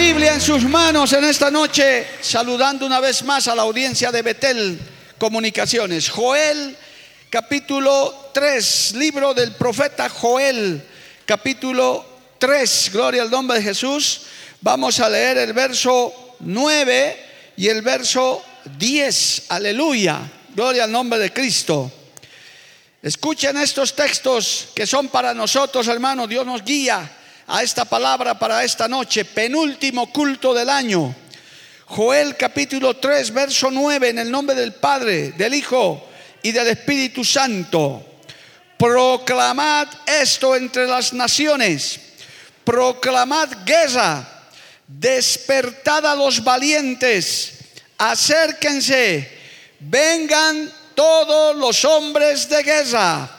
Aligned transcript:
Biblia 0.00 0.32
en 0.32 0.40
sus 0.40 0.62
manos 0.62 1.12
en 1.12 1.24
esta 1.24 1.50
noche, 1.50 2.06
saludando 2.22 2.86
una 2.86 3.00
vez 3.00 3.22
más 3.22 3.48
a 3.48 3.54
la 3.54 3.62
audiencia 3.62 4.10
de 4.10 4.22
Betel 4.22 4.80
Comunicaciones. 5.18 6.08
Joel, 6.08 6.74
capítulo 7.28 8.30
3, 8.32 8.94
libro 8.94 9.34
del 9.34 9.52
profeta 9.52 10.08
Joel, 10.08 10.82
capítulo 11.26 12.06
3, 12.38 12.90
gloria 12.94 13.20
al 13.20 13.30
nombre 13.30 13.58
de 13.58 13.64
Jesús. 13.64 14.22
Vamos 14.62 15.00
a 15.00 15.10
leer 15.10 15.36
el 15.36 15.52
verso 15.52 16.36
9 16.40 17.26
y 17.58 17.68
el 17.68 17.82
verso 17.82 18.42
10, 18.78 19.42
aleluya, 19.50 20.18
gloria 20.54 20.84
al 20.84 20.92
nombre 20.92 21.18
de 21.18 21.30
Cristo. 21.30 21.92
Escuchen 23.02 23.58
estos 23.58 23.94
textos 23.94 24.68
que 24.74 24.86
son 24.86 25.08
para 25.08 25.34
nosotros, 25.34 25.86
hermanos, 25.88 26.26
Dios 26.26 26.46
nos 26.46 26.64
guía 26.64 27.18
a 27.50 27.64
esta 27.64 27.84
palabra 27.84 28.38
para 28.38 28.62
esta 28.62 28.86
noche, 28.86 29.24
penúltimo 29.24 30.12
culto 30.12 30.54
del 30.54 30.70
año. 30.70 31.12
Joel 31.86 32.36
capítulo 32.36 32.96
3, 32.96 33.32
verso 33.34 33.72
9, 33.72 34.10
en 34.10 34.18
el 34.20 34.30
nombre 34.30 34.54
del 34.54 34.74
Padre, 34.74 35.32
del 35.32 35.54
Hijo 35.54 36.08
y 36.44 36.52
del 36.52 36.68
Espíritu 36.68 37.24
Santo. 37.24 38.06
Proclamad 38.78 39.88
esto 40.06 40.54
entre 40.54 40.86
las 40.86 41.12
naciones, 41.12 41.98
proclamad 42.62 43.48
guerra, 43.66 44.46
despertad 44.86 46.06
a 46.06 46.14
los 46.14 46.44
valientes, 46.44 47.54
acérquense, 47.98 49.28
vengan 49.80 50.72
todos 50.94 51.56
los 51.56 51.84
hombres 51.84 52.48
de 52.48 52.62
guerra. 52.62 53.36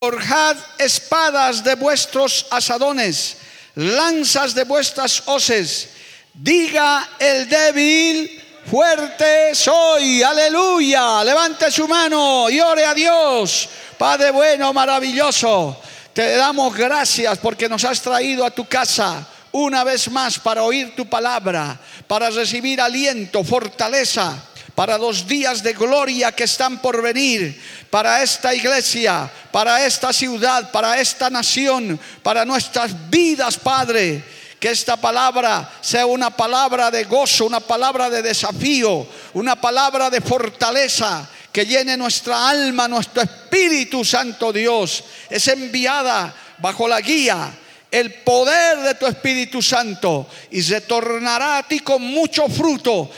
Forjad 0.00 0.56
espadas 0.78 1.64
de 1.64 1.74
vuestros 1.74 2.46
asadones, 2.50 3.37
lanzas 3.78 4.54
de 4.54 4.64
vuestras 4.64 5.22
hoces. 5.26 5.90
Diga 6.34 7.10
el 7.18 7.48
débil, 7.48 8.42
fuerte 8.68 9.54
soy, 9.54 10.22
aleluya. 10.22 11.22
Levante 11.22 11.70
su 11.70 11.86
mano 11.86 12.50
y 12.50 12.60
ore 12.60 12.84
a 12.84 12.94
Dios. 12.94 13.68
Padre 13.96 14.30
bueno, 14.30 14.72
maravilloso, 14.72 15.80
te 16.12 16.36
damos 16.36 16.74
gracias 16.74 17.38
porque 17.38 17.68
nos 17.68 17.84
has 17.84 18.00
traído 18.00 18.44
a 18.44 18.50
tu 18.50 18.66
casa 18.66 19.26
una 19.52 19.84
vez 19.84 20.10
más 20.10 20.38
para 20.38 20.62
oír 20.62 20.94
tu 20.94 21.08
palabra, 21.08 21.78
para 22.06 22.30
recibir 22.30 22.80
aliento, 22.80 23.42
fortaleza 23.44 24.47
para 24.78 24.96
los 24.96 25.26
días 25.26 25.60
de 25.64 25.72
gloria 25.72 26.30
que 26.30 26.44
están 26.44 26.80
por 26.80 27.02
venir, 27.02 27.60
para 27.90 28.22
esta 28.22 28.54
iglesia, 28.54 29.28
para 29.50 29.84
esta 29.84 30.12
ciudad, 30.12 30.70
para 30.70 31.00
esta 31.00 31.28
nación, 31.28 31.98
para 32.22 32.44
nuestras 32.44 32.92
vidas, 33.10 33.56
Padre. 33.56 34.22
Que 34.60 34.70
esta 34.70 34.96
palabra 34.96 35.68
sea 35.80 36.06
una 36.06 36.30
palabra 36.30 36.92
de 36.92 37.02
gozo, 37.02 37.46
una 37.46 37.58
palabra 37.58 38.08
de 38.08 38.22
desafío, 38.22 39.04
una 39.34 39.60
palabra 39.60 40.10
de 40.10 40.20
fortaleza 40.20 41.28
que 41.50 41.66
llene 41.66 41.96
nuestra 41.96 42.48
alma, 42.48 42.86
nuestro 42.86 43.22
Espíritu 43.22 44.04
Santo 44.04 44.52
Dios. 44.52 45.02
Es 45.28 45.48
enviada 45.48 46.32
bajo 46.58 46.86
la 46.86 47.00
guía 47.00 47.52
el 47.90 48.14
poder 48.22 48.78
de 48.78 48.94
tu 48.94 49.06
Espíritu 49.06 49.60
Santo 49.60 50.28
y 50.52 50.60
retornará 50.60 51.58
a 51.58 51.62
ti 51.66 51.80
con 51.80 52.00
mucho 52.02 52.46
fruto 52.46 53.10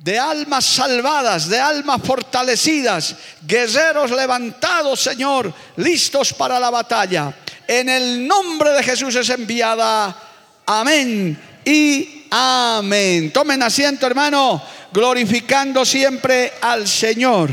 de 0.00 0.18
almas 0.18 0.64
salvadas, 0.64 1.46
de 1.46 1.60
almas 1.60 2.00
fortalecidas, 2.02 3.14
guerreros 3.46 4.10
levantados, 4.10 4.98
Señor, 4.98 5.52
listos 5.76 6.32
para 6.32 6.58
la 6.58 6.70
batalla. 6.70 7.34
En 7.68 7.88
el 7.88 8.26
nombre 8.26 8.70
de 8.70 8.82
Jesús 8.82 9.14
es 9.14 9.28
enviada. 9.28 10.16
Amén 10.64 11.38
y 11.66 12.24
amén. 12.30 13.30
Tomen 13.30 13.62
asiento, 13.62 14.06
hermano, 14.06 14.62
glorificando 14.90 15.84
siempre 15.84 16.54
al 16.62 16.88
Señor. 16.88 17.50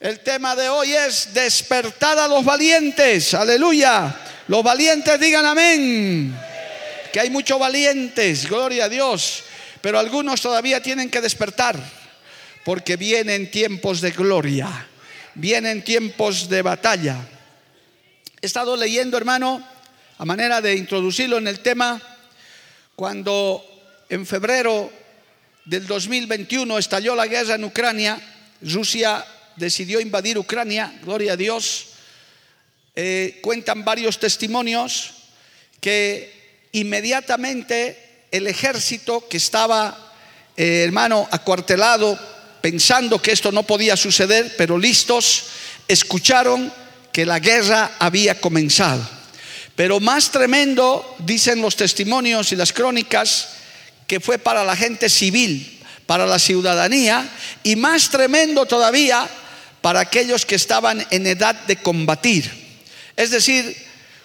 El 0.00 0.20
tema 0.20 0.56
de 0.56 0.70
hoy 0.70 0.94
es 0.94 1.34
despertar 1.34 2.18
a 2.18 2.26
los 2.26 2.42
valientes. 2.42 3.34
Aleluya. 3.34 4.16
Los 4.48 4.62
valientes 4.62 5.20
digan 5.20 5.44
amén. 5.44 6.34
Que 7.12 7.20
hay 7.20 7.28
muchos 7.28 7.58
valientes. 7.58 8.48
Gloria 8.48 8.86
a 8.86 8.88
Dios. 8.88 9.44
Pero 9.80 9.98
algunos 9.98 10.40
todavía 10.40 10.82
tienen 10.82 11.10
que 11.10 11.20
despertar 11.20 11.78
porque 12.64 12.96
vienen 12.96 13.50
tiempos 13.50 14.00
de 14.00 14.10
gloria, 14.10 14.86
vienen 15.34 15.82
tiempos 15.82 16.48
de 16.48 16.62
batalla. 16.62 17.16
He 18.40 18.46
estado 18.46 18.76
leyendo, 18.76 19.16
hermano, 19.16 19.66
a 20.18 20.24
manera 20.24 20.60
de 20.60 20.76
introducirlo 20.76 21.38
en 21.38 21.48
el 21.48 21.60
tema, 21.60 22.00
cuando 22.94 23.64
en 24.10 24.26
febrero 24.26 24.90
del 25.64 25.86
2021 25.86 26.78
estalló 26.78 27.14
la 27.14 27.26
guerra 27.26 27.54
en 27.54 27.64
Ucrania, 27.64 28.20
Rusia 28.60 29.24
decidió 29.56 30.00
invadir 30.00 30.36
Ucrania, 30.36 30.92
gloria 31.02 31.32
a 31.32 31.36
Dios, 31.36 31.86
eh, 32.94 33.38
cuentan 33.42 33.84
varios 33.84 34.18
testimonios 34.18 35.12
que 35.80 36.68
inmediatamente 36.72 38.09
el 38.30 38.46
ejército 38.46 39.26
que 39.28 39.36
estaba, 39.36 40.12
eh, 40.56 40.82
hermano, 40.84 41.28
acuartelado, 41.30 42.18
pensando 42.60 43.20
que 43.20 43.32
esto 43.32 43.50
no 43.52 43.64
podía 43.64 43.96
suceder, 43.96 44.54
pero 44.56 44.78
listos, 44.78 45.44
escucharon 45.88 46.72
que 47.12 47.26
la 47.26 47.38
guerra 47.38 47.92
había 47.98 48.40
comenzado. 48.40 49.06
Pero 49.74 49.98
más 49.98 50.30
tremendo, 50.30 51.16
dicen 51.18 51.60
los 51.62 51.76
testimonios 51.76 52.52
y 52.52 52.56
las 52.56 52.72
crónicas, 52.72 53.48
que 54.06 54.20
fue 54.20 54.38
para 54.38 54.64
la 54.64 54.76
gente 54.76 55.08
civil, 55.08 55.80
para 56.06 56.26
la 56.26 56.38
ciudadanía, 56.38 57.28
y 57.62 57.76
más 57.76 58.10
tremendo 58.10 58.66
todavía 58.66 59.28
para 59.80 60.00
aquellos 60.00 60.44
que 60.44 60.56
estaban 60.56 61.06
en 61.10 61.26
edad 61.26 61.54
de 61.66 61.76
combatir. 61.76 62.50
Es 63.16 63.30
decir, 63.30 63.76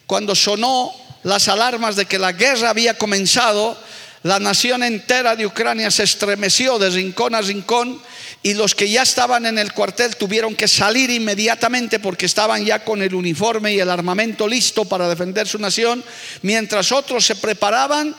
cuando 0.06 0.36
sonó 0.36 0.94
las 1.24 1.48
alarmas 1.48 1.96
de 1.96 2.06
que 2.06 2.20
la 2.20 2.34
guerra 2.34 2.70
había 2.70 2.98
comenzado, 2.98 3.78
la 4.26 4.40
nación 4.40 4.82
entera 4.82 5.36
de 5.36 5.46
Ucrania 5.46 5.92
se 5.92 6.02
estremeció 6.02 6.80
de 6.80 6.90
rincón 6.90 7.36
a 7.36 7.42
rincón 7.42 8.02
y 8.42 8.56
los 8.56 8.74
que 8.74 8.90
ya 8.90 9.04
estaban 9.04 9.46
en 9.46 9.60
el 9.60 9.72
cuartel 9.72 10.16
tuvieron 10.16 10.56
que 10.56 10.68
salir 10.68 11.12
inmediatamente 11.12 12.00
porque 12.00 12.26
estaban 12.26 12.66
ya 12.66 12.84
con 12.84 13.04
el 13.04 13.14
uniforme 13.14 13.74
y 13.74 13.80
el 13.80 13.92
armamento 13.92 14.48
listo 14.48 14.84
para 14.86 15.08
defender 15.08 15.48
su 15.48 15.60
nación, 15.60 16.04
mientras 16.42 16.92
otros 16.92 17.24
se 17.24 17.36
preparaban 17.36 18.16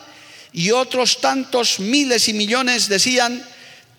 y 0.53 0.71
otros 0.71 1.21
tantos 1.21 1.81
miles 1.81 2.29
y 2.29 2.35
millones 2.35 2.89
decían, 2.89 3.45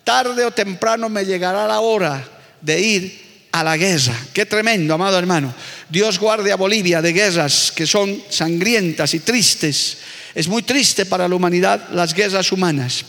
tarde 0.02 0.46
o 0.46 0.50
temprano 0.50 1.10
me 1.10 1.26
llegará 1.26 1.66
la 1.66 1.80
hora 1.80 2.26
de 2.62 2.80
ir 2.80 3.28
a 3.52 3.62
la 3.62 3.76
guerra. 3.76 4.14
Qué 4.32 4.46
tremendo, 4.46 4.94
amado 4.94 5.18
hermano. 5.18 5.52
Dios 5.88 6.18
guarde 6.18 6.52
a 6.52 6.56
Bolivia 6.56 7.00
de 7.00 7.12
guerras 7.12 7.72
que 7.74 7.86
son 7.86 8.22
sangrientas 8.28 9.14
y 9.14 9.20
tristes. 9.20 9.98
Es 10.34 10.46
muy 10.46 10.62
triste 10.62 11.06
para 11.06 11.26
la 11.28 11.34
humanidad 11.34 11.88
las 11.92 12.12
guerras 12.12 12.52
humanas. 12.52 13.04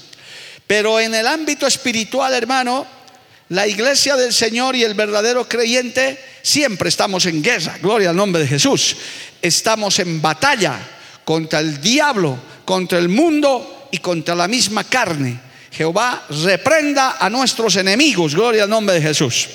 Pero 0.65 0.99
en 0.99 1.13
el 1.13 1.27
ámbito 1.27 1.67
espiritual, 1.67 2.33
hermano, 2.33 2.85
la 3.49 3.67
iglesia 3.67 4.15
del 4.15 4.33
Señor 4.33 4.75
y 4.75 4.83
el 4.83 4.93
verdadero 4.93 5.47
creyente 5.47 6.17
siempre 6.41 6.89
estamos 6.89 7.25
en 7.25 7.43
guerra. 7.43 7.77
Gloria 7.81 8.11
al 8.11 8.15
nombre 8.15 8.43
de 8.43 8.47
Jesús. 8.47 8.95
Estamos 9.41 9.99
en 9.99 10.21
batalla 10.21 10.79
contra 11.25 11.59
el 11.59 11.81
diablo, 11.81 12.37
contra 12.63 12.97
el 12.97 13.09
mundo 13.09 13.89
y 13.91 13.97
contra 13.97 14.35
la 14.35 14.47
misma 14.47 14.85
carne. 14.85 15.39
Jehová 15.71 16.27
reprenda 16.29 17.17
a 17.19 17.29
nuestros 17.29 17.75
enemigos. 17.75 18.35
Gloria 18.35 18.63
al 18.63 18.69
nombre 18.69 18.95
de 18.95 19.01
Jesús. 19.01 19.49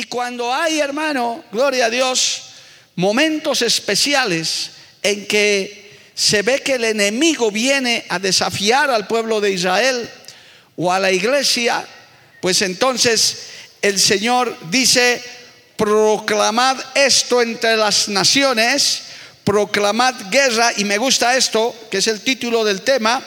Y 0.00 0.04
cuando 0.04 0.50
hay, 0.50 0.80
hermano, 0.80 1.44
gloria 1.52 1.84
a 1.84 1.90
Dios, 1.90 2.44
momentos 2.96 3.60
especiales 3.60 4.70
en 5.02 5.26
que 5.26 5.98
se 6.14 6.40
ve 6.40 6.60
que 6.60 6.76
el 6.76 6.84
enemigo 6.84 7.50
viene 7.50 8.06
a 8.08 8.18
desafiar 8.18 8.90
al 8.90 9.06
pueblo 9.06 9.42
de 9.42 9.50
Israel, 9.50 10.08
o 10.78 10.90
a 10.90 10.98
la 10.98 11.12
iglesia, 11.12 11.86
pues 12.40 12.62
entonces 12.62 13.42
el 13.82 14.00
Señor 14.00 14.56
dice, 14.70 15.22
proclamad 15.76 16.78
esto 16.94 17.42
entre 17.42 17.76
las 17.76 18.08
naciones, 18.08 19.02
proclamad 19.44 20.14
guerra, 20.30 20.72
y 20.78 20.84
me 20.84 20.96
gusta 20.96 21.36
esto, 21.36 21.74
que 21.90 21.98
es 21.98 22.06
el 22.06 22.22
título 22.22 22.64
del 22.64 22.80
tema, 22.80 23.22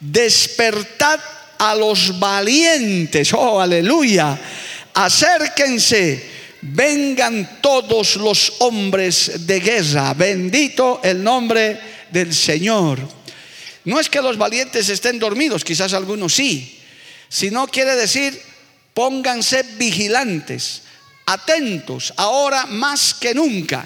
despertad 0.00 1.20
a 1.58 1.74
los 1.74 2.18
valientes, 2.18 3.34
oh 3.34 3.60
aleluya, 3.60 4.38
acérquense, 4.96 6.24
vengan 6.62 7.60
todos 7.60 8.16
los 8.16 8.54
hombres 8.60 9.46
de 9.46 9.60
guerra, 9.60 10.14
bendito 10.14 11.00
el 11.04 11.22
nombre 11.22 11.78
del 12.10 12.34
Señor. 12.34 12.98
No 13.84 14.00
es 14.00 14.08
que 14.08 14.22
los 14.22 14.38
valientes 14.38 14.88
estén 14.88 15.18
dormidos, 15.18 15.64
quizás 15.64 15.92
algunos 15.92 16.34
sí, 16.34 16.80
sino 17.28 17.68
quiere 17.68 17.94
decir 17.94 18.40
pónganse 18.94 19.62
vigilantes, 19.76 20.82
atentos, 21.26 22.14
ahora 22.16 22.64
más 22.64 23.12
que 23.12 23.34
nunca. 23.34 23.84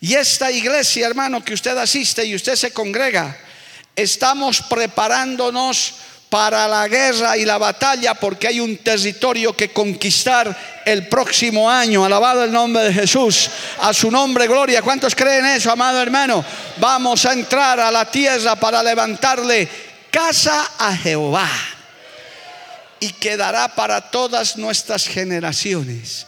Y 0.00 0.14
esta 0.14 0.50
iglesia, 0.50 1.06
hermano, 1.06 1.44
que 1.44 1.52
usted 1.52 1.76
asiste 1.76 2.24
y 2.24 2.34
usted 2.34 2.56
se 2.56 2.70
congrega, 2.70 3.38
estamos 3.94 4.62
preparándonos 4.62 5.96
para 6.28 6.68
la 6.68 6.86
guerra 6.88 7.36
y 7.36 7.44
la 7.44 7.58
batalla 7.58 8.14
porque 8.14 8.48
hay 8.48 8.60
un 8.60 8.76
territorio 8.78 9.54
que 9.54 9.70
conquistar 9.70 10.82
el 10.84 11.08
próximo 11.08 11.70
año. 11.70 12.04
Alabado 12.04 12.44
el 12.44 12.52
nombre 12.52 12.84
de 12.84 12.92
Jesús. 12.92 13.48
A 13.80 13.92
su 13.92 14.10
nombre, 14.10 14.46
gloria. 14.46 14.82
¿Cuántos 14.82 15.14
creen 15.14 15.46
eso, 15.46 15.70
amado 15.70 16.00
hermano? 16.02 16.44
Vamos 16.76 17.24
a 17.24 17.32
entrar 17.32 17.80
a 17.80 17.90
la 17.90 18.10
tierra 18.10 18.56
para 18.56 18.82
levantarle 18.82 19.68
casa 20.10 20.72
a 20.78 20.94
Jehová. 20.96 21.48
Y 23.00 23.12
quedará 23.12 23.74
para 23.74 24.10
todas 24.10 24.56
nuestras 24.56 25.06
generaciones. 25.06 26.26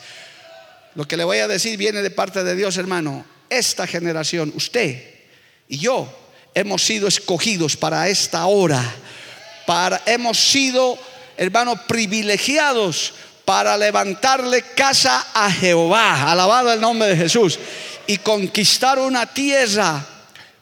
Lo 0.94 1.06
que 1.06 1.16
le 1.16 1.24
voy 1.24 1.38
a 1.38 1.48
decir 1.48 1.76
viene 1.76 2.00
de 2.00 2.10
parte 2.10 2.42
de 2.42 2.54
Dios, 2.54 2.76
hermano. 2.76 3.24
Esta 3.48 3.86
generación, 3.86 4.52
usted 4.54 5.02
y 5.68 5.78
yo, 5.78 6.08
hemos 6.54 6.84
sido 6.84 7.08
escogidos 7.08 7.76
para 7.76 8.08
esta 8.08 8.46
hora 8.46 8.82
hemos 10.06 10.38
sido, 10.38 10.98
hermanos, 11.36 11.80
privilegiados 11.86 13.14
para 13.44 13.76
levantarle 13.76 14.62
casa 14.74 15.26
a 15.34 15.50
Jehová, 15.50 16.30
alabado 16.30 16.72
el 16.72 16.80
nombre 16.80 17.08
de 17.08 17.16
Jesús, 17.16 17.58
y 18.06 18.18
conquistar 18.18 18.98
una 18.98 19.26
tierra 19.26 20.04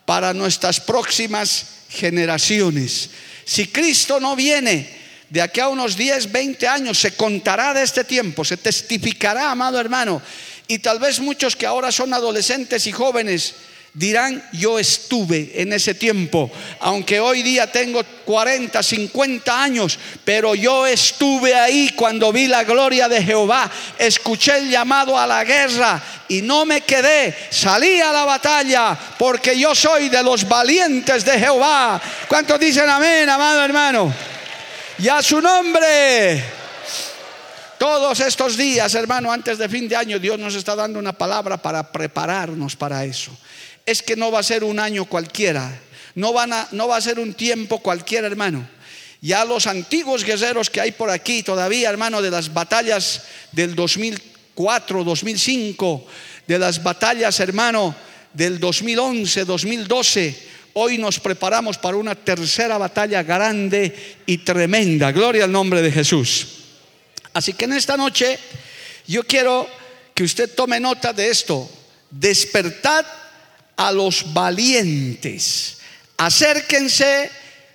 para 0.04 0.32
nuestras 0.32 0.80
próximas 0.80 1.66
generaciones. 1.90 3.10
Si 3.44 3.68
Cristo 3.68 4.20
no 4.20 4.36
viene 4.36 4.98
de 5.30 5.42
aquí 5.42 5.60
a 5.60 5.68
unos 5.68 5.96
10, 5.96 6.32
20 6.32 6.68
años, 6.68 6.98
se 6.98 7.14
contará 7.14 7.74
de 7.74 7.82
este 7.82 8.04
tiempo, 8.04 8.44
se 8.44 8.56
testificará, 8.56 9.50
amado 9.50 9.78
hermano, 9.80 10.22
y 10.66 10.78
tal 10.78 10.98
vez 10.98 11.20
muchos 11.20 11.56
que 11.56 11.66
ahora 11.66 11.92
son 11.92 12.12
adolescentes 12.12 12.86
y 12.86 12.92
jóvenes, 12.92 13.54
dirán, 13.94 14.42
yo 14.52 14.78
estuve 14.78 15.52
en 15.54 15.72
ese 15.72 15.94
tiempo, 15.94 16.50
aunque 16.80 17.18
hoy 17.20 17.42
día 17.42 17.70
tengo 17.70 18.02
40, 18.24 18.82
50 18.82 19.62
años, 19.62 19.98
pero 20.24 20.54
yo 20.54 20.86
estuve 20.86 21.54
ahí 21.54 21.90
cuando 21.96 22.32
vi 22.32 22.46
la 22.46 22.64
gloria 22.64 23.08
de 23.08 23.22
Jehová, 23.22 23.70
escuché 23.98 24.58
el 24.58 24.70
llamado 24.70 25.18
a 25.18 25.26
la 25.26 25.42
guerra 25.44 26.02
y 26.28 26.42
no 26.42 26.64
me 26.64 26.82
quedé, 26.82 27.34
salí 27.50 28.00
a 28.00 28.12
la 28.12 28.24
batalla 28.24 28.96
porque 29.18 29.58
yo 29.58 29.74
soy 29.74 30.08
de 30.08 30.22
los 30.22 30.46
valientes 30.46 31.24
de 31.24 31.38
Jehová. 31.38 32.00
¿Cuántos 32.28 32.60
dicen 32.60 32.88
amén, 32.88 33.28
amado 33.28 33.64
hermano? 33.64 34.12
Y 34.98 35.08
a 35.08 35.22
su 35.22 35.40
nombre. 35.40 36.58
Todos 37.78 38.18
estos 38.18 38.56
días, 38.56 38.92
hermano, 38.96 39.30
antes 39.30 39.56
de 39.56 39.68
fin 39.68 39.88
de 39.88 39.94
año, 39.94 40.18
Dios 40.18 40.36
nos 40.36 40.56
está 40.56 40.74
dando 40.74 40.98
una 40.98 41.12
palabra 41.12 41.56
para 41.56 41.92
prepararnos 41.92 42.74
para 42.74 43.04
eso 43.04 43.30
es 43.88 44.02
que 44.02 44.16
no 44.16 44.30
va 44.30 44.40
a 44.40 44.42
ser 44.42 44.64
un 44.64 44.78
año 44.78 45.06
cualquiera, 45.06 45.80
no, 46.14 46.38
a, 46.38 46.68
no 46.72 46.88
va 46.88 46.96
a 46.98 47.00
ser 47.00 47.18
un 47.18 47.32
tiempo 47.32 47.78
cualquiera, 47.78 48.26
hermano. 48.26 48.68
Ya 49.22 49.46
los 49.46 49.66
antiguos 49.66 50.24
guerreros 50.24 50.68
que 50.68 50.82
hay 50.82 50.92
por 50.92 51.08
aquí 51.08 51.42
todavía, 51.42 51.88
hermano, 51.88 52.20
de 52.20 52.30
las 52.30 52.52
batallas 52.52 53.22
del 53.50 53.74
2004, 53.74 55.04
2005, 55.04 56.06
de 56.46 56.58
las 56.58 56.82
batallas, 56.82 57.40
hermano, 57.40 57.96
del 58.34 58.60
2011, 58.60 59.46
2012, 59.46 60.38
hoy 60.74 60.98
nos 60.98 61.18
preparamos 61.18 61.78
para 61.78 61.96
una 61.96 62.14
tercera 62.14 62.76
batalla 62.76 63.22
grande 63.22 64.18
y 64.26 64.36
tremenda. 64.38 65.12
Gloria 65.12 65.44
al 65.44 65.52
nombre 65.52 65.80
de 65.80 65.90
Jesús. 65.90 66.46
Así 67.32 67.54
que 67.54 67.64
en 67.64 67.72
esta 67.72 67.96
noche 67.96 68.38
yo 69.06 69.24
quiero 69.24 69.66
que 70.14 70.24
usted 70.24 70.54
tome 70.54 70.78
nota 70.78 71.14
de 71.14 71.30
esto. 71.30 71.70
Despertad 72.10 73.06
a 73.78 73.92
los 73.92 74.32
valientes. 74.34 75.78
Acérquense, 76.16 77.30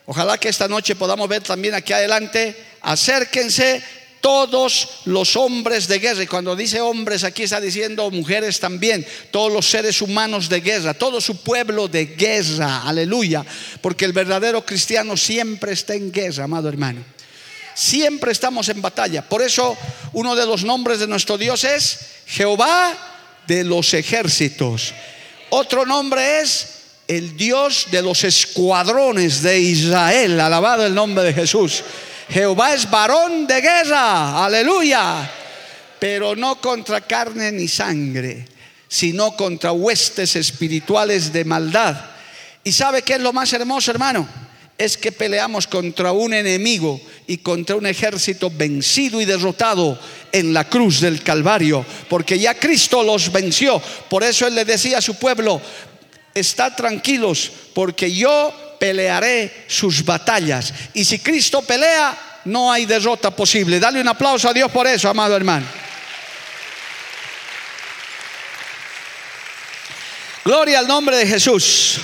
ojalá 0.05 0.37
que 0.37 0.49
esta 0.49 0.67
noche 0.67 0.95
podamos 0.95 1.27
ver 1.29 1.41
también 1.41 1.73
aquí 1.73 1.93
adelante, 1.93 2.55
acérquense 2.81 3.81
todos 4.19 5.01
los 5.05 5.37
hombres 5.37 5.87
de 5.87 5.99
guerra. 5.99 6.23
Y 6.23 6.27
cuando 6.27 6.57
dice 6.57 6.81
hombres, 6.81 7.23
aquí 7.23 7.43
está 7.43 7.61
diciendo 7.61 8.11
mujeres 8.11 8.59
también, 8.59 9.05
todos 9.31 9.51
los 9.51 9.65
seres 9.65 10.01
humanos 10.01 10.49
de 10.49 10.59
guerra, 10.59 10.93
todo 10.93 11.21
su 11.21 11.37
pueblo 11.37 11.87
de 11.87 12.05
guerra, 12.05 12.83
aleluya. 12.83 13.45
Porque 13.79 14.03
el 14.03 14.11
verdadero 14.11 14.65
cristiano 14.65 15.15
siempre 15.15 15.71
está 15.71 15.93
en 15.93 16.11
guerra, 16.11 16.43
amado 16.43 16.67
hermano. 16.67 17.03
Siempre 17.75 18.33
estamos 18.33 18.67
en 18.67 18.81
batalla. 18.81 19.27
Por 19.27 19.41
eso 19.41 19.77
uno 20.11 20.35
de 20.35 20.45
los 20.45 20.65
nombres 20.65 20.99
de 20.99 21.07
nuestro 21.07 21.37
Dios 21.37 21.63
es 21.63 21.99
Jehová 22.27 22.93
de 23.47 23.63
los 23.63 23.93
ejércitos. 23.93 24.93
Otro 25.55 25.85
nombre 25.85 26.41
es 26.41 26.67
el 27.07 27.37
Dios 27.37 27.85
de 27.91 28.01
los 28.01 28.23
escuadrones 28.23 29.43
de 29.43 29.59
Israel. 29.59 30.39
Alabado 30.39 30.83
el 30.83 30.95
nombre 30.95 31.23
de 31.25 31.31
Jesús. 31.31 31.83
Jehová 32.27 32.73
es 32.73 32.89
varón 32.89 33.45
de 33.45 33.61
guerra. 33.61 34.43
Aleluya. 34.43 35.29
Pero 35.99 36.35
no 36.35 36.59
contra 36.59 37.01
carne 37.01 37.51
ni 37.51 37.67
sangre, 37.67 38.47
sino 38.87 39.35
contra 39.35 39.71
huestes 39.73 40.35
espirituales 40.35 41.31
de 41.31 41.45
maldad. 41.45 42.03
¿Y 42.63 42.71
sabe 42.71 43.03
qué 43.03 43.13
es 43.13 43.21
lo 43.21 43.31
más 43.31 43.53
hermoso, 43.53 43.91
hermano? 43.91 44.27
es 44.77 44.97
que 44.97 45.11
peleamos 45.11 45.67
contra 45.67 46.11
un 46.11 46.33
enemigo 46.33 46.99
y 47.27 47.37
contra 47.37 47.75
un 47.75 47.85
ejército 47.85 48.51
vencido 48.53 49.21
y 49.21 49.25
derrotado 49.25 49.97
en 50.31 50.53
la 50.53 50.67
cruz 50.69 50.99
del 50.99 51.23
Calvario, 51.23 51.85
porque 52.09 52.37
ya 52.37 52.55
Cristo 52.55 53.03
los 53.03 53.31
venció. 53.31 53.81
Por 54.09 54.23
eso 54.23 54.47
Él 54.47 54.55
le 54.55 54.65
decía 54.65 54.97
a 54.97 55.01
su 55.01 55.15
pueblo, 55.15 55.61
estad 56.33 56.75
tranquilos, 56.75 57.51
porque 57.73 58.11
yo 58.11 58.75
pelearé 58.79 59.65
sus 59.67 60.03
batallas. 60.03 60.73
Y 60.93 61.05
si 61.05 61.19
Cristo 61.19 61.61
pelea, 61.61 62.41
no 62.45 62.71
hay 62.71 62.85
derrota 62.85 63.31
posible. 63.31 63.79
Dale 63.79 64.01
un 64.01 64.07
aplauso 64.07 64.49
a 64.49 64.53
Dios 64.53 64.69
por 64.71 64.87
eso, 64.87 65.09
amado 65.09 65.35
hermano. 65.35 65.65
Gloria 70.43 70.79
al 70.79 70.87
nombre 70.87 71.15
de 71.15 71.25
Jesús. 71.25 71.99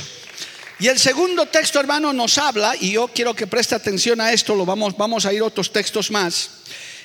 Y 0.79 0.88
el 0.88 0.98
segundo 0.98 1.45
texto, 1.48 1.79
hermano, 1.79 2.13
nos 2.13 2.38
habla, 2.38 2.74
y 2.79 2.93
yo 2.93 3.09
quiero 3.09 3.36
que 3.36 3.48
preste 3.48 3.75
atención 3.75 4.21
a 4.21 4.31
esto, 4.31 4.55
lo 4.55 4.65
vamos, 4.65 4.95
vamos 4.95 5.25
a 5.25 5.33
ir 5.33 5.41
otros 5.41 5.74
textos 5.74 6.09
más. 6.09 6.50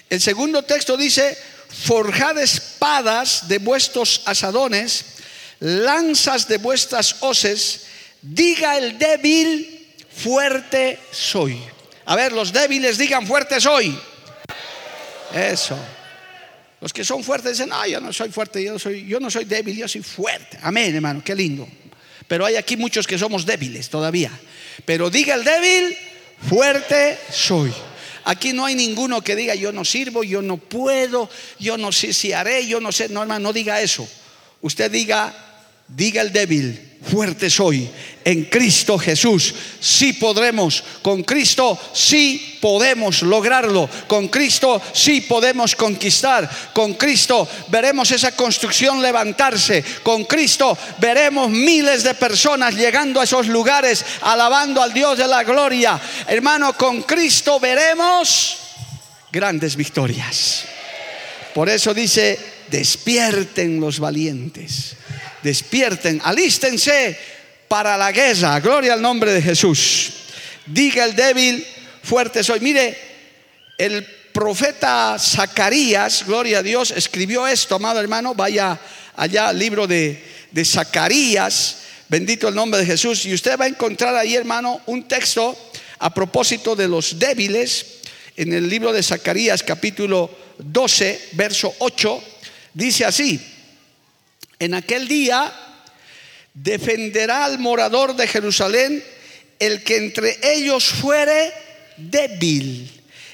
El 0.09 0.21
segundo 0.21 0.63
texto 0.63 0.97
dice, 0.97 1.37
forjad 1.69 2.39
espadas 2.39 3.49
de 3.49 3.59
vuestros 3.59 4.23
asadones, 4.27 5.05
lanzas 5.59 6.47
de 6.47 6.59
vuestras 6.59 7.17
hoces, 7.21 7.87
diga 8.23 8.79
el 8.79 8.97
débil, 8.97 9.93
fuerte 10.09 11.01
soy. 11.11 11.61
A 12.07 12.15
ver, 12.15 12.33
los 12.33 12.53
débiles 12.53 12.97
digan, 12.97 13.27
fuerte 13.27 13.61
soy. 13.61 13.99
Eso. 15.35 15.77
Los 16.81 16.93
que 16.93 17.03
son 17.03 17.25
fuertes 17.25 17.53
dicen, 17.53 17.71
no, 17.71 17.85
yo 17.87 18.01
no 18.01 18.13
soy 18.13 18.31
fuerte, 18.31 18.63
yo, 18.63 18.79
soy, 18.79 19.05
yo 19.07 19.19
no 19.19 19.31
soy 19.31 19.47
débil, 19.47 19.77
yo 19.77 19.89
soy 19.89 20.03
fuerte. 20.03 20.59
Amén, 20.63 20.95
hermano, 20.95 21.23
qué 21.25 21.35
lindo. 21.35 21.67
Pero 22.29 22.47
hay 22.47 22.57
aquí 22.57 22.77
muchos 22.77 23.07
que 23.07 23.19
somos 23.19 23.47
débiles 23.47 23.89
todavía. 23.89 24.31
Pero 24.85 25.11
diga 25.11 25.35
el 25.35 25.45
débil, 25.45 25.97
fuerte 26.49 27.19
soy. 27.31 27.73
Aquí 28.25 28.53
no 28.53 28.65
hay 28.65 28.75
ninguno 28.75 29.23
que 29.23 29.37
diga 29.37 29.55
yo 29.55 29.71
no 29.71 29.85
sirvo, 29.85 30.25
yo 30.25 30.41
no 30.41 30.57
puedo, 30.57 31.29
yo 31.59 31.77
no 31.77 31.93
sé 31.93 32.13
si 32.15 32.33
haré, 32.33 32.67
yo 32.67 32.81
no 32.81 32.91
sé. 32.91 33.09
No, 33.11 33.23
hermano, 33.23 33.49
no 33.49 33.53
diga 33.53 33.81
eso. 33.83 34.09
Usted 34.63 34.91
diga, 34.91 35.35
diga 35.89 36.23
el 36.23 36.33
débil, 36.33 36.94
fuerte 37.05 37.51
soy 37.51 37.89
en 38.25 38.45
Cristo 38.45 38.99
Jesús. 38.99 39.55
Sí 39.81 40.15
podremos, 40.15 40.83
con 41.03 41.23
Cristo 41.23 41.79
sí 41.93 42.59
podemos 42.61 43.23
lograrlo, 43.23 43.89
con 44.07 44.29
Cristo 44.29 44.81
sí 44.93 45.21
podemos 45.23 45.77
conquistar, 45.77 46.49
con 46.73 46.95
Cristo 46.95 47.47
veremos 47.69 48.11
esa 48.11 48.35
construcción 48.35 49.03
levantarse, 49.03 49.85
con 50.03 50.25
Cristo 50.25 50.77
veremos 50.99 51.51
miles 51.51 52.03
de 52.03 52.15
personas 52.15 52.75
llegando 52.75 53.21
a 53.21 53.25
esos 53.25 53.47
lugares 53.47 54.05
alabando 54.23 54.83
al 54.83 54.93
Dios 54.93 55.19
de 55.19 55.29
la 55.29 55.45
gloria. 55.45 56.01
Hermano, 56.27 56.73
con 56.73 57.03
Cristo 57.03 57.61
veremos 57.61 58.59
grandes 59.31 59.77
victorias. 59.77 60.65
Por 61.55 61.69
eso 61.69 61.93
dice, 61.95 62.39
despierten 62.71 63.81
los 63.81 64.01
valientes 64.01 64.97
despierten, 65.45 66.21
alístense 66.25 67.17
para 67.69 67.97
la 67.97 68.11
guerra. 68.11 68.59
Gloria 68.61 68.95
al 68.95 69.03
nombre 69.03 69.33
de 69.33 69.43
Jesús. 69.43 70.11
Diga 70.67 71.05
el 71.05 71.15
débil, 71.15 71.65
fuerte 72.03 72.43
soy. 72.43 72.61
Mire, 72.61 72.97
el 73.77 74.05
profeta 74.33 75.17
Zacarías, 75.19 76.25
gloria 76.27 76.59
a 76.59 76.63
Dios, 76.63 76.91
escribió 76.91 77.47
esto, 77.47 77.75
amado 77.75 78.01
hermano. 78.01 78.35
Vaya 78.35 78.81
allá 79.15 79.49
al 79.49 79.59
libro 79.59 79.87
de, 79.87 80.25
de 80.51 80.65
Zacarías, 80.65 81.77
bendito 82.09 82.49
el 82.49 82.55
nombre 82.55 82.81
de 82.81 82.87
Jesús. 82.87 83.27
Y 83.27 83.35
usted 83.35 83.59
va 83.61 83.67
a 83.67 83.69
encontrar 83.69 84.17
ahí, 84.17 84.35
hermano, 84.35 84.81
un 84.87 85.07
texto 85.07 85.57
a 85.99 86.13
propósito 86.13 86.75
de 86.75 86.89
los 86.89 87.19
débiles. 87.19 87.87
En 88.37 88.53
el 88.53 88.69
libro 88.69 88.93
de 88.93 89.03
Zacarías, 89.03 89.63
capítulo 89.63 90.31
12, 90.59 91.29
verso 91.33 91.73
8, 91.79 92.25
dice 92.73 93.05
así. 93.05 93.54
En 94.59 94.75
aquel 94.75 95.09
día 95.09 95.53
defenderá 96.55 97.45
al 97.45 97.59
morador 97.59 98.15
de 98.15 98.27
Jerusalén 98.29 99.03
el 99.59 99.83
que 99.83 99.97
entre 99.97 100.39
ellos 100.43 100.85
fuere 100.85 101.53
débil. 101.97 102.91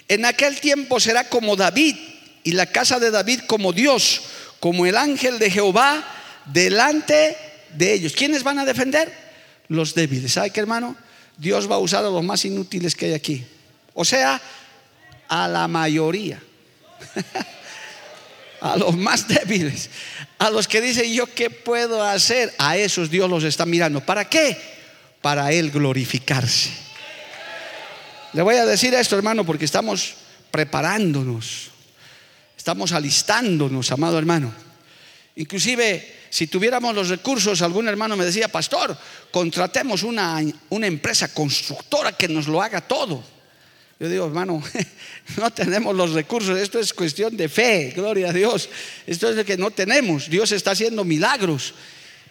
En 0.08 0.24
aquel 0.24 0.58
tiempo 0.60 0.98
será 0.98 1.28
como 1.28 1.56
David 1.56 1.96
y 2.42 2.52
la 2.52 2.66
casa 2.66 2.98
de 2.98 3.10
David 3.10 3.40
como 3.46 3.72
Dios, 3.72 4.22
como 4.58 4.86
el 4.86 4.96
ángel 4.96 5.38
de 5.38 5.50
Jehová 5.50 6.04
delante 6.46 7.36
de 7.74 7.92
ellos. 7.92 8.12
¿Quiénes 8.12 8.42
van 8.42 8.58
a 8.58 8.64
defender? 8.64 9.12
Los 9.68 9.94
débiles. 9.94 10.32
¿Sabe 10.32 10.50
qué, 10.50 10.60
hermano? 10.60 10.96
Dios 11.36 11.70
va 11.70 11.76
a 11.76 11.78
usar 11.78 12.04
a 12.04 12.10
los 12.10 12.24
más 12.24 12.44
inútiles 12.44 12.94
que 12.94 13.06
hay 13.06 13.14
aquí. 13.14 13.44
O 13.94 14.04
sea, 14.04 14.40
a 15.28 15.48
la 15.48 15.68
mayoría. 15.68 16.42
a 18.60 18.76
los 18.76 18.96
más 18.96 19.26
débiles, 19.28 19.90
a 20.38 20.50
los 20.50 20.68
que 20.68 20.80
dicen 20.80 21.12
yo 21.12 21.26
qué 21.26 21.50
puedo 21.50 22.02
hacer, 22.02 22.54
a 22.58 22.76
esos 22.76 23.10
Dios 23.10 23.28
los 23.28 23.44
está 23.44 23.66
mirando. 23.66 24.00
¿Para 24.00 24.28
qué? 24.28 24.56
Para 25.20 25.52
Él 25.52 25.70
glorificarse. 25.70 26.70
Le 28.32 28.42
voy 28.42 28.56
a 28.56 28.66
decir 28.66 28.94
esto, 28.94 29.16
hermano, 29.16 29.44
porque 29.44 29.64
estamos 29.64 30.14
preparándonos, 30.50 31.70
estamos 32.56 32.92
alistándonos, 32.92 33.90
amado 33.90 34.18
hermano. 34.18 34.52
Inclusive, 35.36 36.20
si 36.28 36.46
tuviéramos 36.46 36.94
los 36.94 37.08
recursos, 37.08 37.62
algún 37.62 37.88
hermano 37.88 38.16
me 38.16 38.24
decía, 38.24 38.48
pastor, 38.48 38.96
contratemos 39.30 40.02
una, 40.02 40.40
una 40.68 40.86
empresa 40.86 41.32
constructora 41.32 42.12
que 42.12 42.28
nos 42.28 42.46
lo 42.46 42.62
haga 42.62 42.80
todo. 42.80 43.22
Yo 44.00 44.08
digo, 44.08 44.24
hermano, 44.24 44.62
no 45.36 45.50
tenemos 45.50 45.94
los 45.94 46.12
recursos, 46.12 46.58
esto 46.58 46.78
es 46.78 46.94
cuestión 46.94 47.36
de 47.36 47.50
fe, 47.50 47.92
gloria 47.94 48.30
a 48.30 48.32
Dios. 48.32 48.70
Esto 49.06 49.28
es 49.28 49.36
de 49.36 49.44
que 49.44 49.58
no 49.58 49.70
tenemos, 49.70 50.30
Dios 50.30 50.52
está 50.52 50.70
haciendo 50.70 51.04
milagros. 51.04 51.74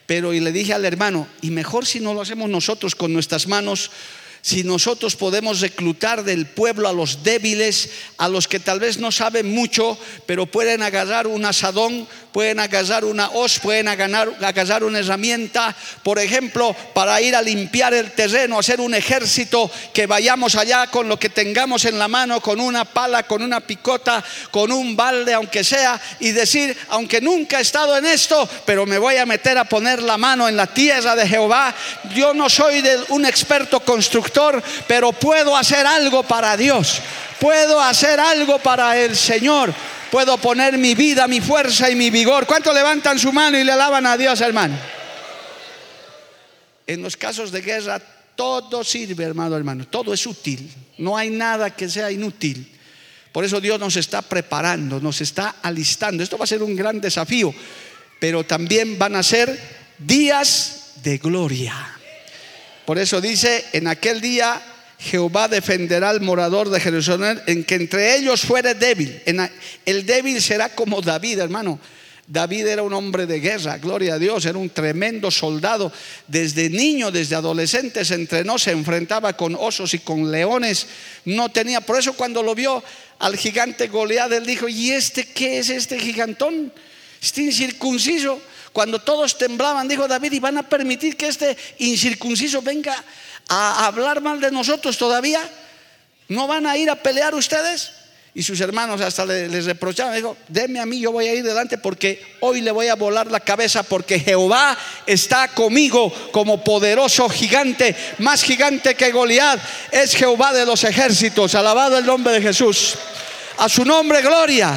Pero 0.08 0.34
y 0.34 0.40
le 0.40 0.52
dije 0.52 0.74
al 0.74 0.84
hermano, 0.84 1.28
y 1.42 1.52
mejor 1.52 1.86
si 1.86 2.00
no 2.00 2.16
lo 2.16 2.22
hacemos 2.22 2.50
nosotros 2.50 2.96
con 2.96 3.14
nuestras 3.14 3.48
manos, 3.48 3.92
si 4.50 4.63
nosotros 4.63 5.15
podemos 5.15 5.60
reclutar 5.60 6.24
del 6.24 6.48
pueblo 6.48 6.89
a 6.89 6.94
los 6.94 7.22
débiles, 7.22 7.91
a 8.18 8.27
los 8.27 8.48
que 8.48 8.60
tal 8.60 8.79
vez 8.79 8.98
no 8.98 9.12
saben 9.12 9.53
mucho, 9.53 9.96
pero 10.25 10.48
pueden 10.48 10.82
agarrar 10.82 11.27
un 11.27 11.46
asadón, 11.46 12.08
pueden 12.32 12.60
agarrar 12.60 13.06
una 13.06 13.29
hoz, 13.29 13.60
pueden 13.60 13.88
agarrar 13.88 14.84
una 14.84 15.00
herramienta, 15.00 15.75
por 16.01 16.18
ejemplo, 16.18 16.75
para 16.96 17.22
ir 17.22 17.36
a 17.36 17.44
limpiar 17.44 17.94
el 17.94 18.12
terreno, 18.12 18.58
hacer 18.58 18.82
un 18.82 18.96
ejército, 18.96 19.70
que 19.94 20.08
vayamos 20.08 20.56
allá 20.56 20.88
con 20.88 21.08
lo 21.08 21.20
que 21.20 21.29
tengamos 21.29 21.86
en 21.86 22.00
la 22.00 22.08
mano, 22.08 22.41
con 22.41 22.60
una 22.60 22.86
pala, 22.86 23.24
con 23.24 23.44
una 23.44 23.60
picota, 23.60 24.24
con 24.50 24.72
un 24.72 24.96
balde, 24.96 25.36
aunque 25.36 25.63
sea, 25.63 26.01
y 26.20 26.32
decir, 26.32 26.75
aunque 26.89 27.22
nunca 27.22 27.60
he 27.60 27.62
estado 27.62 27.96
en 27.98 28.08
esto, 28.08 28.50
pero 28.65 28.88
me 28.88 28.98
voy 28.98 29.18
a 29.18 29.27
meter 29.27 29.60
a 29.60 29.65
poner 29.65 30.01
la 30.01 30.18
mano 30.18 30.50
en 30.50 30.58
la 30.58 30.65
tierra 30.65 31.15
de 31.15 31.27
Jehová. 31.27 31.75
Yo 32.15 32.34
no 32.34 32.50
soy 32.50 32.84
un 33.10 33.25
experto 33.25 33.79
constructor, 33.82 34.38
pero 34.88 35.12
puedo 35.12 35.55
hacer 35.55 35.86
algo 35.86 36.24
para 36.24 36.55
Dios, 36.58 37.01
puedo 37.39 37.81
hacer 37.81 38.19
algo 38.19 38.60
para 38.60 38.98
el 38.98 39.15
Señor 39.15 39.74
puedo 40.10 40.38
poner 40.38 40.77
mi 40.77 40.96
vida, 40.96 41.27
mi 41.27 41.41
fuerza 41.41 41.89
y 41.89 41.96
mi 41.96 42.10
vigor. 42.10 42.46
¿Cuántos 42.46 42.74
levantan 42.74 43.19
su 43.19 43.31
mano 43.31 43.58
y 43.58 43.63
le 43.63 43.72
alaban 43.72 44.05
a 44.05 44.17
Dios, 44.17 44.41
hermano? 44.41 44.77
En 46.88 47.01
los 47.01 47.15
casos 47.15 47.51
de 47.51 47.62
guerra 47.62 48.01
todo 48.36 48.84
sirve, 48.84 49.24
hermano, 49.24 49.55
hermano. 49.55 49.86
Todo 49.88 50.13
es 50.13 50.25
útil. 50.25 50.72
No 50.98 51.17
hay 51.17 51.29
nada 51.29 51.75
que 51.75 51.89
sea 51.89 52.12
inútil. 52.12 52.75
Por 53.31 53.46
eso 53.46 53.62
Dios 53.62 53.79
nos 53.79 53.96
está 53.96 54.22
preparando, 54.22 55.00
nos 55.00 55.22
está 55.22 55.58
alistando. 55.62 56.24
Esto 56.24 56.38
va 56.38 56.46
a 56.46 56.48
ser 56.48 56.63
un 56.63 56.75
gran 56.75 57.00
desafío, 57.00 57.53
pero 58.19 58.43
también 58.43 58.98
van 58.98 59.15
a 59.15 59.24
ser 59.24 59.60
días 60.00 60.93
de 61.03 61.17
gloria. 61.19 61.99
Por 62.89 62.98
eso 62.98 63.22
dice, 63.22 63.65
en 63.74 63.86
aquel 63.86 64.19
día 64.19 64.60
Jehová 64.98 65.48
defenderá 65.48 66.10
al 66.10 66.22
morador 66.22 66.72
de 66.72 66.79
Jerusalén 66.79 67.39
en 67.46 67.63
que 67.63 67.75
entre 67.75 68.15
ellos 68.15 68.41
fuere 68.41 68.74
débil. 68.74 69.22
el 69.86 70.08
débil 70.08 70.41
será 70.41 70.69
como 70.69 71.00
David, 71.00 71.38
hermano. 71.38 71.79
David 72.25 72.65
era 72.65 72.81
un 72.81 72.91
hombre 72.93 73.27
de 73.27 73.39
guerra, 73.39 73.77
gloria 73.77 74.15
a 74.15 74.17
Dios, 74.17 74.43
era 74.48 74.58
un 74.58 74.72
tremendo 74.72 75.29
soldado. 75.29 75.93
Desde 76.25 76.67
niño, 76.67 77.12
desde 77.12 77.36
adolescente 77.36 78.03
se 78.03 78.15
entrenó, 78.15 78.58
se 78.58 78.72
enfrentaba 78.72 79.34
con 79.34 79.53
osos 79.53 79.93
y 79.93 80.00
con 80.00 80.31
leones. 80.31 80.88
No 81.25 81.50
tenía, 81.50 81.81
por 81.81 82.00
eso 82.00 82.13
cuando 82.13 82.41
lo 82.41 82.55
vio 82.55 82.84
al 83.19 83.38
gigante 83.38 83.88
Goliat, 83.89 84.31
él 84.31 84.48
dijo, 84.48 84.67
¿y 84.67 84.93
este 84.93 85.25
qué 85.25 85.60
es 85.60 85.69
este 85.69 86.00
gigantón? 86.00 86.74
Este 87.22 87.43
incircunciso. 87.43 88.41
Cuando 88.72 89.00
todos 89.00 89.38
temblaban, 89.38 89.88
dijo 89.88 90.08
David, 90.08 90.34
¿y 90.34 90.40
van 90.40 90.58
a 90.58 90.64
permitir 90.64 91.18
que 91.18 91.28
este 91.28 91.58
incircunciso 91.80 92.62
venga 92.62 93.04
a 93.48 93.88
hablar 93.88 94.22
mal 94.22 94.40
de 94.40 94.52
nosotros 94.52 94.98
todavía? 94.98 95.42
¿No 96.28 96.48
van 96.48 96.68
a 96.68 96.78
ir 96.78 96.90
a 96.90 96.96
pelear 96.96 97.34
ustedes? 97.34 97.92
Y 98.36 98.44
sus 98.44 98.62
hermanos 98.62 99.02
hasta 99.02 99.26
les 99.26 99.66
reprochaban, 99.66 100.16
dijo, 100.16 100.38
deme 100.48 100.80
a 100.80 100.86
mí, 100.86 101.00
yo 101.00 101.12
voy 101.12 101.28
a 101.28 101.34
ir 101.34 101.44
delante 101.44 101.80
porque 101.80 102.24
hoy 102.42 102.62
le 102.62 102.70
voy 102.70 102.88
a 102.88 102.96
volar 102.96 103.28
la 103.32 103.40
cabeza 103.40 103.82
porque 103.82 104.20
Jehová 104.20 104.78
está 105.08 105.48
conmigo 105.48 106.14
como 106.32 106.64
poderoso 106.64 107.28
gigante, 107.28 107.96
más 108.20 108.44
gigante 108.44 108.94
que 108.94 109.12
Goliat, 109.12 109.60
es 109.92 110.16
Jehová 110.16 110.54
de 110.54 110.66
los 110.66 110.84
ejércitos, 110.84 111.56
alabado 111.56 111.98
el 111.98 112.06
nombre 112.06 112.34
de 112.34 112.42
Jesús. 112.42 112.94
A 113.58 113.68
su 113.68 113.84
nombre, 113.84 114.22
gloria. 114.22 114.74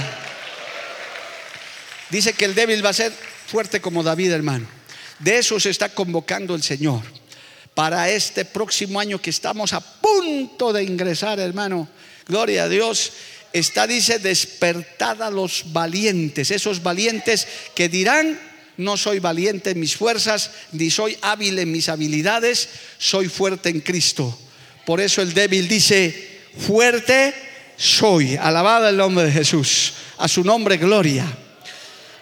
Dice 2.08 2.32
que 2.32 2.46
el 2.46 2.54
débil 2.54 2.84
va 2.84 2.88
a 2.88 2.94
ser 2.94 3.12
fuerte 3.52 3.82
como 3.82 4.02
David, 4.02 4.32
hermano. 4.32 4.66
De 5.18 5.36
eso 5.36 5.60
se 5.60 5.68
está 5.68 5.90
convocando 5.90 6.54
el 6.54 6.62
Señor 6.62 7.02
para 7.74 8.08
este 8.08 8.46
próximo 8.46 8.98
año 8.98 9.20
que 9.20 9.28
estamos 9.28 9.74
a 9.74 9.80
punto 9.80 10.72
de 10.72 10.84
ingresar, 10.84 11.38
hermano. 11.38 11.86
Gloria 12.26 12.64
a 12.64 12.68
Dios. 12.70 13.12
Está, 13.52 13.86
dice, 13.86 14.18
despertada 14.18 15.30
los 15.30 15.64
valientes, 15.66 16.50
esos 16.50 16.82
valientes 16.82 17.46
que 17.74 17.90
dirán, 17.90 18.40
no 18.78 18.96
soy 18.96 19.18
valiente 19.18 19.72
en 19.72 19.80
mis 19.80 19.96
fuerzas, 19.96 20.50
ni 20.72 20.90
soy 20.90 21.18
hábil 21.20 21.58
en 21.58 21.70
mis 21.70 21.90
habilidades, 21.90 22.70
soy 22.96 23.28
fuerte 23.28 23.68
en 23.68 23.80
Cristo. 23.80 24.38
Por 24.86 25.02
eso 25.02 25.20
el 25.20 25.34
débil 25.34 25.68
dice, 25.68 26.40
fuerte 26.56 27.34
soy. 27.76 28.34
Alabado 28.36 28.88
el 28.88 28.96
nombre 28.96 29.26
de 29.26 29.32
Jesús. 29.32 29.92
A 30.16 30.26
su 30.26 30.42
nombre, 30.42 30.78
gloria. 30.78 31.26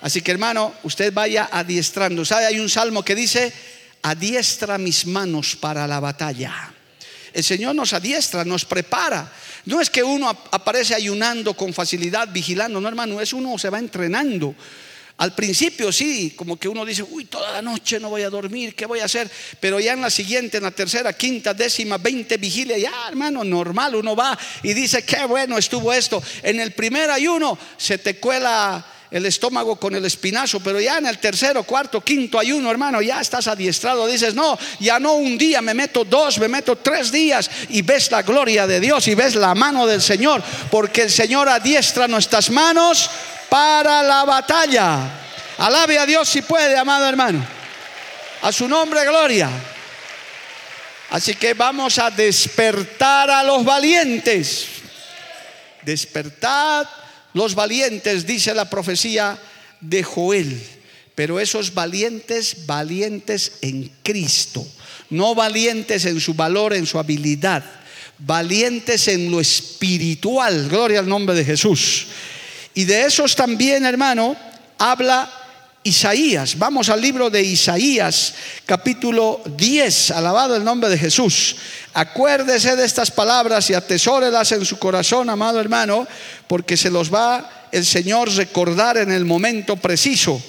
Así 0.00 0.22
que 0.22 0.30
hermano, 0.30 0.74
usted 0.82 1.12
vaya 1.12 1.48
adiestrando. 1.52 2.24
¿Sabe? 2.24 2.46
Hay 2.46 2.60
un 2.60 2.70
salmo 2.70 3.04
que 3.04 3.14
dice, 3.14 3.52
adiestra 4.02 4.78
mis 4.78 5.06
manos 5.06 5.56
para 5.56 5.86
la 5.86 6.00
batalla. 6.00 6.72
El 7.32 7.44
Señor 7.44 7.74
nos 7.74 7.92
adiestra, 7.92 8.44
nos 8.44 8.64
prepara. 8.64 9.30
No 9.66 9.80
es 9.80 9.90
que 9.90 10.02
uno 10.02 10.28
aparece 10.28 10.94
ayunando 10.94 11.54
con 11.54 11.72
facilidad, 11.72 12.28
vigilando, 12.32 12.80
no 12.80 12.88
hermano, 12.88 13.20
es 13.20 13.32
uno 13.32 13.56
se 13.58 13.70
va 13.70 13.78
entrenando. 13.78 14.54
Al 15.18 15.34
principio 15.34 15.92
sí, 15.92 16.32
como 16.34 16.58
que 16.58 16.66
uno 16.66 16.82
dice, 16.82 17.02
uy, 17.02 17.26
toda 17.26 17.52
la 17.52 17.60
noche 17.60 18.00
no 18.00 18.08
voy 18.08 18.22
a 18.22 18.30
dormir, 18.30 18.74
¿qué 18.74 18.86
voy 18.86 19.00
a 19.00 19.04
hacer? 19.04 19.30
Pero 19.60 19.78
ya 19.78 19.92
en 19.92 20.00
la 20.00 20.08
siguiente, 20.08 20.56
en 20.56 20.62
la 20.62 20.70
tercera, 20.70 21.12
quinta, 21.12 21.52
décima, 21.52 21.98
veinte 21.98 22.38
vigilia, 22.38 22.78
ya 22.78 22.90
hermano, 23.06 23.44
normal, 23.44 23.96
uno 23.96 24.16
va 24.16 24.36
y 24.62 24.72
dice, 24.72 25.04
qué 25.04 25.26
bueno 25.26 25.58
estuvo 25.58 25.92
esto. 25.92 26.22
En 26.42 26.58
el 26.58 26.72
primer 26.72 27.10
ayuno 27.10 27.58
se 27.76 27.98
te 27.98 28.16
cuela 28.16 28.82
el 29.10 29.26
estómago 29.26 29.76
con 29.76 29.94
el 29.94 30.04
espinazo, 30.04 30.60
pero 30.60 30.80
ya 30.80 30.98
en 30.98 31.06
el 31.06 31.18
tercero, 31.18 31.64
cuarto, 31.64 32.00
quinto 32.00 32.38
ayuno, 32.38 32.70
hermano, 32.70 33.02
ya 33.02 33.20
estás 33.20 33.48
adiestrado. 33.48 34.06
Dices, 34.06 34.34
no, 34.34 34.56
ya 34.78 35.00
no 35.00 35.14
un 35.14 35.36
día, 35.36 35.60
me 35.60 35.74
meto 35.74 36.04
dos, 36.04 36.38
me 36.38 36.48
meto 36.48 36.76
tres 36.76 37.10
días 37.10 37.50
y 37.70 37.82
ves 37.82 38.10
la 38.10 38.22
gloria 38.22 38.66
de 38.66 38.78
Dios 38.78 39.08
y 39.08 39.14
ves 39.14 39.34
la 39.34 39.54
mano 39.54 39.86
del 39.86 40.00
Señor, 40.00 40.42
porque 40.70 41.02
el 41.02 41.10
Señor 41.10 41.48
adiestra 41.48 42.06
nuestras 42.06 42.50
manos 42.50 43.10
para 43.48 44.02
la 44.02 44.24
batalla. 44.24 45.10
Alabe 45.58 45.98
a 45.98 46.06
Dios 46.06 46.28
si 46.28 46.42
puede, 46.42 46.76
amado 46.76 47.08
hermano. 47.08 47.44
A 48.42 48.52
su 48.52 48.68
nombre, 48.68 49.04
gloria. 49.04 49.50
Así 51.10 51.34
que 51.34 51.54
vamos 51.54 51.98
a 51.98 52.10
despertar 52.10 53.30
a 53.30 53.42
los 53.42 53.64
valientes. 53.64 54.68
Despertad 55.82 56.86
los 57.34 57.54
valientes, 57.54 58.26
dice 58.26 58.54
la 58.54 58.68
profecía 58.68 59.38
de 59.80 60.02
Joel. 60.02 60.60
Pero 61.14 61.38
esos 61.38 61.74
valientes, 61.74 62.66
valientes 62.66 63.52
en 63.60 63.90
Cristo. 64.02 64.66
No 65.10 65.34
valientes 65.34 66.04
en 66.04 66.20
su 66.20 66.34
valor, 66.34 66.72
en 66.72 66.86
su 66.86 66.98
habilidad. 66.98 67.64
Valientes 68.18 69.08
en 69.08 69.30
lo 69.30 69.40
espiritual. 69.40 70.68
Gloria 70.68 71.00
al 71.00 71.08
nombre 71.08 71.34
de 71.34 71.44
Jesús. 71.44 72.06
Y 72.74 72.84
de 72.84 73.04
esos 73.04 73.34
también, 73.34 73.84
hermano, 73.84 74.36
habla 74.78 75.39
Isaías. 75.90 76.56
Vamos 76.56 76.88
al 76.88 77.00
libro 77.00 77.30
de 77.30 77.42
Isaías, 77.42 78.34
capítulo 78.64 79.42
10. 79.56 80.12
Alabado 80.12 80.54
el 80.54 80.62
nombre 80.62 80.88
de 80.88 80.96
Jesús. 80.96 81.56
Acuérdese 81.94 82.76
de 82.76 82.84
estas 82.86 83.10
palabras 83.10 83.68
y 83.70 83.74
atesórelas 83.74 84.52
en 84.52 84.64
su 84.64 84.78
corazón, 84.78 85.28
amado 85.28 85.60
hermano, 85.60 86.06
porque 86.46 86.76
se 86.76 86.90
los 86.90 87.12
va 87.12 87.66
el 87.72 87.84
Señor 87.84 88.32
recordar 88.36 88.98
en 88.98 89.10
el 89.10 89.24
momento 89.24 89.74
preciso. 89.78 90.40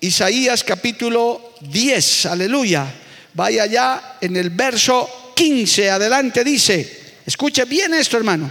Isaías 0.00 0.64
capítulo 0.64 1.54
10, 1.60 2.26
aleluya. 2.26 2.92
Vaya 3.34 3.66
ya 3.66 4.18
en 4.20 4.36
el 4.36 4.50
verso 4.50 5.32
15, 5.36 5.90
adelante 5.90 6.42
dice, 6.42 7.14
escuche 7.24 7.66
bien 7.66 7.94
esto 7.94 8.16
hermano, 8.16 8.50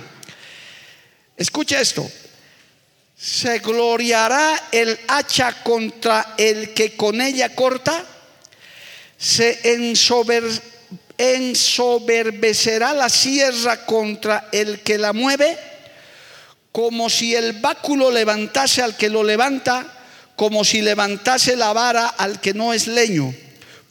escuche 1.35 1.79
esto, 1.79 2.09
¿Se 3.23 3.59
gloriará 3.59 4.67
el 4.69 4.99
hacha 5.07 5.63
contra 5.63 6.35
el 6.37 6.73
que 6.73 6.97
con 6.97 7.21
ella 7.21 7.55
corta? 7.55 8.03
¿Se 9.17 9.61
ensoberbecerá 11.17 12.93
la 12.93 13.07
sierra 13.07 13.85
contra 13.85 14.49
el 14.51 14.81
que 14.81 14.97
la 14.97 15.13
mueve? 15.13 15.57
Como 16.73 17.09
si 17.09 17.33
el 17.33 17.53
báculo 17.53 18.11
levantase 18.11 18.81
al 18.81 18.97
que 18.97 19.07
lo 19.07 19.23
levanta, 19.23 19.85
como 20.35 20.65
si 20.65 20.81
levantase 20.81 21.55
la 21.55 21.71
vara 21.71 22.07
al 22.07 22.41
que 22.41 22.53
no 22.53 22.73
es 22.73 22.87
leño. 22.87 23.33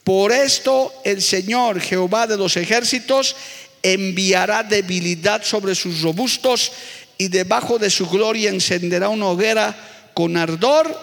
Por 0.04 0.30
esto 0.30 0.92
el 1.06 1.22
Señor 1.22 1.80
Jehová 1.80 2.26
de 2.26 2.36
los 2.36 2.58
ejércitos 2.58 3.34
enviará 3.82 4.62
debilidad 4.62 5.42
sobre 5.42 5.74
sus 5.74 6.02
robustos 6.02 6.72
y 7.18 7.28
debajo 7.28 7.78
de 7.78 7.90
su 7.90 8.08
gloria 8.08 8.50
encenderá 8.50 9.08
una 9.08 9.26
hoguera 9.26 10.10
con 10.14 10.36
ardor 10.36 10.96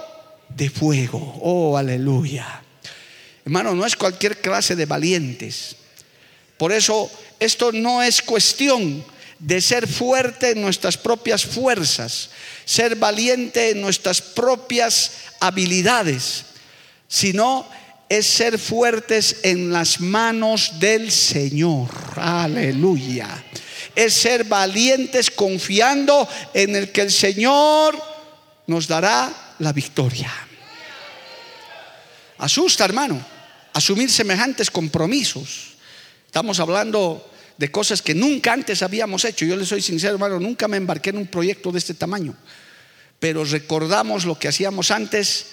de 0.50 0.70
fuego. 0.70 1.39
Oh, 1.42 1.78
aleluya. 1.78 2.62
Hermano, 3.46 3.74
no 3.74 3.86
es 3.86 3.96
cualquier 3.96 4.42
clase 4.42 4.75
de 4.75 4.86
valientes. 4.86 5.75
Por 6.58 6.72
eso 6.72 7.10
esto 7.39 7.72
no 7.72 8.04
es 8.04 8.22
cuestión 8.22 9.04
de 9.39 9.62
ser 9.62 9.88
fuerte 9.88 10.51
en 10.51 10.62
nuestras 10.62 10.98
propias 10.98 11.46
fuerzas, 11.46 12.30
ser 12.66 12.96
valiente 12.98 13.70
en 13.70 13.82
nuestras 13.82 14.22
propias 14.22 15.12
habilidades, 15.39 16.44
sino 17.08 17.66
es 18.10 18.25
ser 18.25 18.60
fuertes 18.60 19.38
en 19.44 19.72
las 19.72 20.01
manos 20.01 20.80
del 20.80 21.12
Señor. 21.12 21.89
Aleluya 22.18 23.44
es 24.00 24.13
ser 24.13 24.46
valientes 24.46 25.29
confiando 25.29 26.27
en 26.53 26.74
el 26.74 26.89
que 26.91 27.01
el 27.01 27.12
Señor 27.12 28.01
nos 28.68 28.88
dará 28.88 29.56
la 29.60 29.74
victoria. 29.74 30.32
Asusta, 32.38 32.86
hermano, 32.86 33.22
asumir 33.74 34.10
semejantes 34.10 34.72
compromisos. 34.72 35.74
Estamos 36.25 36.62
hablando 36.62 37.29
de 37.58 37.70
cosas 37.72 38.01
que 38.01 38.16
nunca 38.16 38.53
antes 38.53 38.81
habíamos 38.83 39.25
hecho. 39.25 39.44
Yo 39.44 39.57
le 39.57 39.66
soy 39.66 39.81
sincero, 39.81 40.14
hermano, 40.14 40.40
nunca 40.40 40.70
me 40.70 40.77
embarqué 40.77 41.09
en 41.09 41.18
un 41.18 41.27
proyecto 41.27 41.74
de 41.74 41.79
este 41.79 41.94
tamaño. 41.94 42.38
Pero 43.20 43.44
recordamos 43.44 44.24
lo 44.24 44.40
que 44.40 44.48
hacíamos 44.48 44.92
antes 44.92 45.48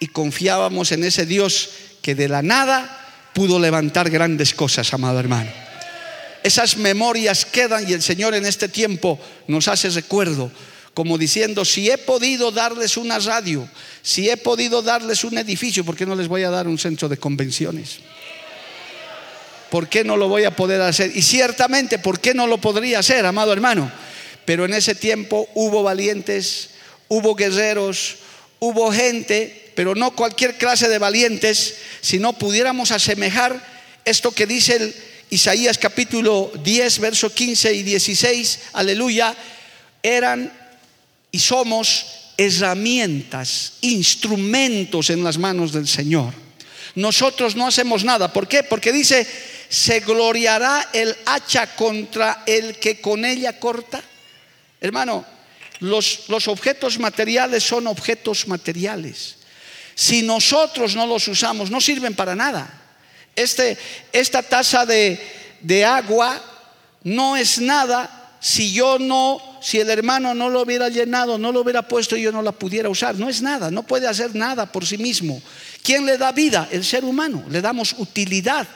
y 0.00 0.08
confiábamos 0.08 0.90
en 0.90 1.04
ese 1.04 1.24
Dios 1.24 1.70
que 2.02 2.16
de 2.16 2.28
la 2.28 2.42
nada 2.42 3.30
pudo 3.32 3.60
levantar 3.60 4.10
grandes 4.10 4.54
cosas, 4.54 4.92
amado 4.92 5.20
hermano 5.20 5.71
esas 6.42 6.76
memorias 6.76 7.44
quedan 7.44 7.88
y 7.88 7.92
el 7.92 8.02
Señor 8.02 8.34
en 8.34 8.46
este 8.46 8.68
tiempo 8.68 9.18
nos 9.46 9.68
hace 9.68 9.90
recuerdo, 9.90 10.50
como 10.94 11.16
diciendo, 11.16 11.64
si 11.64 11.90
he 11.90 11.98
podido 11.98 12.50
darles 12.50 12.96
una 12.96 13.18
radio, 13.18 13.68
si 14.02 14.28
he 14.28 14.36
podido 14.36 14.82
darles 14.82 15.24
un 15.24 15.38
edificio, 15.38 15.84
¿por 15.84 15.96
qué 15.96 16.04
no 16.04 16.14
les 16.14 16.28
voy 16.28 16.42
a 16.42 16.50
dar 16.50 16.68
un 16.68 16.78
centro 16.78 17.08
de 17.08 17.16
convenciones? 17.16 17.98
¿Por 19.70 19.88
qué 19.88 20.04
no 20.04 20.18
lo 20.18 20.28
voy 20.28 20.44
a 20.44 20.54
poder 20.54 20.82
hacer? 20.82 21.16
Y 21.16 21.22
ciertamente, 21.22 21.98
¿por 21.98 22.20
qué 22.20 22.34
no 22.34 22.46
lo 22.46 22.58
podría 22.58 22.98
hacer, 22.98 23.24
amado 23.24 23.52
hermano? 23.52 23.90
Pero 24.44 24.66
en 24.66 24.74
ese 24.74 24.94
tiempo 24.94 25.48
hubo 25.54 25.82
valientes, 25.82 26.70
hubo 27.08 27.34
guerreros, 27.34 28.16
hubo 28.58 28.92
gente, 28.92 29.72
pero 29.74 29.94
no 29.94 30.10
cualquier 30.10 30.58
clase 30.58 30.88
de 30.88 30.98
valientes, 30.98 31.76
si 32.02 32.18
no 32.18 32.34
pudiéramos 32.34 32.90
asemejar 32.90 33.64
esto 34.04 34.32
que 34.32 34.46
dice 34.46 34.76
el 34.76 34.94
Isaías 35.32 35.78
capítulo 35.78 36.52
10, 36.62 36.98
verso 36.98 37.32
15 37.32 37.72
y 37.72 37.82
16, 37.82 38.60
aleluya, 38.74 39.34
eran 40.02 40.52
y 41.30 41.38
somos 41.38 42.34
herramientas, 42.36 43.78
instrumentos 43.80 45.08
en 45.08 45.24
las 45.24 45.38
manos 45.38 45.72
del 45.72 45.88
Señor. 45.88 46.34
Nosotros 46.96 47.56
no 47.56 47.66
hacemos 47.66 48.04
nada. 48.04 48.30
¿Por 48.30 48.46
qué? 48.46 48.62
Porque 48.62 48.92
dice, 48.92 49.26
se 49.70 50.00
gloriará 50.00 50.90
el 50.92 51.16
hacha 51.24 51.76
contra 51.76 52.42
el 52.44 52.76
que 52.76 53.00
con 53.00 53.24
ella 53.24 53.58
corta. 53.58 54.02
Hermano, 54.82 55.24
los, 55.80 56.28
los 56.28 56.46
objetos 56.46 56.98
materiales 56.98 57.62
son 57.62 57.86
objetos 57.86 58.46
materiales. 58.48 59.36
Si 59.94 60.20
nosotros 60.20 60.94
no 60.94 61.06
los 61.06 61.26
usamos, 61.26 61.70
no 61.70 61.80
sirven 61.80 62.14
para 62.14 62.36
nada. 62.36 62.81
Este, 63.34 63.78
esta 64.12 64.42
taza 64.42 64.84
de, 64.86 65.20
de 65.60 65.84
agua 65.84 66.40
no 67.04 67.36
es 67.36 67.58
nada 67.60 68.18
si 68.40 68.72
yo 68.72 68.98
no, 68.98 69.40
si 69.62 69.78
el 69.78 69.88
hermano 69.88 70.34
no 70.34 70.50
lo 70.50 70.62
hubiera 70.62 70.88
llenado, 70.88 71.38
no 71.38 71.52
lo 71.52 71.60
hubiera 71.60 71.82
puesto 71.82 72.16
y 72.16 72.22
yo 72.22 72.32
no 72.32 72.42
la 72.42 72.50
pudiera 72.50 72.88
usar. 72.88 73.14
No 73.14 73.28
es 73.28 73.40
nada, 73.40 73.70
no 73.70 73.84
puede 73.84 74.08
hacer 74.08 74.34
nada 74.34 74.66
por 74.66 74.84
sí 74.84 74.98
mismo. 74.98 75.40
¿Quién 75.82 76.04
le 76.04 76.18
da 76.18 76.32
vida? 76.32 76.68
El 76.72 76.84
ser 76.84 77.04
humano. 77.04 77.44
Le 77.48 77.60
damos 77.60 77.94
utilidad. 77.98 78.66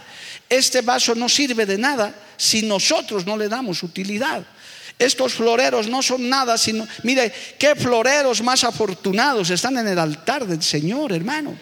Este 0.48 0.82
vaso 0.82 1.16
no 1.16 1.28
sirve 1.28 1.66
de 1.66 1.78
nada 1.78 2.14
si 2.36 2.62
nosotros 2.62 3.26
no 3.26 3.36
le 3.36 3.48
damos 3.48 3.82
utilidad. 3.82 4.44
Estos 4.98 5.34
floreros 5.34 5.88
no 5.88 6.00
son 6.00 6.28
nada, 6.28 6.56
sino, 6.56 6.86
mire, 7.02 7.32
qué 7.58 7.74
floreros 7.74 8.42
más 8.42 8.62
afortunados 8.62 9.50
están 9.50 9.76
en 9.78 9.88
el 9.88 9.98
altar 9.98 10.46
del 10.46 10.62
Señor, 10.62 11.12
hermano. 11.12 11.58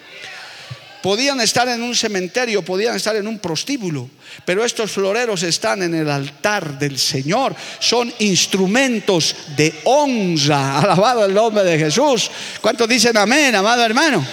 Podían 1.05 1.39
estar 1.39 1.69
en 1.69 1.83
un 1.83 1.93
cementerio, 1.93 2.65
podían 2.65 2.95
estar 2.95 3.15
en 3.15 3.27
un 3.27 3.37
prostíbulo, 3.37 4.09
pero 4.43 4.65
estos 4.65 4.89
floreros 4.89 5.43
están 5.43 5.83
en 5.83 5.93
el 5.93 6.09
altar 6.09 6.79
del 6.79 6.97
Señor. 6.97 7.55
Son 7.79 8.11
instrumentos 8.17 9.35
de 9.55 9.71
honra. 9.83 10.79
Alabado 10.81 11.23
el 11.23 11.31
nombre 11.35 11.63
de 11.63 11.77
Jesús. 11.77 12.31
¿Cuántos 12.59 12.89
dicen 12.89 13.15
amén, 13.17 13.53
amado 13.53 13.85
hermano? 13.85 14.25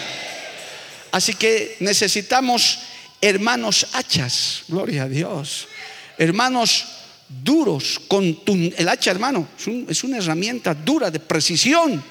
Así 1.11 1.35
que 1.35 1.77
necesitamos 1.81 2.79
hermanos 3.21 3.89
hachas, 3.93 4.63
gloria 4.67 5.03
a 5.03 5.09
Dios. 5.11 5.69
Hermanos 6.17 6.87
duros, 7.29 8.01
el 8.09 8.89
hacha 8.89 9.11
hermano 9.11 9.47
es 9.91 10.05
una 10.05 10.17
herramienta 10.17 10.73
dura 10.73 11.11
de 11.11 11.21
precisión. 11.21 12.03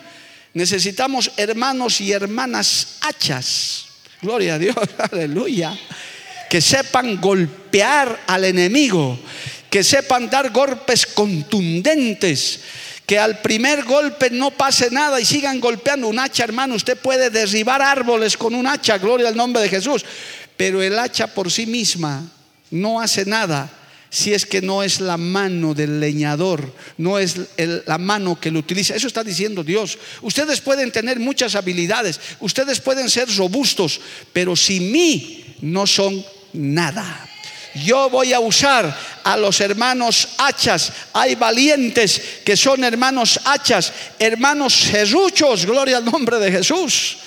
Necesitamos 0.53 1.31
hermanos 1.35 1.99
y 1.99 2.11
hermanas 2.11 2.97
hachas 3.01 3.87
Gloria 4.21 4.55
a 4.55 4.59
Dios, 4.59 4.75
aleluya. 5.11 5.77
Que 6.49 6.61
sepan 6.61 7.19
golpear 7.19 8.21
al 8.27 8.45
enemigo, 8.45 9.17
que 9.69 9.83
sepan 9.83 10.29
dar 10.29 10.51
golpes 10.51 11.05
contundentes, 11.05 12.61
que 13.05 13.17
al 13.17 13.39
primer 13.39 13.83
golpe 13.83 14.29
no 14.29 14.51
pase 14.51 14.91
nada 14.91 15.19
y 15.19 15.25
sigan 15.25 15.59
golpeando 15.59 16.07
un 16.07 16.19
hacha, 16.19 16.43
hermano. 16.43 16.75
Usted 16.75 16.97
puede 16.97 17.29
derribar 17.29 17.81
árboles 17.81 18.37
con 18.37 18.53
un 18.53 18.67
hacha, 18.67 18.97
gloria 18.97 19.29
al 19.29 19.35
nombre 19.35 19.61
de 19.63 19.69
Jesús, 19.69 20.05
pero 20.57 20.81
el 20.81 20.99
hacha 20.99 21.27
por 21.27 21.51
sí 21.51 21.65
misma 21.65 22.23
no 22.69 23.01
hace 23.01 23.25
nada 23.25 23.69
si 24.11 24.33
es 24.33 24.45
que 24.45 24.61
no 24.61 24.83
es 24.83 24.99
la 24.99 25.15
mano 25.15 25.73
del 25.73 26.01
leñador, 26.01 26.75
no 26.97 27.17
es 27.17 27.37
la 27.85 27.97
mano 27.97 28.37
que 28.37 28.51
lo 28.51 28.59
utiliza. 28.59 28.93
Eso 28.93 29.07
está 29.07 29.23
diciendo 29.23 29.63
Dios. 29.63 29.97
Ustedes 30.21 30.59
pueden 30.59 30.91
tener 30.91 31.17
muchas 31.17 31.55
habilidades, 31.55 32.19
ustedes 32.41 32.81
pueden 32.81 33.09
ser 33.09 33.33
robustos, 33.37 34.01
pero 34.33 34.53
sin 34.57 34.91
mí 34.91 35.55
no 35.61 35.87
son 35.87 36.23
nada. 36.51 37.29
Yo 37.85 38.09
voy 38.09 38.33
a 38.33 38.41
usar 38.41 38.93
a 39.23 39.37
los 39.37 39.61
hermanos 39.61 40.27
hachas. 40.37 40.91
Hay 41.13 41.35
valientes 41.35 42.21
que 42.43 42.57
son 42.57 42.83
hermanos 42.83 43.39
hachas, 43.45 43.93
hermanos 44.19 44.73
serruchos, 44.73 45.65
gloria 45.65 45.97
al 45.97 46.05
nombre 46.05 46.37
de 46.37 46.51
Jesús. 46.51 47.17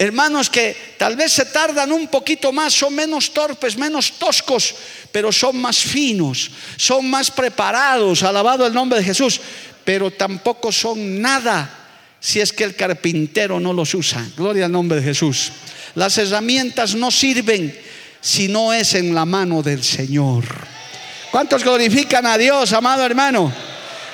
Hermanos 0.00 0.48
que 0.48 0.94
tal 0.96 1.16
vez 1.16 1.32
se 1.32 1.46
tardan 1.46 1.90
un 1.90 2.06
poquito 2.06 2.52
más, 2.52 2.72
son 2.72 2.94
menos 2.94 3.34
torpes, 3.34 3.76
menos 3.76 4.12
toscos, 4.12 4.74
pero 5.10 5.32
son 5.32 5.60
más 5.60 5.78
finos, 5.78 6.52
son 6.76 7.10
más 7.10 7.32
preparados, 7.32 8.22
alabado 8.22 8.64
el 8.64 8.72
nombre 8.72 9.00
de 9.00 9.04
Jesús, 9.04 9.40
pero 9.84 10.12
tampoco 10.12 10.70
son 10.70 11.20
nada 11.20 11.68
si 12.20 12.40
es 12.40 12.52
que 12.52 12.62
el 12.62 12.76
carpintero 12.76 13.58
no 13.58 13.72
los 13.72 13.92
usa. 13.94 14.24
Gloria 14.36 14.66
al 14.66 14.72
nombre 14.72 15.00
de 15.00 15.04
Jesús. 15.04 15.50
Las 15.96 16.16
herramientas 16.18 16.94
no 16.94 17.10
sirven 17.10 17.76
si 18.20 18.46
no 18.46 18.72
es 18.72 18.94
en 18.94 19.12
la 19.14 19.24
mano 19.24 19.62
del 19.64 19.82
Señor. 19.82 20.44
¿Cuántos 21.32 21.64
glorifican 21.64 22.24
a 22.24 22.38
Dios, 22.38 22.72
amado 22.72 23.04
hermano? 23.04 23.52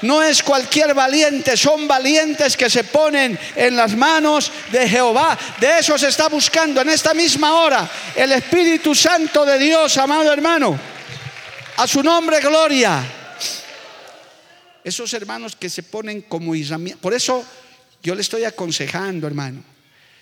No 0.05 0.23
es 0.23 0.43
cualquier 0.43 0.95
valiente, 0.95 1.57
son 1.57 1.89
valientes 1.89 2.57
que 2.57 2.69
se 2.69 2.85
ponen 2.85 3.39
en 3.57 3.75
las 3.75 3.97
manos 3.97 4.53
de 4.71 4.87
Jehová. 4.87 5.37
De 5.59 5.79
eso 5.79 5.97
se 5.97 6.09
está 6.09 6.29
buscando 6.29 6.83
en 6.83 6.91
esta 6.91 7.15
misma 7.15 7.55
hora 7.55 7.91
el 8.15 8.33
Espíritu 8.33 8.95
Santo 8.95 9.47
de 9.47 9.59
Dios, 9.59 9.97
amado 9.97 10.31
hermano. 10.31 10.79
A 11.79 11.87
su 11.87 12.03
nombre, 12.03 12.39
gloria. 12.41 13.03
Esos 14.85 15.13
hermanos 15.15 15.57
que 15.57 15.71
se 15.71 15.83
ponen 15.83 16.23
como 16.23 16.55
Israel. 16.55 16.97
Por 17.01 17.15
eso 17.15 17.43
yo 18.03 18.15
le 18.15 18.21
estoy 18.21 18.45
aconsejando, 18.45 19.27
hermano. 19.27 19.65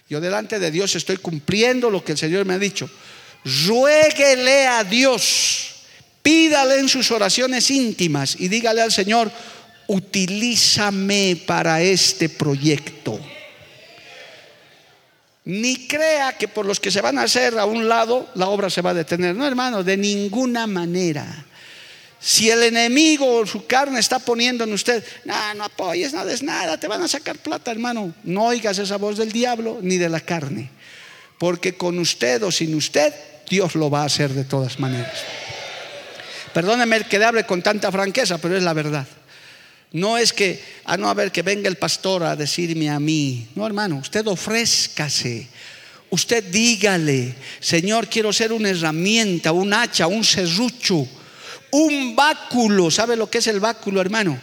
Yo 0.08 0.20
delante 0.20 0.60
de 0.60 0.70
Dios 0.70 0.94
estoy 0.94 1.16
cumpliendo 1.16 1.90
lo 1.90 2.04
que 2.04 2.12
el 2.12 2.18
Señor 2.18 2.44
me 2.44 2.54
ha 2.54 2.58
dicho. 2.58 2.88
Ruéguele 3.66 4.68
a 4.68 4.84
Dios. 4.84 5.70
Pídale 6.22 6.78
en 6.78 6.88
sus 6.88 7.10
oraciones 7.10 7.68
íntimas 7.72 8.36
y 8.38 8.46
dígale 8.46 8.80
al 8.80 8.92
Señor, 8.92 9.32
utilízame 9.86 11.42
para 11.46 11.80
este 11.82 12.28
proyecto. 12.28 13.20
Ni 15.44 15.88
crea 15.88 16.36
que 16.38 16.46
por 16.46 16.66
los 16.66 16.78
que 16.78 16.90
se 16.90 17.00
van 17.00 17.18
a 17.18 17.24
hacer 17.24 17.58
a 17.58 17.64
un 17.64 17.88
lado 17.88 18.30
la 18.34 18.48
obra 18.48 18.70
se 18.70 18.82
va 18.82 18.90
a 18.90 18.94
detener. 18.94 19.34
No, 19.34 19.46
hermano, 19.46 19.82
de 19.82 19.96
ninguna 19.96 20.66
manera. 20.66 21.46
Si 22.20 22.48
el 22.48 22.62
enemigo 22.62 23.40
o 23.40 23.46
su 23.46 23.66
carne 23.66 23.98
está 23.98 24.20
poniendo 24.20 24.62
en 24.62 24.72
usted, 24.72 25.04
no, 25.24 25.34
no 25.54 25.64
apoyes, 25.64 26.12
nada 26.12 26.32
es 26.32 26.42
nada, 26.44 26.78
te 26.78 26.86
van 26.86 27.02
a 27.02 27.08
sacar 27.08 27.36
plata, 27.38 27.72
hermano. 27.72 28.14
No 28.22 28.44
oigas 28.44 28.78
esa 28.78 28.96
voz 28.96 29.18
del 29.18 29.32
diablo 29.32 29.80
ni 29.82 29.98
de 29.98 30.08
la 30.08 30.20
carne. 30.20 30.70
Porque 31.38 31.76
con 31.76 31.98
usted 31.98 32.40
o 32.44 32.52
sin 32.52 32.76
usted, 32.76 33.12
Dios 33.50 33.74
lo 33.74 33.90
va 33.90 34.02
a 34.02 34.06
hacer 34.06 34.30
de 34.30 34.44
todas 34.44 34.78
maneras. 34.78 35.12
Perdóneme 36.54 37.02
que 37.02 37.18
le 37.18 37.24
hable 37.24 37.44
con 37.44 37.60
tanta 37.62 37.90
franqueza, 37.90 38.38
pero 38.38 38.56
es 38.56 38.62
la 38.62 38.72
verdad. 38.72 39.06
No 39.92 40.16
es 40.16 40.32
que, 40.32 40.62
ah, 40.84 40.96
no, 40.96 41.08
a 41.08 41.14
ver, 41.14 41.30
que 41.30 41.42
venga 41.42 41.68
el 41.68 41.76
pastor 41.76 42.22
a 42.22 42.34
decirme 42.34 42.88
a 42.88 42.98
mí. 42.98 43.46
No, 43.54 43.66
hermano, 43.66 43.96
usted 43.96 44.26
ofrézcase. 44.26 45.48
Usted 46.08 46.44
dígale, 46.44 47.34
Señor, 47.60 48.08
quiero 48.08 48.32
ser 48.32 48.52
una 48.52 48.70
herramienta, 48.70 49.52
un 49.52 49.72
hacha, 49.72 50.06
un 50.06 50.24
serrucho, 50.24 51.06
un 51.70 52.14
báculo. 52.14 52.90
¿Sabe 52.90 53.16
lo 53.16 53.30
que 53.30 53.38
es 53.38 53.46
el 53.46 53.60
báculo, 53.60 54.00
hermano? 54.00 54.38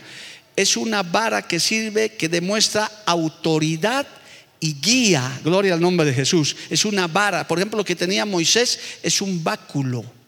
Es 0.55 0.75
una 0.77 1.03
vara 1.03 1.43
que 1.47 1.59
sirve, 1.59 2.15
que 2.15 2.27
demuestra 2.27 2.91
autoridad 3.05 4.07
y 4.59 4.73
guía. 4.73 5.39
Gloria 5.43 5.73
al 5.73 5.81
nombre 5.81 6.05
de 6.07 6.13
Jesús. 6.13 6.55
Es 6.69 6.85
una 6.85 7.07
vara. 7.07 7.47
Por 7.47 7.59
ejemplo, 7.59 7.77
lo 7.77 7.85
que 7.85 7.95
tenía 7.95 8.25
Moisés 8.25 8.79
es 9.03 9.21
un 9.21 9.43
báculo. 9.43 10.18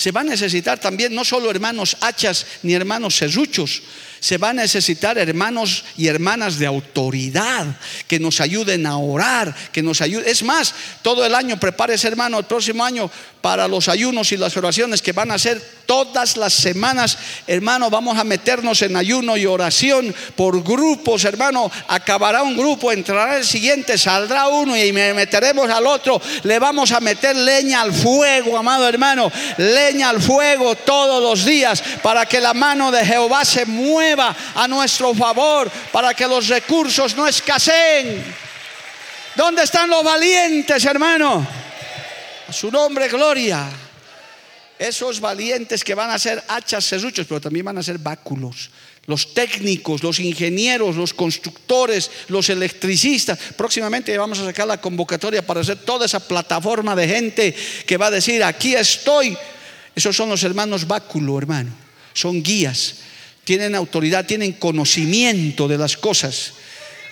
Se 0.00 0.12
va 0.12 0.22
a 0.22 0.24
necesitar 0.24 0.80
también 0.80 1.14
no 1.14 1.26
solo 1.26 1.50
hermanos 1.50 1.94
hachas 2.00 2.46
ni 2.62 2.72
hermanos 2.72 3.16
serruchos, 3.16 3.82
se 4.18 4.38
va 4.38 4.48
a 4.48 4.54
necesitar 4.54 5.18
hermanos 5.18 5.84
y 5.98 6.06
hermanas 6.06 6.58
de 6.58 6.66
autoridad 6.66 7.66
que 8.06 8.18
nos 8.18 8.40
ayuden 8.40 8.86
a 8.86 8.96
orar, 8.96 9.54
que 9.72 9.82
nos 9.82 10.00
ayuden. 10.00 10.26
Es 10.26 10.42
más, 10.42 10.74
todo 11.02 11.24
el 11.24 11.34
año 11.34 11.60
prepárese, 11.60 12.08
hermano, 12.08 12.38
el 12.38 12.44
próximo 12.46 12.82
año 12.82 13.10
para 13.40 13.66
los 13.66 13.88
ayunos 13.88 14.32
y 14.32 14.36
las 14.36 14.56
oraciones 14.56 15.00
que 15.00 15.12
van 15.12 15.30
a 15.30 15.38
ser 15.38 15.60
todas 15.86 16.36
las 16.36 16.52
semanas. 16.52 17.16
Hermano, 17.46 17.88
vamos 17.88 18.18
a 18.18 18.24
meternos 18.24 18.82
en 18.82 18.96
ayuno 18.96 19.36
y 19.36 19.46
oración 19.46 20.14
por 20.36 20.62
grupos, 20.62 21.24
hermano. 21.24 21.70
Acabará 21.88 22.42
un 22.42 22.56
grupo, 22.56 22.92
entrará 22.92 23.38
el 23.38 23.46
siguiente, 23.46 23.96
saldrá 23.96 24.48
uno 24.48 24.76
y 24.76 24.92
me 24.92 25.14
meteremos 25.14 25.70
al 25.70 25.86
otro. 25.86 26.20
Le 26.42 26.58
vamos 26.58 26.92
a 26.92 27.00
meter 27.00 27.34
leña 27.34 27.80
al 27.80 27.92
fuego, 27.94 28.58
amado 28.58 28.86
hermano. 28.86 29.32
Leña 29.56 29.89
al 30.02 30.22
fuego 30.22 30.76
todos 30.76 31.22
los 31.22 31.44
días 31.44 31.82
para 32.02 32.26
que 32.26 32.40
la 32.40 32.54
mano 32.54 32.90
de 32.90 33.04
Jehová 33.04 33.44
se 33.44 33.66
mueva 33.66 34.34
a 34.54 34.68
nuestro 34.68 35.14
favor 35.14 35.70
para 35.92 36.14
que 36.14 36.26
los 36.26 36.48
recursos 36.48 37.16
no 37.16 37.26
escaseen. 37.26 38.24
¿Dónde 39.34 39.62
están 39.62 39.90
los 39.90 40.04
valientes, 40.04 40.84
hermano? 40.84 41.46
A 42.48 42.52
su 42.52 42.70
nombre, 42.70 43.08
gloria. 43.08 43.68
Esos 44.78 45.20
valientes 45.20 45.84
que 45.84 45.94
van 45.94 46.10
a 46.10 46.18
ser 46.18 46.42
hachas, 46.48 46.84
serruchos, 46.84 47.26
pero 47.26 47.40
también 47.40 47.66
van 47.66 47.78
a 47.78 47.82
ser 47.82 47.98
báculos. 47.98 48.70
Los 49.06 49.34
técnicos, 49.34 50.02
los 50.02 50.20
ingenieros, 50.20 50.96
los 50.96 51.14
constructores, 51.14 52.10
los 52.28 52.48
electricistas. 52.48 53.38
Próximamente 53.56 54.16
vamos 54.16 54.38
a 54.38 54.44
sacar 54.44 54.66
la 54.66 54.80
convocatoria 54.80 55.44
para 55.44 55.60
hacer 55.60 55.78
toda 55.78 56.06
esa 56.06 56.20
plataforma 56.20 56.94
de 56.96 57.08
gente 57.08 57.54
que 57.86 57.96
va 57.96 58.06
a 58.06 58.10
decir, 58.10 58.42
aquí 58.42 58.74
estoy. 58.74 59.36
Esos 59.94 60.16
son 60.16 60.28
los 60.28 60.42
hermanos 60.44 60.86
báculo, 60.86 61.38
hermano. 61.38 61.70
Son 62.14 62.42
guías 62.42 62.94
tienen 63.50 63.74
autoridad, 63.74 64.26
tienen 64.26 64.52
conocimiento 64.52 65.66
de 65.66 65.76
las 65.76 65.96
cosas. 65.96 66.52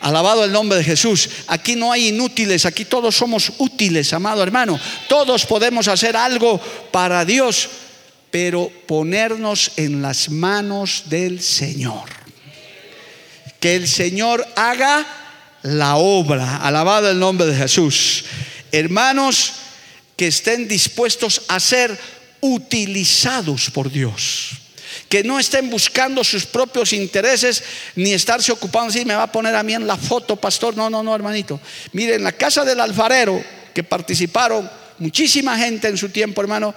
Alabado 0.01 0.45
el 0.45 0.53
nombre 0.53 0.79
de 0.79 0.85
Jesús. 0.85 1.29
Aquí 1.49 1.75
no 1.75 1.91
hay 1.91 2.11
inútiles, 2.11 2.65
aquí 2.65 2.85
todos 2.85 3.17
somos 3.17 3.53
útiles, 3.59 4.13
amado 4.13 4.41
hermano. 4.43 4.79
Todos 5.09 5.45
podemos 5.47 5.89
hacer 5.89 6.17
algo 6.17 6.61
para 6.93 7.25
Dios, 7.25 7.69
pero 8.31 8.71
ponernos 8.87 9.73
en 9.77 10.01
las 10.01 10.31
manos 10.31 11.05
del 11.07 11.43
Señor. 11.43 12.09
Que 13.59 13.75
el 13.75 13.89
Señor 13.89 14.47
haga 14.55 15.05
la 15.63 15.97
obra. 15.97 16.59
Alabado 16.59 17.11
el 17.11 17.19
nombre 17.19 17.49
de 17.49 17.57
Jesús. 17.57 18.27
Hermanos 18.71 19.55
que 20.17 20.29
estén 20.29 20.69
dispuestos 20.69 21.43
a 21.49 21.59
ser 21.59 21.99
utilizados 22.41 23.71
por 23.71 23.91
Dios 23.91 24.59
que 25.09 25.25
no 25.25 25.39
estén 25.39 25.71
buscando 25.71 26.23
sus 26.23 26.47
propios 26.47 26.93
intereses 26.93 27.63
ni 27.97 28.13
estarse 28.13 28.53
ocupando 28.53 28.93
si 28.93 29.05
me 29.05 29.15
va 29.15 29.25
a 29.25 29.33
poner 29.33 29.55
a 29.55 29.63
mí 29.63 29.75
en 29.75 29.87
la 29.87 29.97
foto, 29.97 30.37
pastor. 30.37 30.77
No, 30.77 30.91
no, 30.91 31.03
no, 31.03 31.15
hermanito. 31.15 31.61
Miren, 31.93 32.17
en 32.17 32.25
la 32.25 32.33
casa 32.33 32.65
del 32.65 32.81
alfarero 32.81 33.43
que 33.75 33.83
participaron 33.83 34.69
muchísima 34.99 35.57
gente 35.59 35.89
en 35.89 35.97
su 35.97 36.11
tiempo, 36.11 36.41
hermano. 36.41 36.75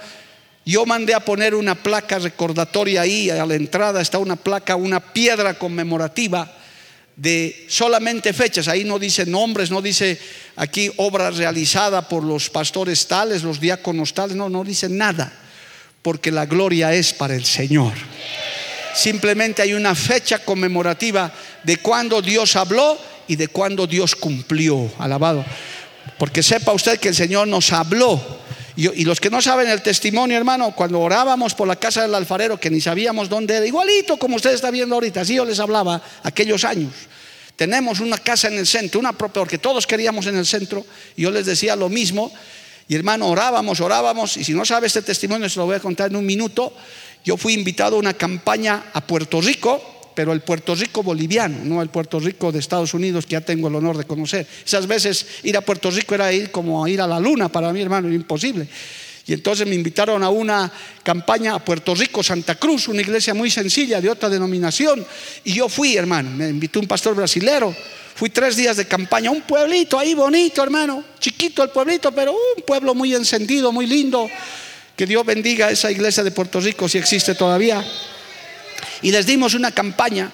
Yo 0.64 0.86
mandé 0.86 1.12
a 1.12 1.20
poner 1.20 1.56
una 1.56 1.74
placa 1.74 2.20
recordatoria 2.20 3.00
ahí, 3.02 3.28
a 3.28 3.44
la 3.44 3.54
entrada 3.56 4.00
está 4.00 4.18
una 4.18 4.36
placa, 4.36 4.76
una 4.76 5.00
piedra 5.00 5.54
conmemorativa 5.54 6.56
de 7.16 7.66
solamente 7.68 8.32
fechas. 8.32 8.68
Ahí 8.68 8.84
no 8.84 9.00
dice 9.00 9.26
nombres, 9.26 9.72
no 9.72 9.82
dice 9.82 10.20
aquí 10.54 10.88
obra 10.98 11.32
realizada 11.32 12.08
por 12.08 12.22
los 12.22 12.48
pastores 12.48 13.08
tales, 13.08 13.42
los 13.42 13.58
diáconos 13.58 14.14
tales, 14.14 14.36
no, 14.36 14.48
no 14.48 14.62
dice 14.62 14.88
nada 14.88 15.41
porque 16.02 16.30
la 16.30 16.46
gloria 16.46 16.92
es 16.92 17.12
para 17.12 17.34
el 17.34 17.44
Señor. 17.44 17.92
Simplemente 18.94 19.62
hay 19.62 19.72
una 19.72 19.94
fecha 19.94 20.40
conmemorativa 20.40 21.32
de 21.62 21.78
cuando 21.78 22.20
Dios 22.20 22.56
habló 22.56 22.98
y 23.28 23.36
de 23.36 23.48
cuando 23.48 23.86
Dios 23.86 24.14
cumplió. 24.14 24.90
Alabado. 24.98 25.44
Porque 26.18 26.42
sepa 26.42 26.72
usted 26.72 26.98
que 26.98 27.08
el 27.08 27.14
Señor 27.14 27.48
nos 27.48 27.72
habló. 27.72 28.20
Y, 28.74 29.04
los 29.04 29.20
que 29.20 29.28
no 29.28 29.42
saben 29.42 29.68
el 29.68 29.82
testimonio, 29.82 30.36
hermano, 30.36 30.74
cuando 30.74 30.98
orábamos 31.00 31.54
por 31.54 31.68
la 31.68 31.76
casa 31.76 32.02
del 32.02 32.14
alfarero, 32.14 32.58
que 32.58 32.70
ni 32.70 32.80
sabíamos 32.80 33.28
dónde 33.28 33.56
era, 33.56 33.66
igualito 33.66 34.16
como 34.16 34.36
usted 34.36 34.52
está 34.52 34.70
viendo 34.70 34.94
ahorita, 34.94 35.20
así 35.20 35.34
yo 35.34 35.44
les 35.44 35.60
hablaba 35.60 36.00
aquellos 36.22 36.64
años. 36.64 36.92
Tenemos 37.54 38.00
una 38.00 38.16
casa 38.16 38.48
en 38.48 38.54
el 38.54 38.66
centro, 38.66 38.98
una 38.98 39.12
propia, 39.12 39.42
porque 39.42 39.58
todos 39.58 39.86
queríamos 39.86 40.26
en 40.26 40.36
el 40.38 40.46
centro, 40.46 40.86
y 41.16 41.22
yo 41.22 41.30
les 41.30 41.44
decía 41.44 41.76
lo 41.76 41.90
mismo, 41.90 42.32
y 42.92 42.94
hermano, 42.94 43.26
orábamos, 43.28 43.80
orábamos, 43.80 44.36
y 44.36 44.44
si 44.44 44.52
no 44.52 44.66
sabe 44.66 44.86
este 44.86 45.00
testimonio, 45.00 45.48
se 45.48 45.58
lo 45.58 45.64
voy 45.64 45.76
a 45.76 45.80
contar 45.80 46.10
en 46.10 46.16
un 46.16 46.26
minuto. 46.26 46.74
Yo 47.24 47.38
fui 47.38 47.54
invitado 47.54 47.96
a 47.96 47.98
una 47.98 48.12
campaña 48.12 48.90
a 48.92 49.00
Puerto 49.00 49.40
Rico, 49.40 50.10
pero 50.14 50.34
el 50.34 50.42
Puerto 50.42 50.74
Rico 50.74 51.02
boliviano, 51.02 51.56
no 51.64 51.80
el 51.80 51.88
Puerto 51.88 52.20
Rico 52.20 52.52
de 52.52 52.58
Estados 52.58 52.92
Unidos 52.92 53.24
que 53.24 53.32
ya 53.32 53.40
tengo 53.40 53.68
el 53.68 53.76
honor 53.76 53.96
de 53.96 54.04
conocer. 54.04 54.46
Esas 54.62 54.86
veces 54.86 55.26
ir 55.42 55.56
a 55.56 55.62
Puerto 55.62 55.90
Rico 55.90 56.14
era 56.14 56.30
ir 56.34 56.50
como 56.50 56.86
ir 56.86 57.00
a 57.00 57.06
la 57.06 57.18
luna 57.18 57.48
para 57.48 57.72
mí, 57.72 57.80
hermano, 57.80 58.08
era 58.08 58.14
imposible. 58.14 58.68
Y 59.26 59.32
entonces 59.32 59.66
me 59.66 59.74
invitaron 59.74 60.22
a 60.22 60.28
una 60.28 60.70
campaña 61.02 61.54
a 61.54 61.64
Puerto 61.64 61.94
Rico, 61.94 62.22
Santa 62.22 62.56
Cruz, 62.56 62.88
una 62.88 63.00
iglesia 63.00 63.32
muy 63.32 63.50
sencilla 63.50 64.02
de 64.02 64.10
otra 64.10 64.28
denominación. 64.28 65.02
Y 65.44 65.54
yo 65.54 65.70
fui, 65.70 65.96
hermano, 65.96 66.28
me 66.28 66.46
invitó 66.46 66.78
un 66.78 66.86
pastor 66.86 67.14
brasilero. 67.14 67.74
Fui 68.22 68.30
tres 68.30 68.54
días 68.54 68.76
de 68.76 68.86
campaña, 68.86 69.32
un 69.32 69.40
pueblito 69.40 69.98
ahí 69.98 70.14
bonito, 70.14 70.62
hermano, 70.62 71.02
chiquito 71.18 71.60
el 71.64 71.70
pueblito, 71.70 72.12
pero 72.12 72.30
un 72.30 72.62
pueblo 72.62 72.94
muy 72.94 73.12
encendido, 73.16 73.72
muy 73.72 73.84
lindo. 73.84 74.30
Que 74.94 75.06
Dios 75.06 75.26
bendiga 75.26 75.72
esa 75.72 75.90
iglesia 75.90 76.22
de 76.22 76.30
Puerto 76.30 76.60
Rico 76.60 76.88
si 76.88 76.98
existe 76.98 77.34
todavía. 77.34 77.84
Y 79.02 79.10
les 79.10 79.26
dimos 79.26 79.54
una 79.54 79.72
campaña. 79.72 80.30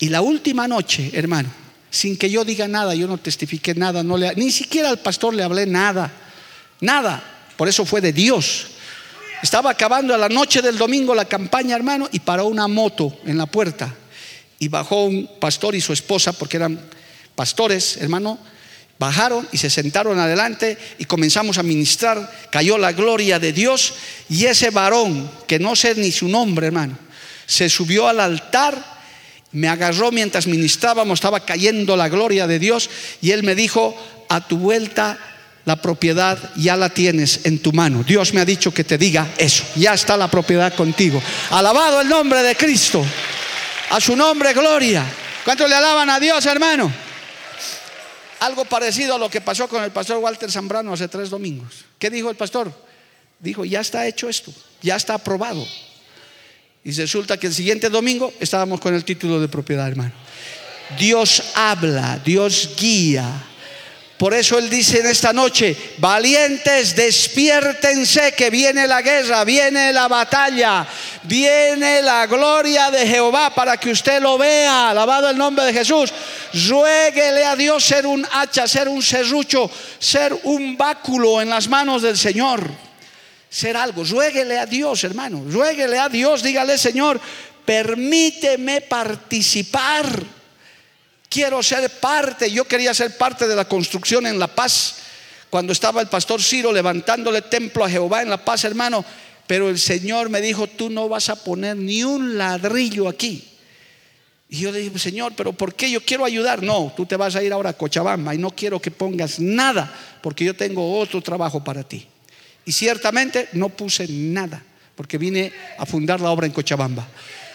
Y 0.00 0.08
la 0.08 0.20
última 0.20 0.66
noche, 0.66 1.12
hermano, 1.14 1.48
sin 1.88 2.16
que 2.16 2.28
yo 2.28 2.44
diga 2.44 2.66
nada, 2.66 2.92
yo 2.92 3.06
no 3.06 3.18
testifiqué 3.18 3.72
nada, 3.76 4.02
no 4.02 4.16
le, 4.16 4.34
ni 4.34 4.50
siquiera 4.50 4.90
al 4.90 4.98
pastor 4.98 5.32
le 5.32 5.44
hablé 5.44 5.64
nada, 5.64 6.10
nada. 6.80 7.22
Por 7.56 7.68
eso 7.68 7.86
fue 7.86 8.00
de 8.00 8.12
Dios. 8.12 8.66
Estaba 9.44 9.70
acabando 9.70 10.12
a 10.12 10.18
la 10.18 10.28
noche 10.28 10.60
del 10.60 10.76
domingo 10.76 11.14
la 11.14 11.26
campaña, 11.26 11.76
hermano, 11.76 12.08
y 12.10 12.18
paró 12.18 12.46
una 12.46 12.66
moto 12.66 13.16
en 13.24 13.38
la 13.38 13.46
puerta. 13.46 13.94
Y 14.58 14.66
bajó 14.66 15.04
un 15.04 15.30
pastor 15.38 15.76
y 15.76 15.80
su 15.80 15.92
esposa, 15.92 16.32
porque 16.32 16.56
eran 16.56 16.80
pastores, 17.34 17.96
hermano, 17.98 18.38
bajaron 18.98 19.48
y 19.50 19.58
se 19.58 19.70
sentaron 19.70 20.18
adelante 20.18 20.78
y 20.98 21.06
comenzamos 21.06 21.58
a 21.58 21.62
ministrar. 21.62 22.30
Cayó 22.50 22.78
la 22.78 22.92
gloria 22.92 23.38
de 23.38 23.52
Dios 23.52 23.94
y 24.28 24.46
ese 24.46 24.70
varón, 24.70 25.30
que 25.46 25.58
no 25.58 25.74
sé 25.74 25.94
ni 25.96 26.12
su 26.12 26.28
nombre, 26.28 26.68
hermano, 26.68 26.96
se 27.46 27.68
subió 27.68 28.08
al 28.08 28.20
altar, 28.20 29.02
me 29.52 29.68
agarró 29.68 30.12
mientras 30.12 30.46
ministrábamos, 30.46 31.18
estaba 31.18 31.44
cayendo 31.44 31.96
la 31.96 32.08
gloria 32.08 32.46
de 32.46 32.58
Dios 32.58 32.88
y 33.20 33.32
él 33.32 33.42
me 33.42 33.54
dijo, 33.54 33.96
a 34.28 34.46
tu 34.46 34.56
vuelta 34.56 35.18
la 35.64 35.76
propiedad 35.76 36.38
ya 36.56 36.76
la 36.76 36.88
tienes 36.88 37.40
en 37.44 37.58
tu 37.58 37.72
mano. 37.72 38.02
Dios 38.02 38.34
me 38.34 38.40
ha 38.40 38.44
dicho 38.44 38.72
que 38.72 38.84
te 38.84 38.98
diga 38.98 39.28
eso. 39.36 39.64
Ya 39.76 39.94
está 39.94 40.16
la 40.16 40.28
propiedad 40.28 40.74
contigo. 40.74 41.22
Alabado 41.50 42.00
el 42.00 42.08
nombre 42.08 42.42
de 42.42 42.56
Cristo. 42.56 43.04
A 43.90 44.00
su 44.00 44.16
nombre, 44.16 44.52
gloria. 44.54 45.04
¿Cuántos 45.44 45.68
le 45.68 45.74
alaban 45.74 46.08
a 46.10 46.18
Dios, 46.18 46.46
hermano? 46.46 46.92
Algo 48.42 48.64
parecido 48.64 49.14
a 49.14 49.18
lo 49.18 49.30
que 49.30 49.40
pasó 49.40 49.68
con 49.68 49.84
el 49.84 49.92
pastor 49.92 50.18
Walter 50.18 50.50
Zambrano 50.50 50.92
hace 50.92 51.06
tres 51.06 51.30
domingos. 51.30 51.84
¿Qué 51.96 52.10
dijo 52.10 52.28
el 52.28 52.34
pastor? 52.34 52.72
Dijo, 53.38 53.64
ya 53.64 53.80
está 53.80 54.04
hecho 54.08 54.28
esto, 54.28 54.52
ya 54.80 54.96
está 54.96 55.14
aprobado. 55.14 55.64
Y 56.82 56.90
resulta 56.90 57.36
que 57.36 57.46
el 57.46 57.54
siguiente 57.54 57.88
domingo 57.88 58.32
estábamos 58.40 58.80
con 58.80 58.96
el 58.96 59.04
título 59.04 59.40
de 59.40 59.46
propiedad, 59.46 59.86
hermano. 59.86 60.10
Dios 60.98 61.52
habla, 61.54 62.20
Dios 62.24 62.70
guía. 62.76 63.30
Por 64.22 64.34
eso 64.34 64.56
Él 64.56 64.70
dice 64.70 65.00
en 65.00 65.06
esta 65.06 65.32
noche, 65.32 65.76
valientes, 65.98 66.94
despiértense 66.94 68.30
que 68.30 68.50
viene 68.50 68.86
la 68.86 69.02
guerra, 69.02 69.42
viene 69.42 69.92
la 69.92 70.06
batalla, 70.06 70.86
viene 71.24 72.00
la 72.02 72.28
gloria 72.28 72.88
de 72.92 73.04
Jehová 73.04 73.52
para 73.52 73.78
que 73.78 73.90
usted 73.90 74.22
lo 74.22 74.38
vea. 74.38 74.90
Alabado 74.90 75.28
el 75.28 75.36
nombre 75.36 75.64
de 75.64 75.72
Jesús. 75.72 76.14
Ruéguele 76.68 77.44
a 77.44 77.56
Dios 77.56 77.82
ser 77.82 78.06
un 78.06 78.24
hacha, 78.30 78.68
ser 78.68 78.88
un 78.88 79.02
serrucho, 79.02 79.68
ser 79.98 80.38
un 80.44 80.76
báculo 80.76 81.42
en 81.42 81.48
las 81.48 81.66
manos 81.66 82.02
del 82.02 82.16
Señor. 82.16 82.62
Ser 83.50 83.76
algo. 83.76 84.04
Ruéguele 84.04 84.56
a 84.56 84.66
Dios, 84.66 85.02
hermano. 85.02 85.42
Ruéguele 85.48 85.98
a 85.98 86.08
Dios. 86.08 86.44
Dígale, 86.44 86.78
Señor, 86.78 87.20
permíteme 87.64 88.82
participar 88.82 90.41
quiero 91.32 91.62
ser 91.62 91.88
parte, 91.88 92.50
yo 92.50 92.66
quería 92.66 92.92
ser 92.92 93.16
parte 93.16 93.48
de 93.48 93.56
la 93.56 93.64
construcción 93.64 94.26
en 94.26 94.38
La 94.38 94.48
Paz, 94.48 94.96
cuando 95.48 95.72
estaba 95.72 96.02
el 96.02 96.08
pastor 96.08 96.42
Ciro 96.42 96.72
levantándole 96.72 97.40
templo 97.40 97.84
a 97.84 97.90
Jehová 97.90 98.20
en 98.20 98.28
La 98.28 98.44
Paz, 98.44 98.64
hermano, 98.64 99.02
pero 99.46 99.70
el 99.70 99.78
Señor 99.78 100.28
me 100.28 100.42
dijo, 100.42 100.66
tú 100.66 100.90
no 100.90 101.08
vas 101.08 101.30
a 101.30 101.42
poner 101.42 101.76
ni 101.76 102.04
un 102.04 102.36
ladrillo 102.36 103.08
aquí. 103.08 103.48
Y 104.50 104.58
yo 104.58 104.72
le 104.72 104.80
dije, 104.80 104.98
Señor, 104.98 105.32
pero 105.34 105.54
¿por 105.54 105.74
qué 105.74 105.90
yo 105.90 106.04
quiero 106.04 106.26
ayudar? 106.26 106.62
No, 106.62 106.92
tú 106.94 107.06
te 107.06 107.16
vas 107.16 107.34
a 107.34 107.42
ir 107.42 107.50
ahora 107.54 107.70
a 107.70 107.78
Cochabamba 107.78 108.34
y 108.34 108.38
no 108.38 108.50
quiero 108.50 108.78
que 108.80 108.90
pongas 108.90 109.40
nada, 109.40 109.90
porque 110.20 110.44
yo 110.44 110.54
tengo 110.54 110.98
otro 110.98 111.22
trabajo 111.22 111.64
para 111.64 111.82
ti. 111.82 112.06
Y 112.66 112.72
ciertamente 112.72 113.48
no 113.54 113.70
puse 113.70 114.06
nada, 114.06 114.62
porque 114.94 115.16
vine 115.16 115.50
a 115.78 115.86
fundar 115.86 116.20
la 116.20 116.30
obra 116.30 116.46
en 116.46 116.52
Cochabamba. 116.52 117.08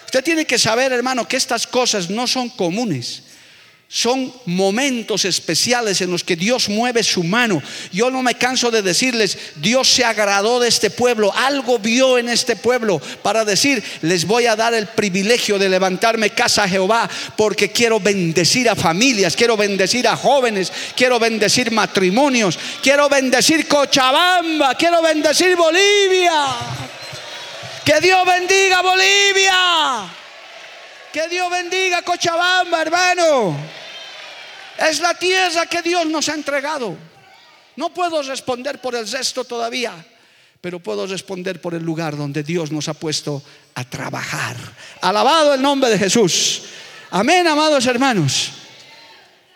Usted 0.06 0.24
tiene 0.24 0.46
que 0.46 0.58
saber, 0.58 0.92
hermano, 0.92 1.28
que 1.28 1.38
estas 1.38 1.68
cosas 1.68 2.10
no 2.10 2.26
son 2.26 2.50
comunes. 2.50 3.27
Son 3.90 4.34
momentos 4.46 5.24
especiales 5.24 6.02
en 6.02 6.12
los 6.12 6.22
que 6.22 6.36
Dios 6.36 6.68
mueve 6.68 7.04
su 7.04 7.24
mano. 7.24 7.64
Yo 7.94 8.12
no 8.12 8.22
me 8.22 8.36
canso 8.36 8.70
de 8.70 8.82
decirles, 8.82 9.38
Dios 9.56 9.88
se 9.88 10.04
agradó 10.04 10.60
de 10.60 10.68
este 10.68 10.90
pueblo, 10.90 11.34
algo 11.34 11.80
vio 11.80 12.18
en 12.18 12.28
este 12.28 12.58
pueblo 12.58 13.00
para 13.24 13.46
decir, 13.46 13.82
les 14.02 14.26
voy 14.26 14.46
a 14.46 14.58
dar 14.58 14.74
el 14.74 14.88
privilegio 14.88 15.58
de 15.58 15.70
levantarme 15.70 16.32
casa 16.32 16.66
a 16.66 16.70
Jehová 16.70 17.10
porque 17.38 17.72
quiero 17.72 18.02
bendecir 18.02 18.70
a 18.70 18.76
familias, 18.76 19.38
quiero 19.38 19.56
bendecir 19.56 20.06
a 20.06 20.18
jóvenes, 20.18 20.70
quiero 20.94 21.18
bendecir 21.18 21.72
matrimonios, 21.72 22.60
quiero 22.84 23.08
bendecir 23.08 23.70
Cochabamba, 23.70 24.76
quiero 24.76 25.02
bendecir 25.02 25.56
Bolivia. 25.56 26.58
Que 27.86 28.02
Dios 28.02 28.26
bendiga 28.26 28.82
Bolivia. 28.82 30.17
Que 31.12 31.28
Dios 31.30 31.50
bendiga 31.50 32.02
Cochabamba, 32.02 32.82
hermano. 32.82 33.58
Es 34.78 35.00
la 35.00 35.14
tierra 35.14 35.66
que 35.66 35.82
Dios 35.82 36.06
nos 36.06 36.30
ha 36.30 36.36
entregado. 36.36 36.96
No 37.76 37.94
puedo 37.94 38.22
responder 38.22 38.80
por 38.80 38.96
el 38.96 39.10
resto 39.10 39.44
todavía, 39.44 39.94
pero 40.62 40.80
puedo 40.80 41.08
responder 41.08 41.62
por 41.62 41.74
el 41.74 41.84
lugar 41.84 42.18
donde 42.18 42.44
Dios 42.44 42.72
nos 42.72 42.88
ha 42.88 42.94
puesto 42.94 43.42
a 43.76 43.84
trabajar. 43.84 44.58
Alabado 45.02 45.54
el 45.54 45.62
nombre 45.62 45.90
de 45.90 45.98
Jesús. 45.98 46.64
Amén, 47.10 47.48
amados 47.48 47.86
hermanos. 47.86 48.50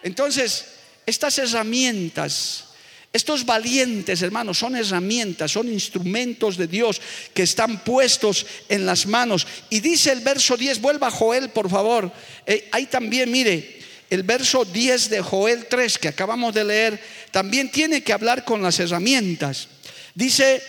Entonces, 0.04 0.66
estas 1.06 1.38
herramientas 1.38 2.71
estos 3.14 3.46
valientes, 3.46 4.22
hermanos, 4.22 4.58
son 4.58 4.76
herramientas, 4.76 5.52
son 5.52 5.68
instrumentos 5.68 6.56
de 6.56 6.68
Dios 6.68 7.02
que 7.34 7.44
están 7.44 7.84
puestos 7.84 8.46
en 8.70 8.86
las 8.86 9.06
manos. 9.06 9.46
Y 9.70 9.82
dice 9.82 10.14
el 10.14 10.22
verso 10.22 10.56
10, 10.56 10.80
vuelva 10.80 11.12
Joel, 11.12 11.50
por 11.50 11.70
favor. 11.70 12.10
Eh, 12.46 12.70
ahí 12.72 12.86
también, 12.86 13.30
mire, 13.30 13.82
el 14.10 14.24
verso 14.24 14.64
10 14.64 15.10
de 15.10 15.22
Joel 15.22 15.66
3 15.68 15.98
que 15.98 16.08
acabamos 16.08 16.54
de 16.54 16.64
leer, 16.64 17.04
también 17.32 17.70
tiene 17.70 18.02
que 18.02 18.14
hablar 18.14 18.46
con 18.46 18.62
las 18.62 18.80
herramientas. 18.80 19.68
Dice, 20.16 20.64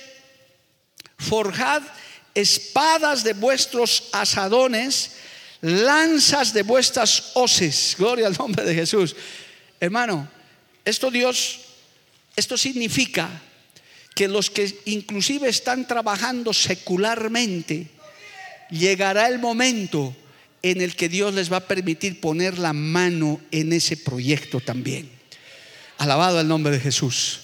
forjad 1.19 1.83
espadas 2.35 3.23
de 3.23 3.35
vuestros 3.35 4.09
asadones, 4.13 5.13
lanzas 5.61 6.53
de 6.53 6.63
vuestras 6.65 7.33
hoces. 7.35 7.95
Gloria 7.97 8.27
al 8.27 8.37
nombre 8.37 8.65
de 8.65 8.75
Jesús. 8.75 9.15
Hermano, 9.79 10.29
esto 10.85 11.09
Dios 11.09 11.61
esto 12.37 12.57
significa 12.57 13.29
que 14.15 14.29
los 14.29 14.51
que 14.51 14.75
inclusive 14.87 15.49
están 15.49 15.87
trabajando 15.87 16.53
secularmente, 16.53 17.89
llegará 18.71 19.29
el 19.29 19.39
momento 19.39 20.15
en 20.63 20.81
el 20.81 20.95
que 20.95 21.09
Dios 21.09 21.35
les 21.35 21.53
va 21.53 21.59
a 21.59 21.67
permitir 21.67 22.21
poner 22.21 22.59
la 22.59 22.73
mano 22.73 23.41
en 23.51 23.73
ese 23.73 23.97
proyecto 23.97 24.61
también. 24.61 25.11
Alabado 25.99 26.41
el 26.41 26.49
nombre 26.49 26.73
de 26.73 26.81
Jesús. 26.81 27.41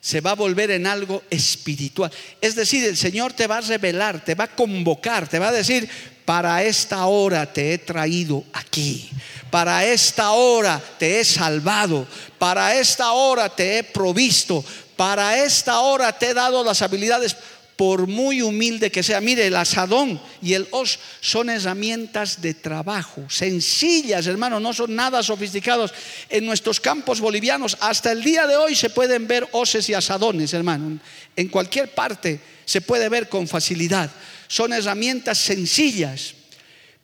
Se 0.00 0.20
va 0.20 0.32
a 0.32 0.34
volver 0.34 0.70
en 0.72 0.86
algo 0.86 1.22
espiritual. 1.30 2.10
Es 2.40 2.56
decir, 2.56 2.84
el 2.84 2.96
Señor 2.96 3.32
te 3.32 3.46
va 3.46 3.58
a 3.58 3.60
revelar, 3.60 4.24
te 4.24 4.34
va 4.34 4.44
a 4.44 4.54
convocar, 4.54 5.28
te 5.28 5.38
va 5.38 5.48
a 5.48 5.52
decir, 5.52 5.88
para 6.24 6.62
esta 6.62 7.06
hora 7.06 7.52
te 7.52 7.74
he 7.74 7.78
traído 7.78 8.44
aquí 8.52 9.10
para 9.52 9.84
esta 9.84 10.30
hora 10.30 10.82
te 10.98 11.20
he 11.20 11.24
salvado, 11.26 12.06
para 12.38 12.74
esta 12.80 13.12
hora 13.12 13.54
te 13.54 13.76
he 13.76 13.84
provisto, 13.84 14.64
para 14.96 15.44
esta 15.44 15.80
hora 15.80 16.10
te 16.18 16.30
he 16.30 16.34
dado 16.34 16.64
las 16.64 16.80
habilidades, 16.80 17.36
por 17.76 18.06
muy 18.06 18.40
humilde 18.40 18.90
que 18.90 19.02
sea. 19.02 19.20
Mire, 19.20 19.46
el 19.46 19.56
asadón 19.56 20.18
y 20.40 20.54
el 20.54 20.66
os 20.70 20.98
son 21.20 21.50
herramientas 21.50 22.40
de 22.40 22.54
trabajo, 22.54 23.28
sencillas, 23.28 24.26
hermano, 24.26 24.58
no 24.58 24.72
son 24.72 24.96
nada 24.96 25.22
sofisticados. 25.22 25.92
En 26.30 26.46
nuestros 26.46 26.80
campos 26.80 27.20
bolivianos, 27.20 27.76
hasta 27.80 28.10
el 28.10 28.24
día 28.24 28.46
de 28.46 28.56
hoy 28.56 28.74
se 28.74 28.88
pueden 28.88 29.26
ver 29.26 29.46
oses 29.52 29.86
y 29.90 29.92
asadones, 29.92 30.54
hermano. 30.54 30.98
En 31.36 31.48
cualquier 31.48 31.94
parte 31.94 32.40
se 32.64 32.80
puede 32.80 33.10
ver 33.10 33.28
con 33.28 33.46
facilidad. 33.46 34.10
Son 34.52 34.70
herramientas 34.74 35.38
sencillas 35.38 36.34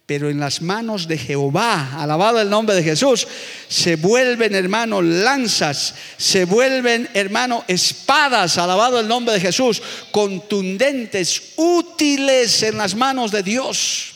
pero 0.04 0.30
en 0.30 0.40
las 0.40 0.62
manos 0.62 1.06
de 1.06 1.18
Jehová, 1.18 2.00
alabado 2.00 2.40
el 2.40 2.48
nombre 2.48 2.74
de 2.74 2.82
Jesús, 2.82 3.26
se 3.68 3.96
vuelven, 3.96 4.54
hermano, 4.54 5.02
lanzas, 5.02 5.94
se 6.16 6.46
vuelven, 6.46 7.10
hermano, 7.12 7.62
espadas, 7.68 8.56
alabado 8.56 9.00
el 9.00 9.06
nombre 9.06 9.34
de 9.34 9.40
Jesús, 9.40 9.82
contundentes, 10.10 11.52
útiles 11.56 12.62
en 12.62 12.78
las 12.78 12.94
manos 12.94 13.32
de 13.32 13.42
Dios, 13.42 14.14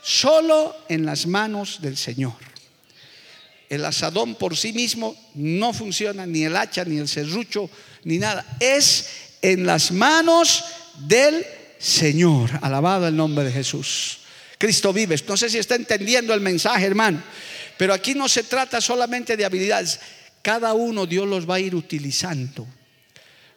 solo 0.00 0.76
en 0.88 1.04
las 1.04 1.26
manos 1.26 1.82
del 1.82 1.96
Señor. 1.96 2.36
El 3.68 3.84
asadón 3.84 4.36
por 4.36 4.56
sí 4.56 4.72
mismo 4.72 5.16
no 5.34 5.72
funciona, 5.72 6.24
ni 6.24 6.44
el 6.44 6.56
hacha, 6.56 6.84
ni 6.84 6.98
el 6.98 7.08
serrucho, 7.08 7.68
ni 8.04 8.18
nada. 8.18 8.46
Es 8.60 9.08
en 9.42 9.66
las 9.66 9.90
manos 9.90 10.64
del 11.00 11.34
Señor. 11.34 11.65
Alabado 12.62 13.06
el 13.06 13.16
nombre 13.16 13.44
de 13.44 13.52
Jesús. 13.52 14.18
Cristo 14.58 14.92
vive. 14.92 15.16
No 15.28 15.36
sé 15.36 15.50
si 15.50 15.58
está 15.58 15.74
entendiendo 15.74 16.32
el 16.32 16.40
mensaje, 16.40 16.86
hermano. 16.86 17.22
Pero 17.76 17.92
aquí 17.92 18.14
no 18.14 18.28
se 18.28 18.42
trata 18.44 18.80
solamente 18.80 19.36
de 19.36 19.44
habilidades. 19.44 20.00
Cada 20.42 20.72
uno 20.74 21.06
Dios 21.06 21.26
los 21.26 21.48
va 21.48 21.56
a 21.56 21.60
ir 21.60 21.74
utilizando. 21.74 22.66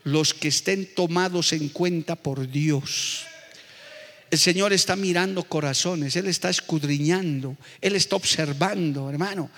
Los 0.03 0.34
que 0.34 0.47
estén 0.49 0.93
tomados 0.93 1.53
en 1.53 1.69
cuenta 1.69 2.15
por 2.15 2.49
Dios. 2.49 3.25
El 4.32 4.38
Señor 4.38 4.73
está 4.73 4.95
mirando 4.95 5.43
corazones, 5.43 6.15
Él 6.15 6.27
está 6.27 6.49
escudriñando, 6.49 7.58
Él 7.82 7.95
está 7.95 8.15
observando, 8.15 9.10
hermano, 9.10 9.49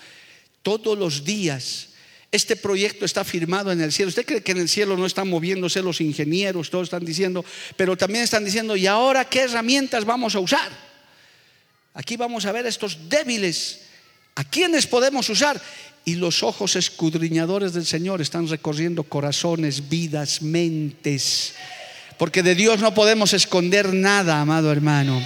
todos 0.61 0.97
los 0.97 1.25
días. 1.25 1.89
Este 2.31 2.55
proyecto 2.55 3.03
está 3.03 3.25
firmado 3.25 3.73
en 3.73 3.81
el 3.81 3.91
cielo. 3.91 4.07
¿Usted 4.07 4.25
cree 4.25 4.41
que 4.41 4.53
en 4.53 4.59
el 4.59 4.69
cielo 4.69 4.95
no 4.95 5.05
están 5.05 5.27
moviéndose 5.27 5.81
los 5.81 5.99
ingenieros? 5.99 6.69
Todos 6.69 6.85
están 6.85 7.03
diciendo, 7.03 7.43
pero 7.75 7.97
también 7.97 8.23
están 8.23 8.45
diciendo, 8.45 8.77
¿y 8.77 8.87
ahora 8.87 9.25
qué 9.25 9.41
herramientas 9.41 10.05
vamos 10.05 10.33
a 10.35 10.39
usar? 10.39 10.71
Aquí 11.93 12.15
vamos 12.15 12.45
a 12.45 12.53
ver 12.53 12.65
estos 12.65 13.09
débiles. 13.09 13.81
¿A 14.35 14.45
quiénes 14.45 14.87
podemos 14.87 15.27
usar? 15.29 15.61
Y 16.05 16.15
los 16.15 16.41
ojos 16.41 16.77
escudriñadores 16.77 17.73
del 17.73 17.85
Señor 17.85 18.21
están 18.21 18.47
recorriendo 18.47 19.03
corazones, 19.03 19.89
vidas, 19.89 20.41
mentes. 20.41 21.53
Porque 22.17 22.43
de 22.43 22.55
Dios 22.55 22.79
no 22.79 22.93
podemos 22.93 23.33
esconder 23.33 23.93
nada, 23.93 24.39
amado 24.39 24.71
hermano. 24.71 25.21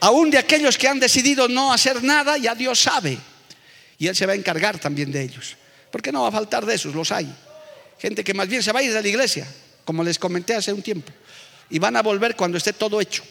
Aún 0.00 0.30
de 0.30 0.38
aquellos 0.38 0.76
que 0.76 0.88
han 0.88 0.98
decidido 0.98 1.46
no 1.46 1.72
hacer 1.72 2.02
nada, 2.02 2.38
ya 2.38 2.56
Dios 2.56 2.80
sabe. 2.80 3.18
Y 3.98 4.08
Él 4.08 4.16
se 4.16 4.26
va 4.26 4.32
a 4.32 4.36
encargar 4.36 4.80
también 4.80 5.12
de 5.12 5.22
ellos. 5.22 5.56
Porque 5.90 6.12
no 6.12 6.22
va 6.22 6.28
a 6.28 6.32
faltar 6.32 6.66
de 6.66 6.74
esos, 6.74 6.94
los 6.94 7.10
hay. 7.12 7.32
Gente 7.98 8.22
que 8.22 8.34
más 8.34 8.48
bien 8.48 8.62
se 8.62 8.72
va 8.72 8.80
a 8.80 8.82
ir 8.82 8.92
de 8.92 9.02
la 9.02 9.08
iglesia, 9.08 9.46
como 9.84 10.04
les 10.04 10.18
comenté 10.18 10.54
hace 10.54 10.72
un 10.72 10.82
tiempo. 10.82 11.12
Y 11.70 11.78
van 11.78 11.96
a 11.96 12.02
volver 12.02 12.36
cuando 12.36 12.58
esté 12.58 12.72
todo 12.72 13.00
hecho. 13.00 13.22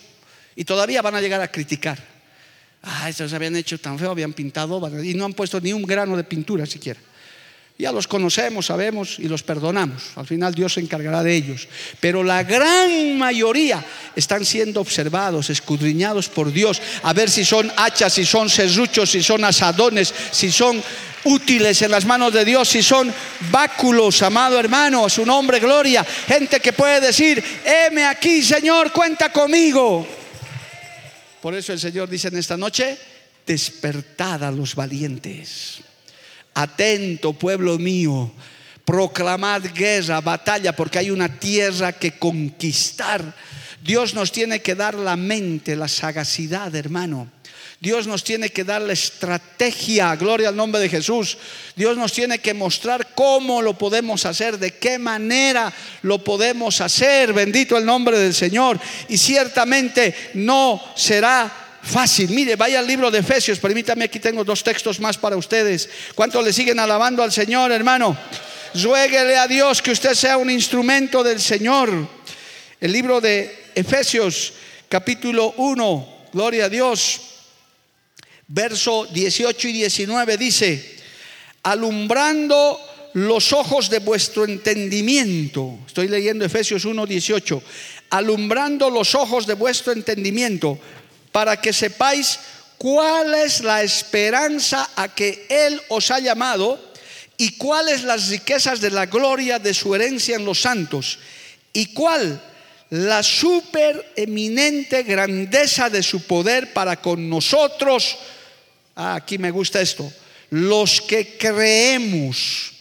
Y 0.55 0.65
todavía 0.65 1.01
van 1.01 1.15
a 1.15 1.21
llegar 1.21 1.41
a 1.41 1.51
criticar. 1.51 1.97
Ah, 2.83 3.09
estos 3.09 3.33
habían 3.33 3.55
hecho 3.55 3.79
tan 3.79 3.97
feo, 3.97 4.11
habían 4.11 4.33
pintado 4.33 4.81
y 5.03 5.13
no 5.13 5.25
han 5.25 5.33
puesto 5.33 5.59
ni 5.59 5.73
un 5.73 5.83
grano 5.83 6.15
de 6.15 6.23
pintura 6.23 6.65
siquiera. 6.65 6.99
Ya 7.79 7.91
los 7.91 8.07
conocemos, 8.07 8.65
sabemos 8.65 9.19
y 9.19 9.27
los 9.27 9.43
perdonamos. 9.43 10.11
Al 10.15 10.25
final 10.25 10.55
Dios 10.55 10.73
se 10.73 10.79
encargará 10.79 11.21
de 11.21 11.35
ellos. 11.35 11.67
Pero 11.99 12.23
la 12.23 12.43
gran 12.43 13.17
mayoría 13.19 13.85
están 14.15 14.45
siendo 14.45 14.81
observados, 14.81 15.51
escudriñados 15.51 16.27
por 16.27 16.51
Dios, 16.51 16.81
a 17.03 17.13
ver 17.13 17.29
si 17.29 17.45
son 17.45 17.71
hachas, 17.77 18.13
si 18.13 18.25
son 18.25 18.49
serruchos, 18.49 19.11
si 19.11 19.21
son 19.21 19.45
asadones, 19.45 20.11
si 20.31 20.51
son 20.51 20.81
útiles 21.23 21.81
en 21.81 21.91
las 21.91 22.05
manos 22.05 22.33
de 22.33 22.45
Dios, 22.45 22.69
si 22.69 22.81
son 22.81 23.13
báculos, 23.51 24.21
amado 24.21 24.59
hermano, 24.59 25.05
a 25.05 25.09
su 25.09 25.25
nombre, 25.25 25.59
gloria. 25.59 26.03
Gente 26.03 26.59
que 26.59 26.73
puede 26.73 27.01
decir, 27.01 27.43
heme 27.65 28.05
aquí, 28.05 28.41
Señor, 28.41 28.91
cuenta 28.91 29.31
conmigo. 29.31 30.07
Por 31.41 31.55
eso 31.55 31.73
el 31.73 31.79
Señor 31.79 32.09
dice 32.09 32.27
en 32.29 32.37
esta 32.37 32.57
noche, 32.57 32.97
despertad 33.45 34.43
a 34.43 34.51
los 34.51 34.75
valientes. 34.75 35.79
Atento, 36.53 37.33
pueblo 37.33 37.77
mío, 37.77 38.31
proclamad 38.83 39.61
guerra, 39.73 40.21
batalla, 40.21 40.75
porque 40.75 40.99
hay 40.99 41.11
una 41.11 41.39
tierra 41.39 41.93
que 41.93 42.17
conquistar. 42.17 43.35
Dios 43.83 44.13
nos 44.13 44.31
tiene 44.31 44.61
que 44.61 44.75
dar 44.75 44.95
la 44.95 45.15
mente, 45.15 45.75
la 45.75 45.87
sagacidad, 45.87 46.75
hermano. 46.75 47.31
Dios 47.79 48.07
nos 48.07 48.23
tiene 48.23 48.49
que 48.49 48.63
dar 48.63 48.81
la 48.81 48.93
estrategia, 48.93 50.15
gloria 50.15 50.49
al 50.49 50.55
nombre 50.55 50.81
de 50.81 50.89
Jesús. 50.89 51.37
Dios 51.75 51.95
nos 51.95 52.11
tiene 52.11 52.39
que 52.39 52.55
mostrar 52.55 53.13
cómo 53.13 53.61
lo 53.61 53.77
podemos 53.77 54.25
hacer, 54.25 54.57
de 54.57 54.71
qué 54.71 54.97
manera 54.97 55.71
lo 56.01 56.23
podemos 56.23 56.81
hacer. 56.81 57.33
Bendito 57.33 57.77
el 57.77 57.85
nombre 57.85 58.17
del 58.17 58.33
Señor. 58.33 58.79
Y 59.09 59.17
ciertamente 59.17 60.31
no 60.33 60.83
será 60.95 61.51
fácil. 61.83 62.31
Mire, 62.31 62.55
vaya 62.55 62.79
al 62.79 62.87
libro 62.87 63.11
de 63.11 63.19
Efesios. 63.19 63.59
Permítame, 63.59 64.05
aquí 64.05 64.19
tengo 64.19 64.43
dos 64.43 64.63
textos 64.63 64.99
más 64.99 65.15
para 65.15 65.37
ustedes. 65.37 65.87
¿Cuántos 66.15 66.43
le 66.43 66.53
siguen 66.53 66.79
alabando 66.79 67.21
al 67.21 67.31
Señor, 67.31 67.71
hermano? 67.71 68.17
Ruéguele 68.73 69.37
a 69.37 69.47
Dios 69.47 69.83
que 69.83 69.91
usted 69.91 70.15
sea 70.15 70.37
un 70.37 70.49
instrumento 70.49 71.23
del 71.23 71.39
Señor. 71.39 72.07
El 72.81 72.91
libro 72.91 73.21
de 73.21 73.65
Efesios, 73.75 74.53
capítulo 74.89 75.53
1. 75.57 76.17
Gloria 76.33 76.65
a 76.65 76.69
Dios 76.69 77.36
verso 78.47 79.05
18 79.05 79.67
y 79.67 79.73
19 79.73 80.37
dice, 80.37 80.95
alumbrando 81.63 82.79
los 83.13 83.51
ojos 83.51 83.89
de 83.89 83.99
vuestro 83.99 84.45
entendimiento. 84.45 85.79
Estoy 85.87 86.07
leyendo 86.07 86.45
Efesios 86.45 86.85
1, 86.85 87.05
18. 87.05 87.63
Alumbrando 88.11 88.89
los 88.89 89.15
ojos 89.15 89.47
de 89.47 89.53
vuestro 89.53 89.91
entendimiento 89.91 90.79
para 91.31 91.59
que 91.59 91.73
sepáis 91.73 92.39
cuál 92.77 93.33
es 93.33 93.61
la 93.61 93.81
esperanza 93.81 94.89
a 94.95 95.13
que 95.13 95.45
Él 95.49 95.81
os 95.89 96.11
ha 96.11 96.19
llamado 96.19 96.79
y 97.37 97.57
cuáles 97.57 98.03
las 98.03 98.29
riquezas 98.29 98.81
de 98.81 98.91
la 98.91 99.07
gloria 99.07 99.59
de 99.59 99.73
su 99.73 99.93
herencia 99.93 100.35
en 100.35 100.45
los 100.45 100.61
santos 100.61 101.19
y 101.73 101.87
cuál 101.87 102.41
la 102.89 103.21
supereminente 103.21 105.03
grandeza 105.03 105.89
de 105.89 106.01
su 106.01 106.21
poder 106.21 106.71
para 106.71 107.01
con 107.01 107.29
nosotros 107.29 108.17
Ah, 108.99 109.13
aquí 109.13 109.37
me 109.37 109.51
gusta 109.51 109.79
esto. 109.79 110.11
Los 110.49 111.01
que 111.01 111.37
creemos 111.37 112.73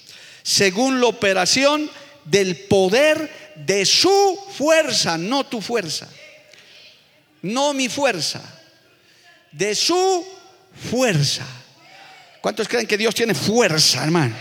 según 0.43 0.99
la 0.99 1.09
operación 1.09 1.91
del 2.25 2.57
poder 2.57 3.53
de 3.55 3.85
su 3.85 4.39
fuerza, 4.57 5.19
no 5.19 5.45
tu 5.45 5.61
fuerza, 5.61 6.09
no 7.43 7.75
mi 7.75 7.91
fuerza, 7.91 8.41
de 9.53 9.75
su 9.75 10.27
fuerza. 10.91 11.45
¿Cuántos 12.41 12.67
creen 12.67 12.87
que 12.87 12.97
Dios 12.97 13.15
tiene 13.15 13.35
fuerza, 13.35 14.03
hermano? 14.03 14.35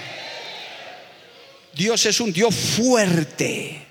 Dios 1.73 2.05
es 2.05 2.21
un 2.21 2.31
Dios 2.31 2.55
fuerte. 2.55 3.85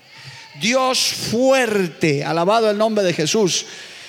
Dios 0.59 0.99
fuerte. 0.99 2.23
Alabado 2.23 2.71
el 2.71 2.77
nombre 2.79 3.03
de 3.03 3.13
Jesús. 3.13 3.67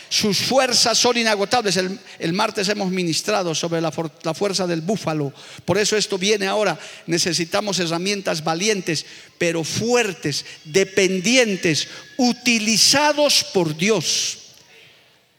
Sus 0.09 0.38
fuerzas 0.38 0.97
son 0.97 1.19
inagotables. 1.19 1.77
El, 1.77 2.33
martes 2.33 2.69
hemos 2.69 2.90
ministrado 2.90 3.55
sobre 3.55 3.81
la, 3.81 3.90
fuerza 3.90 4.66
del 4.66 4.81
búfalo. 4.81 5.33
Por 5.64 5.79
eso 5.79 5.97
esto 5.97 6.16
viene 6.16 6.47
ahora. 6.47 6.79
Necesitamos 7.07 7.79
herramientas 7.81 8.45
valientes, 8.45 9.05
pero 9.37 9.64
fuertes, 9.64 10.45
dependientes, 10.64 11.88
utilizados 12.16 13.45
por 13.53 13.77
Dios. 13.77 14.38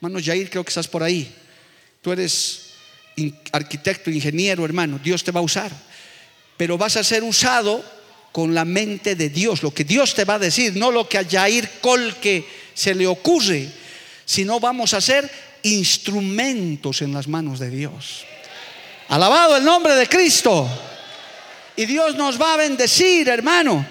Hermano 0.02 0.20
Jair, 0.24 0.50
creo 0.50 0.64
que 0.64 0.70
estás 0.70 0.88
por 0.88 1.02
ahí. 1.02 1.34
Tú 2.02 2.12
eres 2.12 2.68
arquitecto, 3.52 4.12
ingeniero, 4.12 4.66
hermano. 4.66 5.00
Dios 5.02 5.24
te 5.24 5.32
va 5.32 5.40
a 5.40 5.44
usar. 5.44 5.72
Pero 6.58 6.78
vas 6.78 6.98
a 6.98 7.04
ser 7.04 7.24
usado 7.24 7.84
con 8.34 8.54
la 8.54 8.66
mente 8.66 9.16
de 9.16 9.30
Dios. 9.30 9.64
Lo 9.64 9.74
que 9.74 9.86
Dios 9.86 10.14
te 10.14 10.26
va 10.26 10.36
a 10.36 10.40
decir, 10.40 10.76
no 10.76 10.92
lo 10.92 11.08
que 11.08 11.18
a 11.18 11.26
Jair 11.26 11.80
Colque 11.80 12.46
se 12.74 12.94
le 12.94 13.08
ocurre 13.08 13.70
sino 14.28 14.60
vamos 14.60 14.94
a 14.94 15.00
ser 15.00 15.32
instrumentos 15.64 17.02
en 17.02 17.14
las 17.14 17.30
manos 17.30 17.60
de 17.60 17.70
Dios. 17.70 18.26
Alabado 19.08 19.56
el 19.56 19.64
nombre 19.64 19.96
de 19.96 20.06
Cristo. 20.06 20.68
Y 21.78 21.86
Dios 21.86 22.16
nos 22.16 22.40
va 22.40 22.54
a 22.54 22.58
bendecir, 22.58 23.30
hermano, 23.30 23.88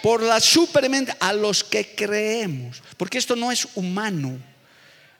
por 0.00 0.22
la 0.22 0.38
supermente 0.38 1.12
a 1.18 1.32
los 1.32 1.64
que 1.64 1.94
creemos, 1.94 2.82
porque 2.96 3.18
esto 3.18 3.34
no 3.34 3.50
es 3.50 3.66
humano. 3.74 4.38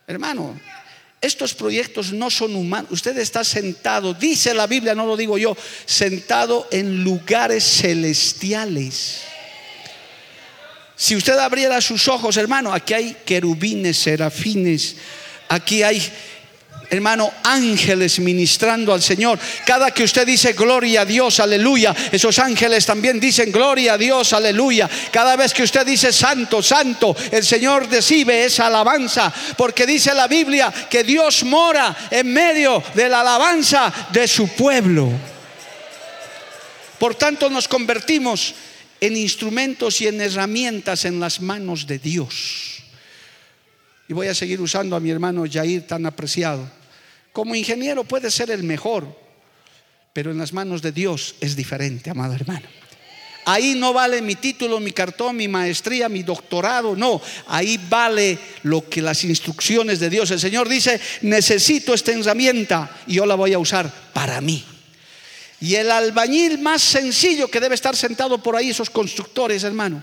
Hermano, 0.07 0.61
estos 1.21 1.53
proyectos 1.53 2.13
no 2.13 2.31
son 2.31 2.55
humanos. 2.55 2.93
Usted 2.93 3.19
está 3.19 3.43
sentado, 3.43 4.15
dice 4.15 4.55
la 4.55 4.69
Biblia, 4.69 4.95
no 4.95 5.05
lo 5.05 5.17
digo 5.17 5.37
yo, 5.37 5.57
sentado 5.85 6.69
en 6.71 7.03
lugares 7.03 7.65
celestiales. 7.65 9.23
Si 10.97 11.17
usted 11.17 11.39
abriera 11.39 11.81
sus 11.81 12.07
ojos, 12.09 12.37
hermano, 12.37 12.73
aquí 12.73 12.95
hay 12.95 13.17
querubines, 13.25 13.99
serafines, 13.99 14.97
aquí 15.49 15.83
hay 15.83 16.01
hermano, 16.91 17.33
ángeles 17.43 18.19
ministrando 18.21 18.93
al 18.93 19.03
Señor. 19.03 19.39
Cada 19.67 19.91
que 19.91 20.05
usted 20.05 20.27
dice 20.27 20.53
gloria 20.53 21.03
a 21.03 21.05
Dios, 21.05 21.41
aleluya, 21.41 21.95
esos 22.13 22.39
ángeles 22.39 22.87
también 22.87 23.19
dicen 23.19 23.51
gloria 23.51 23.95
a 23.95 23.99
Dios, 23.99 24.33
aleluya. 24.33 24.89
Cada 25.11 25.37
vez 25.37 25.53
que 25.53 25.63
usted 25.63 25.85
dice 25.87 26.13
santo, 26.13 26.63
santo, 26.63 27.17
el 27.31 27.45
Señor 27.45 27.89
recibe 27.91 28.45
esa 28.45 28.67
alabanza, 28.67 29.33
porque 29.57 29.87
dice 29.87 30.15
la 30.15 30.29
Biblia 30.29 30.73
que 30.89 31.05
Dios 31.05 31.45
mora 31.45 31.97
en 32.11 32.33
medio 32.33 32.83
de 32.95 33.09
la 33.09 33.21
alabanza 33.21 33.93
de 34.13 34.29
su 34.29 34.49
pueblo. 34.49 35.11
Por 36.99 37.15
tanto, 37.17 37.51
nos 37.51 37.69
convertimos 37.69 38.55
en 39.01 39.17
instrumentos 39.17 40.01
y 40.01 40.07
en 40.07 40.21
herramientas 40.21 41.05
en 41.05 41.21
las 41.21 41.41
manos 41.41 41.87
de 41.87 41.99
Dios. 41.99 42.83
Y 44.09 44.13
voy 44.13 44.27
a 44.29 44.35
seguir 44.35 44.61
usando 44.61 44.97
a 44.97 45.01
mi 45.01 45.11
hermano 45.11 45.45
Jair 45.51 45.87
tan 45.87 46.07
apreciado. 46.07 46.69
Como 47.33 47.55
ingeniero 47.55 48.05
puede 48.05 48.31
ser 48.31 48.51
el 48.51 48.63
mejor, 48.63 49.07
pero 50.13 50.31
en 50.31 50.39
las 50.39 50.53
manos 50.53 50.83
de 50.83 50.93
Dios 50.93 51.35
es 51.41 51.57
diferente, 51.57 52.11
amado 52.11 52.35
hermano. 52.35 52.67
Ahí 53.47 53.75
no 53.75 53.93
vale 53.93 54.23
mi 54.23 54.37
título, 54.37 54.81
mi 54.81 54.93
cartón, 54.93 55.37
mi 55.37 55.49
maestría, 55.49 56.09
mi 56.09 56.23
doctorado, 56.23 56.97
no. 56.97 57.21
Ahí 57.49 57.79
vale 57.91 58.39
lo 58.63 58.89
que 58.89 59.03
las 59.03 59.23
instrucciones 59.25 60.01
de 60.01 60.09
Dios. 60.09 60.31
El 60.31 60.41
Señor 60.41 60.69
dice, 60.69 60.99
necesito 61.23 61.93
esta 61.93 62.13
herramienta 62.13 62.91
y 63.07 63.15
yo 63.15 63.27
la 63.27 63.35
voy 63.35 63.53
a 63.53 63.59
usar 63.59 63.93
para 64.13 64.41
mí. 64.41 64.65
Y 65.61 65.77
el 65.77 65.91
albañil 65.91 66.59
más 66.59 66.83
sencillo 66.83 67.49
que 67.49 67.61
debe 67.61 67.75
estar 67.75 67.97
sentado 67.97 68.43
por 68.43 68.57
ahí, 68.57 68.71
esos 68.71 68.91
constructores, 68.91 69.65
hermano, 69.65 70.03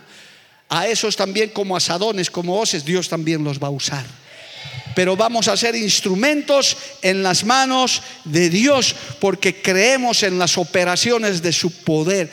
a 0.70 0.88
esos 0.88 1.16
también 1.16 1.50
como 1.50 1.76
asadones, 1.76 2.32
como 2.32 2.60
hoces, 2.60 2.86
Dios 2.86 3.10
también 3.10 3.44
los 3.44 3.60
va 3.60 3.68
a 3.68 3.72
usar. 3.72 4.06
Pero 4.96 5.16
vamos 5.16 5.48
a 5.48 5.58
ser 5.58 5.76
instrumentos 5.76 6.78
en 7.02 7.24
las 7.24 7.44
manos 7.44 8.02
de 8.26 8.50
Dios 8.50 8.96
porque 9.20 9.62
creemos 9.62 10.24
en 10.24 10.38
las 10.38 10.58
operaciones 10.58 11.42
de 11.42 11.54
su 11.54 11.72
poder. 11.84 12.30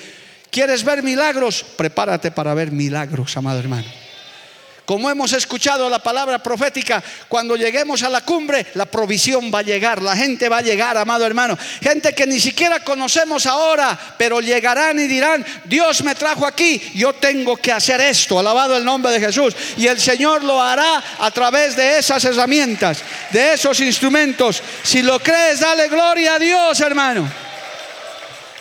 ¿Quieres 0.51 0.83
ver 0.83 1.03
milagros? 1.03 1.65
Prepárate 1.77 2.31
para 2.31 2.55
ver 2.55 2.73
milagros, 2.73 3.37
amado 3.37 3.59
hermano. 3.61 3.87
Como 4.89 5.11
hemos 5.11 5.35
escuchado 5.35 5.91
la 5.91 5.99
palabra 5.99 6.43
profética, 6.43 7.05
cuando 7.29 7.57
lleguemos 7.57 8.03
a 8.03 8.09
la 8.09 8.23
cumbre, 8.23 8.69
la 8.73 8.87
provisión 8.87 9.51
va 9.55 9.59
a 9.59 9.63
llegar, 9.63 10.01
la 10.01 10.17
gente 10.17 10.49
va 10.49 10.57
a 10.57 10.63
llegar, 10.63 10.97
amado 10.97 11.27
hermano. 11.27 11.59
Gente 11.83 12.15
que 12.15 12.27
ni 12.27 12.41
siquiera 12.41 12.83
conocemos 12.83 13.45
ahora, 13.45 13.99
pero 14.17 14.41
llegarán 14.41 14.99
y 14.99 15.07
dirán, 15.07 15.45
Dios 15.67 16.03
me 16.05 16.15
trajo 16.15 16.47
aquí, 16.47 16.81
yo 16.95 17.13
tengo 17.13 17.59
que 17.59 17.71
hacer 17.71 18.01
esto, 18.01 18.39
alabado 18.39 18.79
el 18.79 18.85
nombre 18.87 19.13
de 19.13 19.21
Jesús. 19.21 19.55
Y 19.77 19.87
el 19.87 20.01
Señor 20.01 20.43
lo 20.43 20.59
hará 20.59 21.05
a 21.19 21.31
través 21.33 21.77
de 21.77 21.99
esas 21.99 22.25
herramientas, 22.25 23.03
de 23.31 23.53
esos 23.53 23.79
instrumentos. 23.81 24.63
Si 24.83 25.03
lo 25.03 25.21
crees, 25.21 25.61
dale 25.61 25.89
gloria 25.89 26.37
a 26.37 26.39
Dios, 26.39 26.81
hermano. 26.81 27.31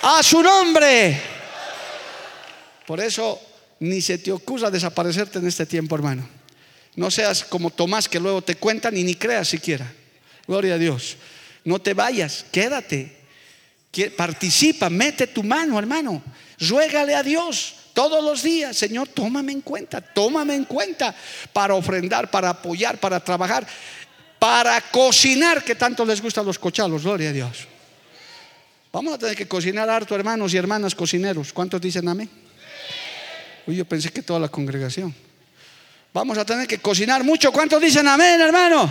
A 0.01 0.21
su 0.21 0.43
nombre. 0.43 1.21
Por 2.86 2.99
eso 2.99 3.47
ni 3.80 4.01
se 4.01 4.17
te 4.17 4.32
ocurra 4.32 4.71
desaparecerte 4.71 5.39
en 5.39 5.47
este 5.47 5.65
tiempo, 5.65 5.95
hermano. 5.95 6.28
No 6.95 7.11
seas 7.11 7.43
como 7.43 7.69
Tomás 7.69 8.09
que 8.09 8.19
luego 8.19 8.41
te 8.41 8.55
cuentan 8.55 8.97
y 8.97 9.03
ni 9.03 9.15
creas 9.15 9.47
siquiera. 9.47 9.91
Gloria 10.47 10.75
a 10.75 10.78
Dios. 10.78 11.17
No 11.63 11.80
te 11.80 11.93
vayas, 11.93 12.45
quédate. 12.51 13.15
Participa, 14.15 14.89
mete 14.89 15.28
tu 15.28 15.43
mano, 15.43 15.78
hermano. 15.78 16.23
Ruégale 16.59 17.13
a 17.13 17.23
Dios 17.23 17.75
todos 17.93 18.23
los 18.23 18.43
días, 18.43 18.78
Señor, 18.78 19.07
tómame 19.07 19.51
en 19.51 19.61
cuenta, 19.61 20.01
tómame 20.01 20.53
en 20.53 20.65
cuenta 20.65 21.15
para 21.51 21.73
ofrendar, 21.73 22.30
para 22.30 22.49
apoyar, 22.49 22.99
para 22.99 23.19
trabajar, 23.19 23.65
para 24.38 24.80
cocinar, 24.91 25.63
que 25.63 25.73
tanto 25.73 26.05
les 26.05 26.21
gustan 26.21 26.45
los 26.45 26.59
cochalos, 26.59 27.03
gloria 27.03 27.30
a 27.30 27.34
Dios. 27.34 27.67
Vamos 28.91 29.15
a 29.15 29.17
tener 29.17 29.36
que 29.36 29.47
cocinar 29.47 29.89
harto, 29.89 30.15
hermanos 30.15 30.53
y 30.53 30.57
hermanas 30.57 30.93
cocineros. 30.93 31.51
¿Cuántos 31.51 31.82
dicen 31.82 32.07
amén? 32.07 32.47
Uy, 33.68 33.76
yo 33.76 33.86
pensé 33.86 34.09
que 34.09 34.22
toda 34.24 34.39
la 34.39 34.47
congregación. 34.47 35.13
Vamos 36.13 36.38
a 36.38 36.45
tener 36.45 36.68
que 36.68 36.80
cocinar 36.80 37.24
mucho. 37.24 37.51
¿Cuántos 37.51 37.82
dicen 37.82 38.07
amén, 38.07 38.39
hermano? 38.39 38.89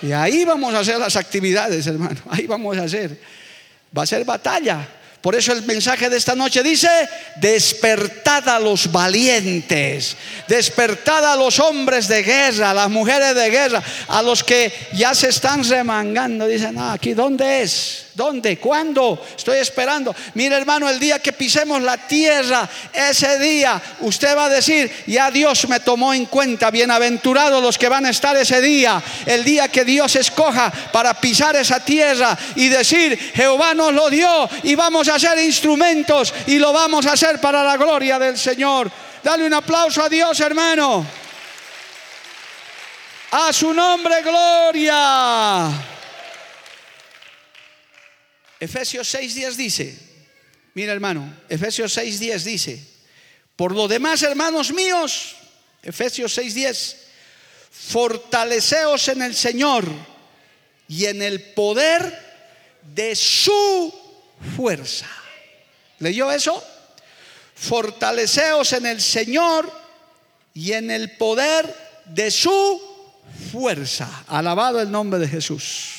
Y 0.00 0.12
ahí 0.12 0.44
vamos 0.44 0.72
a 0.74 0.78
hacer 0.78 0.98
las 0.98 1.16
actividades, 1.16 1.86
hermano. 1.86 2.20
Ahí 2.30 2.46
vamos 2.46 2.78
a 2.78 2.84
hacer. 2.84 3.18
Va 3.96 4.04
a 4.04 4.06
ser 4.06 4.24
batalla. 4.24 4.88
Por 5.20 5.36
eso 5.36 5.52
el 5.52 5.62
mensaje 5.62 6.10
de 6.10 6.16
esta 6.16 6.34
noche 6.34 6.64
dice, 6.64 6.88
despertad 7.36 8.48
a 8.48 8.58
los 8.58 8.90
valientes, 8.90 10.16
despertad 10.48 11.24
a 11.24 11.36
los 11.36 11.60
hombres 11.60 12.08
de 12.08 12.24
guerra, 12.24 12.70
a 12.70 12.74
las 12.74 12.90
mujeres 12.90 13.32
de 13.36 13.48
guerra, 13.48 13.80
a 14.08 14.20
los 14.20 14.42
que 14.42 14.72
ya 14.94 15.14
se 15.14 15.28
están 15.28 15.62
remangando. 15.62 16.48
Dicen, 16.48 16.76
ah, 16.76 16.94
aquí, 16.94 17.14
¿dónde 17.14 17.62
es? 17.62 18.06
¿Dónde? 18.14 18.58
¿Cuándo? 18.58 19.24
Estoy 19.36 19.58
esperando. 19.58 20.14
Mire 20.34 20.56
hermano, 20.56 20.88
el 20.88 21.00
día 21.00 21.18
que 21.18 21.32
pisemos 21.32 21.80
la 21.80 21.96
tierra, 21.96 22.68
ese 22.92 23.38
día 23.38 23.80
usted 24.00 24.36
va 24.36 24.46
a 24.46 24.48
decir, 24.50 24.92
ya 25.06 25.30
Dios 25.30 25.66
me 25.68 25.80
tomó 25.80 26.12
en 26.12 26.26
cuenta, 26.26 26.70
bienaventurados 26.70 27.62
los 27.62 27.78
que 27.78 27.88
van 27.88 28.04
a 28.04 28.10
estar 28.10 28.36
ese 28.36 28.60
día, 28.60 29.02
el 29.24 29.44
día 29.44 29.68
que 29.68 29.86
Dios 29.86 30.14
escoja 30.16 30.70
para 30.92 31.14
pisar 31.14 31.56
esa 31.56 31.80
tierra 31.80 32.36
y 32.54 32.68
decir, 32.68 33.18
Jehová 33.34 33.72
nos 33.72 33.94
lo 33.94 34.10
dio 34.10 34.48
y 34.62 34.74
vamos 34.74 35.08
a 35.08 35.18
ser 35.18 35.38
instrumentos 35.38 36.34
y 36.46 36.58
lo 36.58 36.72
vamos 36.72 37.06
a 37.06 37.12
hacer 37.12 37.40
para 37.40 37.64
la 37.64 37.78
gloria 37.78 38.18
del 38.18 38.36
Señor. 38.36 38.90
Dale 39.22 39.46
un 39.46 39.54
aplauso 39.54 40.02
a 40.02 40.08
Dios, 40.10 40.38
hermano. 40.40 41.06
A 43.30 43.52
su 43.54 43.72
nombre, 43.72 44.20
gloria. 44.20 45.91
Efesios 48.62 49.12
6.10 49.12 49.56
dice, 49.56 49.98
mira 50.74 50.92
hermano, 50.92 51.36
Efesios 51.48 51.98
6.10 51.98 52.42
dice, 52.44 52.80
por 53.56 53.74
lo 53.74 53.88
demás, 53.88 54.22
hermanos 54.22 54.72
míos, 54.72 55.34
Efesios 55.82 56.38
6.10, 56.38 56.94
fortaleceos 57.72 59.08
en 59.08 59.22
el 59.22 59.34
Señor 59.34 59.84
y 60.86 61.06
en 61.06 61.22
el 61.22 61.42
poder 61.42 62.16
de 62.94 63.16
su 63.16 63.92
fuerza. 64.54 65.10
¿Leyó 65.98 66.30
eso? 66.30 66.62
Fortaleceos 67.56 68.74
en 68.74 68.86
el 68.86 69.02
Señor 69.02 69.72
y 70.54 70.70
en 70.70 70.92
el 70.92 71.16
poder 71.16 71.74
de 72.04 72.30
su 72.30 72.80
fuerza. 73.50 74.24
Alabado 74.28 74.80
el 74.80 74.88
nombre 74.88 75.18
de 75.18 75.26
Jesús. 75.26 75.94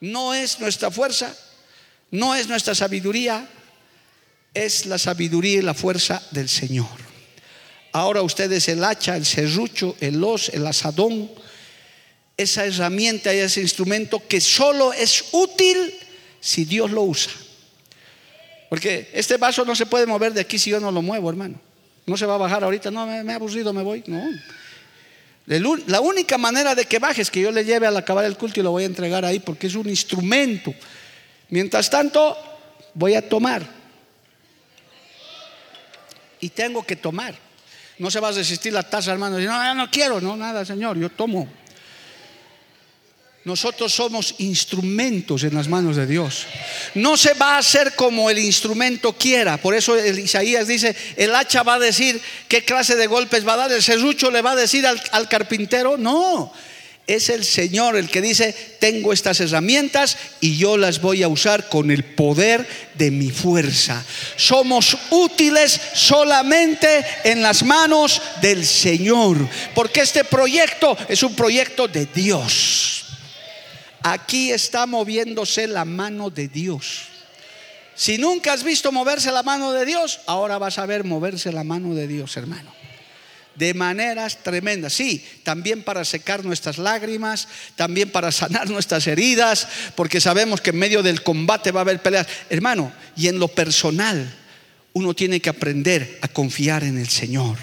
No 0.00 0.32
es 0.32 0.58
nuestra 0.58 0.90
fuerza, 0.90 1.36
no 2.10 2.34
es 2.34 2.48
nuestra 2.48 2.74
sabiduría, 2.74 3.48
es 4.54 4.86
la 4.86 4.98
sabiduría 4.98 5.58
y 5.58 5.62
la 5.62 5.74
fuerza 5.74 6.22
del 6.30 6.48
Señor. 6.48 6.88
Ahora 7.92 8.22
ustedes 8.22 8.68
el 8.68 8.84
hacha, 8.84 9.16
el 9.16 9.24
serrucho, 9.24 9.96
el 10.00 10.20
los, 10.20 10.48
el 10.50 10.66
asadón, 10.66 11.30
esa 12.36 12.64
herramienta 12.64 13.34
y 13.34 13.38
ese 13.38 13.60
instrumento 13.60 14.22
que 14.26 14.40
solo 14.40 14.92
es 14.92 15.24
útil 15.32 15.94
si 16.40 16.64
Dios 16.64 16.90
lo 16.90 17.02
usa. 17.02 17.32
Porque 18.68 19.10
este 19.12 19.36
vaso 19.36 19.64
no 19.64 19.74
se 19.74 19.86
puede 19.86 20.06
mover 20.06 20.32
de 20.32 20.40
aquí 20.40 20.58
si 20.58 20.70
yo 20.70 20.80
no 20.80 20.92
lo 20.92 21.02
muevo, 21.02 21.28
hermano. 21.28 21.60
No 22.06 22.16
se 22.16 22.26
va 22.26 22.36
a 22.36 22.38
bajar 22.38 22.64
ahorita, 22.64 22.90
no, 22.90 23.06
me, 23.06 23.22
me 23.24 23.32
he 23.32 23.34
aburrido, 23.34 23.72
me 23.72 23.82
voy. 23.82 24.02
No. 24.06 24.24
La 25.86 26.00
única 26.00 26.38
manera 26.38 26.76
de 26.76 26.84
que 26.84 27.00
baje 27.00 27.22
es 27.22 27.30
que 27.30 27.40
yo 27.40 27.50
le 27.50 27.64
lleve 27.64 27.86
al 27.86 27.96
acabar 27.96 28.24
el 28.24 28.36
culto 28.36 28.60
y 28.60 28.62
lo 28.62 28.70
voy 28.70 28.84
a 28.84 28.86
entregar 28.86 29.24
ahí 29.24 29.40
porque 29.40 29.66
es 29.66 29.74
un 29.74 29.88
instrumento. 29.88 30.72
Mientras 31.50 31.90
tanto, 31.90 32.36
voy 32.94 33.14
a 33.14 33.28
tomar. 33.28 33.66
Y 36.40 36.48
tengo 36.50 36.84
que 36.84 36.96
tomar. 36.96 37.34
No 37.98 38.10
se 38.10 38.20
va 38.20 38.28
a 38.28 38.32
resistir 38.32 38.72
la 38.72 38.82
taza, 38.82 39.12
hermano. 39.12 39.38
No, 39.38 39.42
yo 39.42 39.74
no 39.74 39.90
quiero, 39.90 40.20
no, 40.20 40.36
nada, 40.36 40.64
Señor, 40.64 40.96
yo 40.98 41.10
tomo. 41.10 41.48
Nosotros 43.44 43.92
somos 43.92 44.34
instrumentos 44.38 45.44
en 45.44 45.54
las 45.54 45.66
manos 45.66 45.96
de 45.96 46.06
Dios. 46.06 46.46
No 46.94 47.16
se 47.16 47.32
va 47.34 47.54
a 47.54 47.58
hacer 47.58 47.94
como 47.94 48.28
el 48.28 48.38
instrumento 48.38 49.14
quiera. 49.14 49.56
Por 49.56 49.74
eso 49.74 49.98
Isaías 49.98 50.68
dice, 50.68 50.94
el 51.16 51.34
hacha 51.34 51.62
va 51.62 51.74
a 51.74 51.78
decir 51.78 52.20
qué 52.48 52.64
clase 52.64 52.96
de 52.96 53.06
golpes 53.06 53.46
va 53.46 53.54
a 53.54 53.56
dar. 53.56 53.72
El 53.72 53.82
serrucho 53.82 54.30
le 54.30 54.42
va 54.42 54.52
a 54.52 54.56
decir 54.56 54.86
al, 54.86 55.00
al 55.12 55.28
carpintero. 55.28 55.96
No, 55.96 56.52
es 57.14 57.28
el 57.28 57.44
Señor 57.44 57.96
el 57.96 58.08
que 58.08 58.22
dice, 58.22 58.54
tengo 58.78 59.12
estas 59.12 59.40
herramientas 59.40 60.16
y 60.40 60.56
yo 60.56 60.76
las 60.76 61.00
voy 61.00 61.22
a 61.22 61.28
usar 61.28 61.68
con 61.68 61.90
el 61.90 62.04
poder 62.04 62.66
de 62.94 63.10
mi 63.10 63.30
fuerza. 63.30 64.04
Somos 64.36 64.96
útiles 65.10 65.80
solamente 65.94 67.04
en 67.24 67.42
las 67.42 67.62
manos 67.62 68.20
del 68.40 68.64
Señor, 68.64 69.36
porque 69.74 70.00
este 70.00 70.24
proyecto 70.24 70.96
es 71.08 71.22
un 71.22 71.34
proyecto 71.34 71.88
de 71.88 72.06
Dios. 72.06 73.06
Aquí 74.02 74.50
está 74.50 74.86
moviéndose 74.86 75.66
la 75.66 75.84
mano 75.84 76.30
de 76.30 76.48
Dios. 76.48 77.02
Si 77.94 78.18
nunca 78.18 78.52
has 78.52 78.62
visto 78.62 78.92
moverse 78.92 79.30
la 79.30 79.42
mano 79.42 79.72
de 79.72 79.84
Dios, 79.84 80.20
ahora 80.26 80.58
vas 80.58 80.78
a 80.78 80.86
ver 80.86 81.04
moverse 81.04 81.52
la 81.52 81.64
mano 81.64 81.94
de 81.94 82.06
Dios, 82.06 82.36
hermano 82.36 82.79
de 83.60 83.74
maneras 83.74 84.42
tremendas. 84.42 84.94
Sí, 84.94 85.22
también 85.44 85.82
para 85.84 86.02
secar 86.06 86.44
nuestras 86.44 86.78
lágrimas, 86.78 87.46
también 87.76 88.10
para 88.10 88.32
sanar 88.32 88.70
nuestras 88.70 89.06
heridas, 89.06 89.68
porque 89.94 90.20
sabemos 90.20 90.62
que 90.62 90.70
en 90.70 90.78
medio 90.78 91.02
del 91.02 91.22
combate 91.22 91.70
va 91.70 91.80
a 91.80 91.82
haber 91.82 92.00
peleas. 92.00 92.26
Hermano, 92.48 92.90
y 93.16 93.28
en 93.28 93.38
lo 93.38 93.48
personal, 93.48 94.34
uno 94.94 95.14
tiene 95.14 95.40
que 95.40 95.50
aprender 95.50 96.18
a 96.22 96.28
confiar 96.28 96.82
en 96.84 96.98
el 96.98 97.08
Señor. 97.10 97.58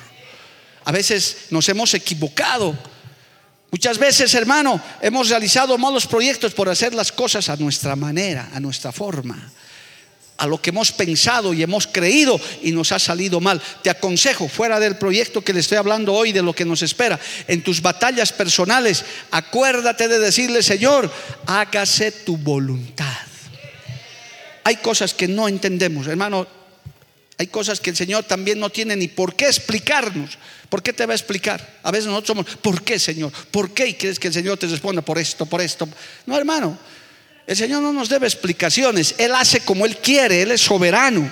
A 0.85 0.91
veces 0.91 1.47
nos 1.49 1.67
hemos 1.67 1.93
equivocado. 1.95 2.77
Muchas 3.71 3.97
veces, 3.97 4.33
hermano, 4.35 4.79
hemos 5.01 5.29
realizado 5.29 5.77
malos 5.79 6.05
proyectos 6.05 6.53
por 6.53 6.69
hacer 6.69 6.93
las 6.93 7.11
cosas 7.11 7.49
a 7.49 7.57
nuestra 7.57 7.95
manera, 7.95 8.51
a 8.53 8.59
nuestra 8.59 8.91
forma 8.91 9.51
a 10.37 10.45
lo 10.45 10.61
que 10.61 10.69
hemos 10.69 10.91
pensado 10.91 11.53
y 11.53 11.63
hemos 11.63 11.87
creído 11.87 12.39
y 12.61 12.71
nos 12.71 12.91
ha 12.91 12.99
salido 12.99 13.39
mal. 13.39 13.61
Te 13.81 13.89
aconsejo, 13.89 14.47
fuera 14.47 14.79
del 14.79 14.97
proyecto 14.97 15.43
que 15.43 15.53
le 15.53 15.59
estoy 15.59 15.77
hablando 15.77 16.13
hoy, 16.13 16.31
de 16.31 16.43
lo 16.43 16.53
que 16.53 16.65
nos 16.65 16.81
espera, 16.83 17.19
en 17.47 17.63
tus 17.63 17.81
batallas 17.81 18.31
personales, 18.31 19.03
acuérdate 19.31 20.07
de 20.07 20.19
decirle, 20.19 20.61
Señor, 20.61 21.11
hágase 21.47 22.11
tu 22.11 22.37
voluntad. 22.37 23.17
Hay 24.63 24.77
cosas 24.77 25.13
que 25.13 25.27
no 25.27 25.47
entendemos, 25.47 26.07
hermano. 26.07 26.45
Hay 27.39 27.47
cosas 27.47 27.79
que 27.79 27.91
el 27.91 27.95
Señor 27.95 28.23
también 28.23 28.59
no 28.59 28.69
tiene 28.69 28.95
ni 28.95 29.07
por 29.07 29.35
qué 29.35 29.45
explicarnos. 29.45 30.37
¿Por 30.69 30.83
qué 30.83 30.91
te 30.91 31.05
va 31.05 31.13
a 31.13 31.15
explicar? 31.15 31.79
A 31.83 31.91
veces 31.91 32.07
nosotros 32.07 32.27
somos, 32.27 32.57
¿por 32.57 32.83
qué, 32.83 32.99
Señor? 32.99 33.31
¿Por 33.51 33.73
qué? 33.73 33.87
Y 33.87 33.93
crees 33.93 34.19
que 34.19 34.27
el 34.27 34.33
Señor 34.33 34.57
te 34.57 34.67
responda 34.67 35.01
por 35.01 35.17
esto, 35.17 35.45
por 35.45 35.61
esto. 35.61 35.87
No, 36.25 36.37
hermano. 36.37 36.77
El 37.47 37.55
Señor 37.55 37.81
no 37.81 37.93
nos 37.93 38.09
debe 38.09 38.27
explicaciones. 38.27 39.15
Él 39.17 39.33
hace 39.33 39.61
como 39.61 39.85
Él 39.85 39.97
quiere. 39.97 40.41
Él 40.41 40.51
es 40.51 40.61
soberano. 40.61 41.31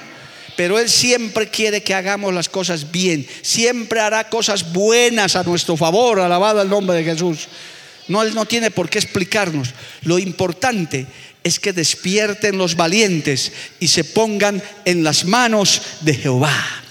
Pero 0.55 0.79
Él 0.79 0.89
siempre 0.89 1.49
quiere 1.49 1.83
que 1.83 1.93
hagamos 1.93 2.33
las 2.33 2.47
cosas 2.47 2.89
bien. 2.89 3.27
Siempre 3.41 3.99
hará 3.99 4.29
cosas 4.29 4.71
buenas 4.71 5.35
a 5.35 5.43
nuestro 5.43 5.75
favor. 5.75 6.21
Alabado 6.21 6.61
el 6.61 6.69
nombre 6.69 6.95
de 6.95 7.03
Jesús. 7.03 7.49
No, 8.07 8.23
Él 8.23 8.33
no 8.33 8.45
tiene 8.45 8.71
por 8.71 8.89
qué 8.89 8.97
explicarnos. 8.97 9.73
Lo 10.03 10.17
importante 10.17 11.05
es 11.43 11.59
que 11.59 11.73
despierten 11.73 12.57
los 12.57 12.75
valientes 12.75 13.51
y 13.81 13.89
se 13.89 14.05
pongan 14.05 14.63
en 14.85 15.03
las 15.03 15.25
manos 15.25 15.81
de 15.99 16.15
Jehová. 16.15 16.84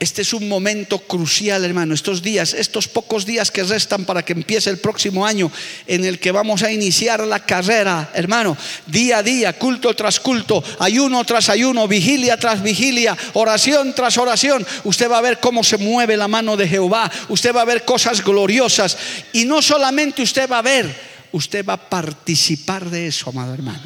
Este 0.00 0.22
es 0.22 0.32
un 0.34 0.48
momento 0.48 0.98
crucial, 0.98 1.64
hermano. 1.64 1.94
Estos 1.94 2.20
días, 2.20 2.52
estos 2.52 2.88
pocos 2.88 3.24
días 3.24 3.52
que 3.52 3.62
restan 3.62 4.04
para 4.04 4.24
que 4.24 4.32
empiece 4.32 4.68
el 4.68 4.78
próximo 4.78 5.24
año 5.24 5.50
en 5.86 6.04
el 6.04 6.18
que 6.18 6.32
vamos 6.32 6.64
a 6.64 6.72
iniciar 6.72 7.24
la 7.24 7.38
carrera, 7.46 8.10
hermano. 8.12 8.56
Día 8.86 9.18
a 9.18 9.22
día, 9.22 9.52
culto 9.52 9.94
tras 9.94 10.18
culto, 10.18 10.62
ayuno 10.80 11.24
tras 11.24 11.48
ayuno, 11.48 11.86
vigilia 11.86 12.36
tras 12.36 12.60
vigilia, 12.60 13.16
oración 13.34 13.94
tras 13.94 14.18
oración. 14.18 14.66
Usted 14.82 15.08
va 15.08 15.18
a 15.18 15.22
ver 15.22 15.38
cómo 15.38 15.62
se 15.62 15.78
mueve 15.78 16.16
la 16.16 16.26
mano 16.26 16.56
de 16.56 16.68
Jehová. 16.68 17.10
Usted 17.28 17.54
va 17.54 17.62
a 17.62 17.66
ver 17.66 17.84
cosas 17.84 18.22
gloriosas. 18.22 18.98
Y 19.32 19.44
no 19.44 19.62
solamente 19.62 20.22
usted 20.22 20.50
va 20.50 20.58
a 20.58 20.62
ver, 20.62 20.92
usted 21.30 21.64
va 21.64 21.74
a 21.74 21.88
participar 21.88 22.90
de 22.90 23.06
eso, 23.06 23.30
amado 23.30 23.54
hermano. 23.54 23.82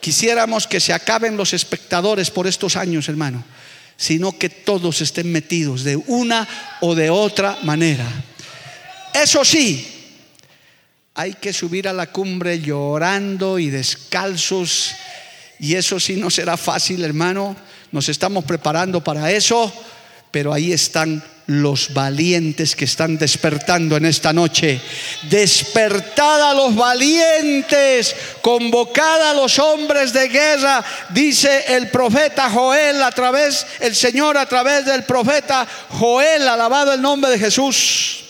Quisiéramos 0.00 0.66
que 0.66 0.80
se 0.80 0.92
acaben 0.92 1.34
los 1.34 1.54
espectadores 1.54 2.30
por 2.30 2.46
estos 2.46 2.76
años, 2.76 3.08
hermano 3.08 3.42
sino 3.96 4.36
que 4.38 4.48
todos 4.48 5.00
estén 5.00 5.30
metidos 5.30 5.84
de 5.84 5.96
una 5.96 6.48
o 6.80 6.94
de 6.94 7.10
otra 7.10 7.58
manera. 7.62 8.06
Eso 9.12 9.44
sí, 9.44 9.86
hay 11.14 11.34
que 11.34 11.52
subir 11.52 11.86
a 11.86 11.92
la 11.92 12.10
cumbre 12.10 12.60
llorando 12.60 13.58
y 13.58 13.70
descalzos, 13.70 14.94
y 15.60 15.74
eso 15.74 16.00
sí 16.00 16.16
no 16.16 16.30
será 16.30 16.56
fácil, 16.56 17.04
hermano. 17.04 17.56
Nos 17.92 18.08
estamos 18.08 18.44
preparando 18.44 19.02
para 19.02 19.30
eso, 19.30 19.72
pero 20.32 20.52
ahí 20.52 20.72
están 20.72 21.22
los 21.46 21.92
valientes 21.92 22.74
que 22.74 22.86
están 22.86 23.18
despertando 23.18 23.96
en 23.96 24.06
esta 24.06 24.32
noche. 24.32 24.80
Despertad 25.28 26.50
a 26.50 26.54
los 26.54 26.74
valientes, 26.74 28.14
convocad 28.40 29.30
a 29.30 29.34
los 29.34 29.58
hombres 29.58 30.12
de 30.12 30.28
guerra, 30.28 30.84
dice 31.10 31.64
el 31.68 31.90
profeta 31.90 32.50
Joel 32.50 33.02
a 33.02 33.10
través, 33.10 33.66
el 33.80 33.94
Señor 33.94 34.38
a 34.38 34.46
través 34.46 34.86
del 34.86 35.04
profeta 35.04 35.66
Joel, 35.90 36.48
alabado 36.48 36.94
el 36.94 37.02
nombre 37.02 37.30
de 37.30 37.38
Jesús. 37.38 38.20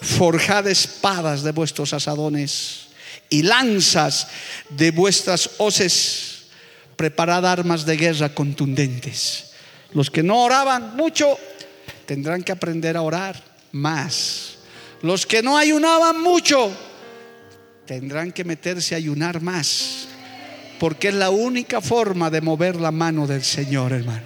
Forjad 0.00 0.66
espadas 0.68 1.42
de 1.42 1.52
vuestros 1.52 1.92
asadones 1.92 2.88
y 3.30 3.42
lanzas 3.42 4.28
de 4.68 4.90
vuestras 4.90 5.50
hoces. 5.58 6.30
Preparad 6.94 7.46
armas 7.46 7.84
de 7.84 7.96
guerra 7.96 8.28
contundentes. 8.28 9.46
Los 9.92 10.10
que 10.10 10.22
no 10.22 10.42
oraban 10.42 10.94
mucho 10.96 11.38
tendrán 12.06 12.42
que 12.42 12.52
aprender 12.52 12.96
a 12.96 13.02
orar 13.02 13.42
más. 13.72 14.56
Los 15.02 15.26
que 15.26 15.42
no 15.42 15.58
ayunaban 15.58 16.20
mucho 16.20 16.72
tendrán 17.86 18.32
que 18.32 18.44
meterse 18.44 18.94
a 18.94 18.98
ayunar 18.98 19.42
más, 19.42 20.06
porque 20.78 21.08
es 21.08 21.14
la 21.14 21.30
única 21.30 21.80
forma 21.80 22.30
de 22.30 22.40
mover 22.40 22.76
la 22.76 22.90
mano 22.90 23.26
del 23.26 23.44
Señor, 23.44 23.92
hermano. 23.92 24.24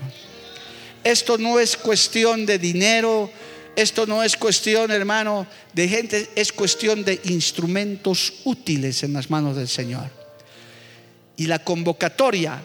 Esto 1.03 1.39
no 1.39 1.59
es 1.59 1.77
cuestión 1.77 2.47
de 2.47 2.59
dinero, 2.59 3.31
esto 3.75 4.07
no 4.07 4.23
es 4.23 4.37
cuestión, 4.37 4.91
hermano, 4.91 5.47
de 5.73 5.89
gente, 5.89 6.31
es 6.35 6.53
cuestión 6.53 7.05
de 7.05 7.21
instrumentos 7.25 8.35
útiles 8.45 9.03
en 9.03 9.13
las 9.13 9.31
manos 9.31 9.57
del 9.57 9.69
Señor. 9.69 10.11
Y 11.37 11.47
la 11.47 11.61
convocatoria, 11.61 12.61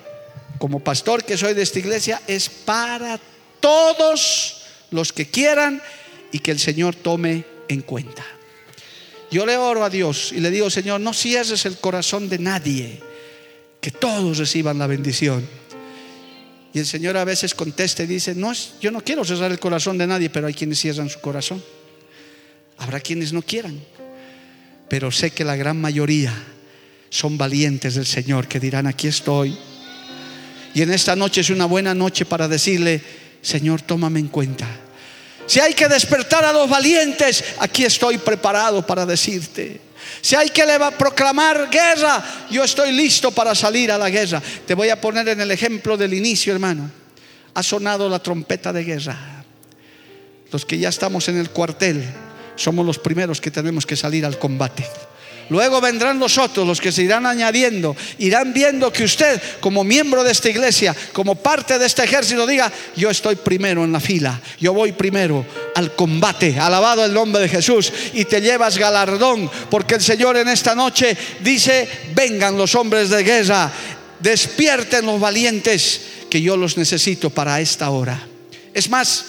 como 0.58 0.80
pastor 0.80 1.24
que 1.24 1.38
soy 1.38 1.54
de 1.54 1.62
esta 1.62 1.80
iglesia, 1.80 2.22
es 2.28 2.50
para 2.50 3.20
todos 3.60 4.63
los 4.94 5.12
que 5.12 5.26
quieran 5.26 5.82
y 6.32 6.40
que 6.40 6.52
el 6.52 6.60
Señor 6.60 6.96
tome 6.96 7.44
en 7.68 7.82
cuenta. 7.82 8.26
Yo 9.32 9.46
le 9.46 9.58
oro 9.58 9.84
a 9.84 9.90
Dios 9.90 10.32
y 10.32 10.40
le 10.40 10.52
digo, 10.52 10.70
Señor, 10.70 11.02
no 11.02 11.14
cierres 11.14 11.66
el 11.66 11.78
corazón 11.78 12.30
de 12.30 12.38
nadie, 12.38 13.02
que 13.82 13.92
todos 13.92 14.38
reciban 14.38 14.78
la 14.78 14.88
bendición. 14.88 15.48
Y 16.72 16.80
el 16.80 16.86
Señor 16.86 17.18
a 17.18 17.26
veces 17.26 17.54
contesta 17.54 18.04
y 18.04 18.08
dice, 18.08 18.36
no, 18.36 18.52
yo 18.80 18.92
no 18.92 19.02
quiero 19.02 19.26
cerrar 19.26 19.52
el 19.52 19.60
corazón 19.60 19.98
de 19.98 20.08
nadie, 20.08 20.30
pero 20.30 20.48
hay 20.48 20.54
quienes 20.54 20.80
cierran 20.80 21.10
su 21.10 21.20
corazón. 21.20 21.64
Habrá 22.78 23.00
quienes 23.00 23.34
no 23.34 23.42
quieran, 23.42 23.80
pero 24.88 25.12
sé 25.12 25.32
que 25.32 25.44
la 25.44 25.56
gran 25.56 25.80
mayoría 25.80 26.34
son 27.10 27.38
valientes 27.38 27.96
del 27.96 28.06
Señor 28.08 28.48
que 28.48 28.60
dirán, 28.60 28.88
aquí 28.88 29.08
estoy. 29.08 29.56
Y 30.74 30.82
en 30.82 30.92
esta 30.92 31.16
noche 31.16 31.42
es 31.42 31.50
una 31.52 31.66
buena 31.66 31.94
noche 31.94 32.26
para 32.26 32.48
decirle, 32.48 33.02
Señor, 33.42 33.82
tómame 33.82 34.20
en 34.20 34.28
cuenta. 34.28 34.83
Si 35.46 35.60
hay 35.60 35.74
que 35.74 35.88
despertar 35.88 36.46
a 36.46 36.54
los 36.54 36.70
valientes, 36.70 37.44
aquí 37.60 37.86
estoy 37.86 38.18
preparado 38.18 38.86
para 38.86 39.06
decirte. 39.06 39.82
Si 40.22 40.36
hay 40.36 40.50
que 40.50 40.64
proclamar 40.98 41.70
guerra, 41.70 42.24
yo 42.50 42.64
estoy 42.64 42.92
listo 42.92 43.32
para 43.32 43.54
salir 43.54 43.92
a 43.92 43.98
la 43.98 44.10
guerra. 44.10 44.42
Te 44.66 44.74
voy 44.74 44.90
a 44.90 45.00
poner 45.00 45.28
en 45.30 45.42
el 45.42 45.52
ejemplo 45.52 45.98
del 45.98 46.14
inicio, 46.14 46.54
hermano. 46.54 46.90
Ha 47.54 47.64
sonado 47.64 48.08
la 48.10 48.20
trompeta 48.20 48.72
de 48.72 48.84
guerra. 48.84 49.44
Los 50.52 50.66
que 50.66 50.78
ya 50.78 50.90
estamos 50.90 51.28
en 51.30 51.38
el 51.38 51.50
cuartel, 51.50 52.04
somos 52.56 52.86
los 52.86 53.00
primeros 53.00 53.42
que 53.42 53.52
tenemos 53.52 53.86
que 53.86 53.96
salir 53.96 54.26
al 54.26 54.40
combate. 54.40 54.86
Luego 55.50 55.82
vendrán 55.82 56.20
los 56.20 56.38
otros, 56.38 56.66
los 56.66 56.80
que 56.80 56.92
se 56.92 57.04
irán 57.04 57.26
añadiendo, 57.26 57.96
irán 58.18 58.54
viendo 58.54 58.92
que 58.92 59.04
usted 59.04 59.42
como 59.60 59.84
miembro 59.84 60.24
de 60.24 60.32
esta 60.32 60.50
iglesia, 60.50 60.96
como 61.12 61.36
parte 61.36 61.78
de 61.78 61.86
este 61.86 62.04
ejército, 62.04 62.48
diga, 62.48 62.72
yo 62.96 63.10
estoy 63.10 63.36
primero 63.36 63.84
en 63.84 63.92
la 63.92 64.00
fila, 64.00 64.40
yo 64.60 64.74
voy 64.74 64.94
primero 64.94 65.46
al 65.76 65.96
combate, 65.96 66.60
alabado 66.60 67.04
el 67.06 67.14
nombre 67.14 67.42
de 67.42 67.50
Jesús, 67.50 67.92
y 68.14 68.26
te 68.26 68.42
llevas 68.42 68.78
galardón, 68.78 69.50
porque 69.70 69.96
el 69.96 70.02
Señor 70.02 70.38
en 70.38 70.48
esta 70.48 70.76
noche 70.76 71.16
dice, 71.42 71.88
vengan 72.16 72.58
los 72.58 72.76
hombres 72.76 73.10
de 73.10 73.24
guerra, 73.24 73.72
despierten 74.20 75.06
los 75.06 75.20
valientes, 75.20 76.02
que 76.30 76.42
yo 76.42 76.58
los 76.58 76.78
necesito 76.78 77.30
para 77.30 77.62
esta 77.62 77.90
hora. 77.92 78.28
Es 78.74 78.90
más, 78.90 79.26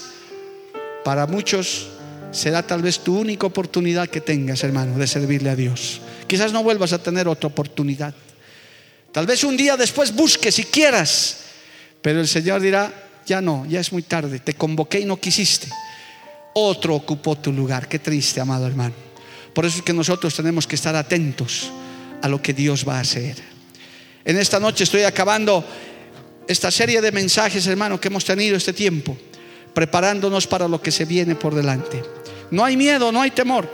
para 1.04 1.26
muchos 1.26 1.88
será 2.34 2.66
tal 2.66 2.82
vez 2.82 2.98
tu 2.98 3.16
única 3.16 3.46
oportunidad 3.46 4.08
que 4.08 4.20
tengas, 4.20 4.64
hermano, 4.64 4.98
de 4.98 5.06
servirle 5.06 5.50
a 5.50 5.56
Dios. 5.56 6.00
Quizás 6.26 6.52
no 6.52 6.62
vuelvas 6.62 6.92
a 6.92 7.02
tener 7.02 7.28
otra 7.28 7.48
oportunidad. 7.48 8.14
Tal 9.12 9.26
vez 9.26 9.44
un 9.44 9.56
día 9.56 9.76
después 9.76 10.12
busques 10.12 10.56
si 10.56 10.64
quieras, 10.64 11.38
pero 12.02 12.20
el 12.20 12.26
Señor 12.26 12.60
dirá, 12.60 12.92
ya 13.24 13.40
no, 13.40 13.64
ya 13.66 13.80
es 13.80 13.92
muy 13.92 14.02
tarde, 14.02 14.40
te 14.40 14.54
convoqué 14.54 15.00
y 15.00 15.04
no 15.04 15.18
quisiste. 15.18 15.68
Otro 16.54 16.96
ocupó 16.96 17.36
tu 17.36 17.52
lugar. 17.52 17.88
Qué 17.88 17.98
triste, 17.98 18.40
amado 18.40 18.66
hermano. 18.66 18.94
Por 19.54 19.64
eso 19.64 19.78
es 19.78 19.82
que 19.82 19.92
nosotros 19.92 20.34
tenemos 20.34 20.66
que 20.66 20.74
estar 20.74 20.96
atentos 20.96 21.70
a 22.20 22.28
lo 22.28 22.42
que 22.42 22.52
Dios 22.52 22.86
va 22.86 22.98
a 22.98 23.00
hacer. 23.00 23.36
En 24.24 24.36
esta 24.36 24.58
noche 24.58 24.84
estoy 24.84 25.02
acabando 25.02 25.64
esta 26.48 26.70
serie 26.70 27.00
de 27.00 27.12
mensajes, 27.12 27.66
hermano, 27.66 28.00
que 28.00 28.08
hemos 28.08 28.24
tenido 28.24 28.56
este 28.56 28.72
tiempo, 28.72 29.16
preparándonos 29.72 30.46
para 30.46 30.66
lo 30.66 30.82
que 30.82 30.90
se 30.90 31.04
viene 31.04 31.36
por 31.36 31.54
delante. 31.54 32.02
No 32.50 32.64
hay 32.64 32.76
miedo, 32.76 33.10
no 33.12 33.22
hay 33.22 33.30
temor, 33.30 33.68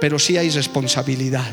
pero 0.00 0.18
sí 0.18 0.36
hay 0.36 0.50
responsabilidad. 0.50 1.50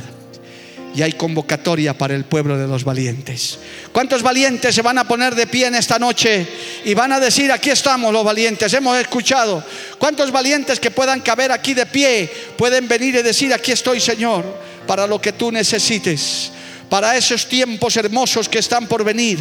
Y 0.96 1.04
hay 1.04 1.14
convocatoria 1.14 1.96
para 1.96 2.16
el 2.16 2.26
pueblo 2.26 2.58
de 2.58 2.68
los 2.68 2.84
valientes. 2.84 3.60
¿Cuántos 3.92 4.24
valientes 4.24 4.74
se 4.74 4.82
van 4.82 4.98
a 4.98 5.08
poner 5.08 5.36
de 5.36 5.46
pie 5.46 5.68
en 5.68 5.76
esta 5.76 6.00
noche 6.00 6.48
y 6.84 6.96
van 6.96 7.12
a 7.12 7.20
decir, 7.20 7.52
aquí 7.52 7.70
estamos 7.70 8.12
los 8.12 8.24
valientes, 8.24 8.74
hemos 8.74 8.98
escuchado? 8.98 9.64
¿Cuántos 10.00 10.32
valientes 10.32 10.80
que 10.80 10.90
puedan 10.90 11.22
caber 11.22 11.52
aquí 11.52 11.76
de 11.76 11.86
pie 11.86 12.30
pueden 12.58 12.88
venir 12.88 13.16
y 13.16 13.22
decir, 13.22 13.54
aquí 13.54 13.72
estoy 13.72 14.00
Señor, 14.00 14.44
para 14.88 15.06
lo 15.06 15.22
que 15.22 15.34
tú 15.34 15.52
necesites? 15.52 16.52
para 16.90 17.16
esos 17.16 17.48
tiempos 17.48 17.96
hermosos 17.98 18.50
que 18.50 18.58
están 18.58 18.88
por 18.88 19.04
venir, 19.04 19.38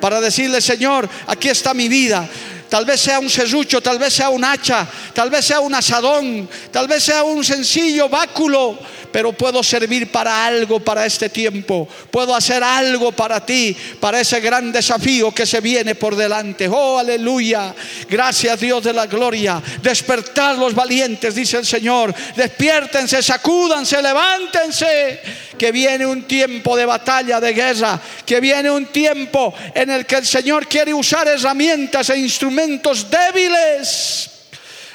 para 0.00 0.20
decirle, 0.20 0.60
Señor, 0.60 1.08
aquí 1.28 1.48
está 1.48 1.72
mi 1.72 1.88
vida, 1.88 2.28
Tal 2.68 2.84
vez 2.84 3.00
sea 3.00 3.18
un 3.18 3.30
serrucho, 3.30 3.80
tal 3.80 3.98
vez 3.98 4.12
sea 4.12 4.28
un 4.28 4.44
hacha, 4.44 4.86
tal 5.18 5.30
vez 5.30 5.46
sea 5.46 5.58
un 5.58 5.74
asadón, 5.74 6.48
tal 6.70 6.86
vez 6.86 7.02
sea 7.02 7.24
un 7.24 7.42
sencillo 7.42 8.08
báculo, 8.08 8.78
pero 9.10 9.32
puedo 9.32 9.64
servir 9.64 10.12
para 10.12 10.46
algo 10.46 10.78
para 10.78 11.04
este 11.06 11.28
tiempo. 11.28 11.88
Puedo 12.08 12.36
hacer 12.36 12.62
algo 12.62 13.10
para 13.10 13.44
ti, 13.44 13.76
para 13.98 14.20
ese 14.20 14.38
gran 14.38 14.70
desafío 14.70 15.34
que 15.34 15.44
se 15.44 15.60
viene 15.60 15.96
por 15.96 16.14
delante. 16.14 16.68
Oh, 16.68 17.00
aleluya. 17.00 17.74
Gracias 18.08 18.60
Dios 18.60 18.84
de 18.84 18.92
la 18.92 19.06
gloria. 19.06 19.60
Despertar 19.82 20.56
los 20.56 20.72
valientes, 20.72 21.34
dice 21.34 21.56
el 21.56 21.66
Señor. 21.66 22.14
Despiértense, 22.36 23.20
sacúdanse, 23.20 24.00
levántense. 24.00 25.20
Que 25.58 25.72
viene 25.72 26.06
un 26.06 26.28
tiempo 26.28 26.76
de 26.76 26.86
batalla, 26.86 27.40
de 27.40 27.54
guerra. 27.54 28.00
Que 28.24 28.38
viene 28.38 28.70
un 28.70 28.86
tiempo 28.86 29.52
en 29.74 29.90
el 29.90 30.06
que 30.06 30.14
el 30.14 30.26
Señor 30.26 30.68
quiere 30.68 30.94
usar 30.94 31.26
herramientas 31.26 32.08
e 32.10 32.18
instrumentos 32.18 33.10
débiles 33.10 34.37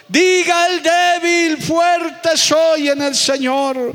Diga 0.07 0.67
el 0.67 0.83
débil, 0.83 1.57
fuerte 1.61 2.37
soy 2.37 2.89
en 2.89 3.01
el 3.01 3.15
Señor. 3.15 3.93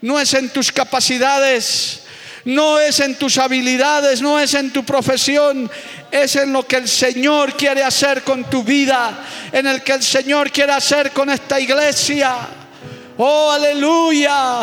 No 0.00 0.18
es 0.18 0.32
en 0.34 0.48
tus 0.50 0.72
capacidades, 0.72 2.02
no 2.44 2.78
es 2.78 3.00
en 3.00 3.16
tus 3.16 3.36
habilidades, 3.36 4.22
no 4.22 4.38
es 4.38 4.54
en 4.54 4.72
tu 4.72 4.84
profesión, 4.84 5.70
es 6.10 6.36
en 6.36 6.52
lo 6.52 6.66
que 6.66 6.76
el 6.76 6.88
Señor 6.88 7.56
quiere 7.56 7.82
hacer 7.82 8.22
con 8.22 8.44
tu 8.44 8.62
vida, 8.62 9.24
en 9.52 9.66
el 9.66 9.82
que 9.82 9.92
el 9.92 10.02
Señor 10.02 10.50
quiere 10.50 10.72
hacer 10.72 11.10
con 11.10 11.28
esta 11.30 11.60
iglesia. 11.60 12.36
Oh, 13.18 13.50
aleluya. 13.50 14.60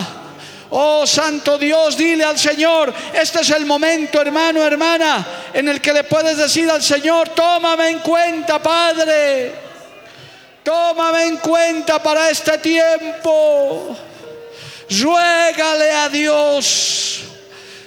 Oh 0.70 1.06
Santo 1.06 1.58
Dios, 1.58 1.96
dile 1.96 2.24
al 2.24 2.40
Señor, 2.40 2.94
este 3.14 3.42
es 3.42 3.50
el 3.52 3.66
momento, 3.66 4.20
hermano, 4.20 4.64
hermana, 4.64 5.26
en 5.54 5.70
el 5.70 5.80
que 5.80 5.94
le 5.94 6.06
puedes 6.06 6.38
decir 6.38 6.70
al 6.70 6.82
Señor, 6.82 7.30
tómame 7.30 7.90
en 7.90 8.00
cuenta, 8.00 8.62
Padre. 8.62 9.65
Tómame 10.66 11.28
en 11.28 11.38
cuenta 11.38 12.02
para 12.02 12.32
este 12.32 12.58
tiempo. 12.58 13.96
Ruégale 14.90 15.92
a 15.92 16.10
Dios. 16.10 17.22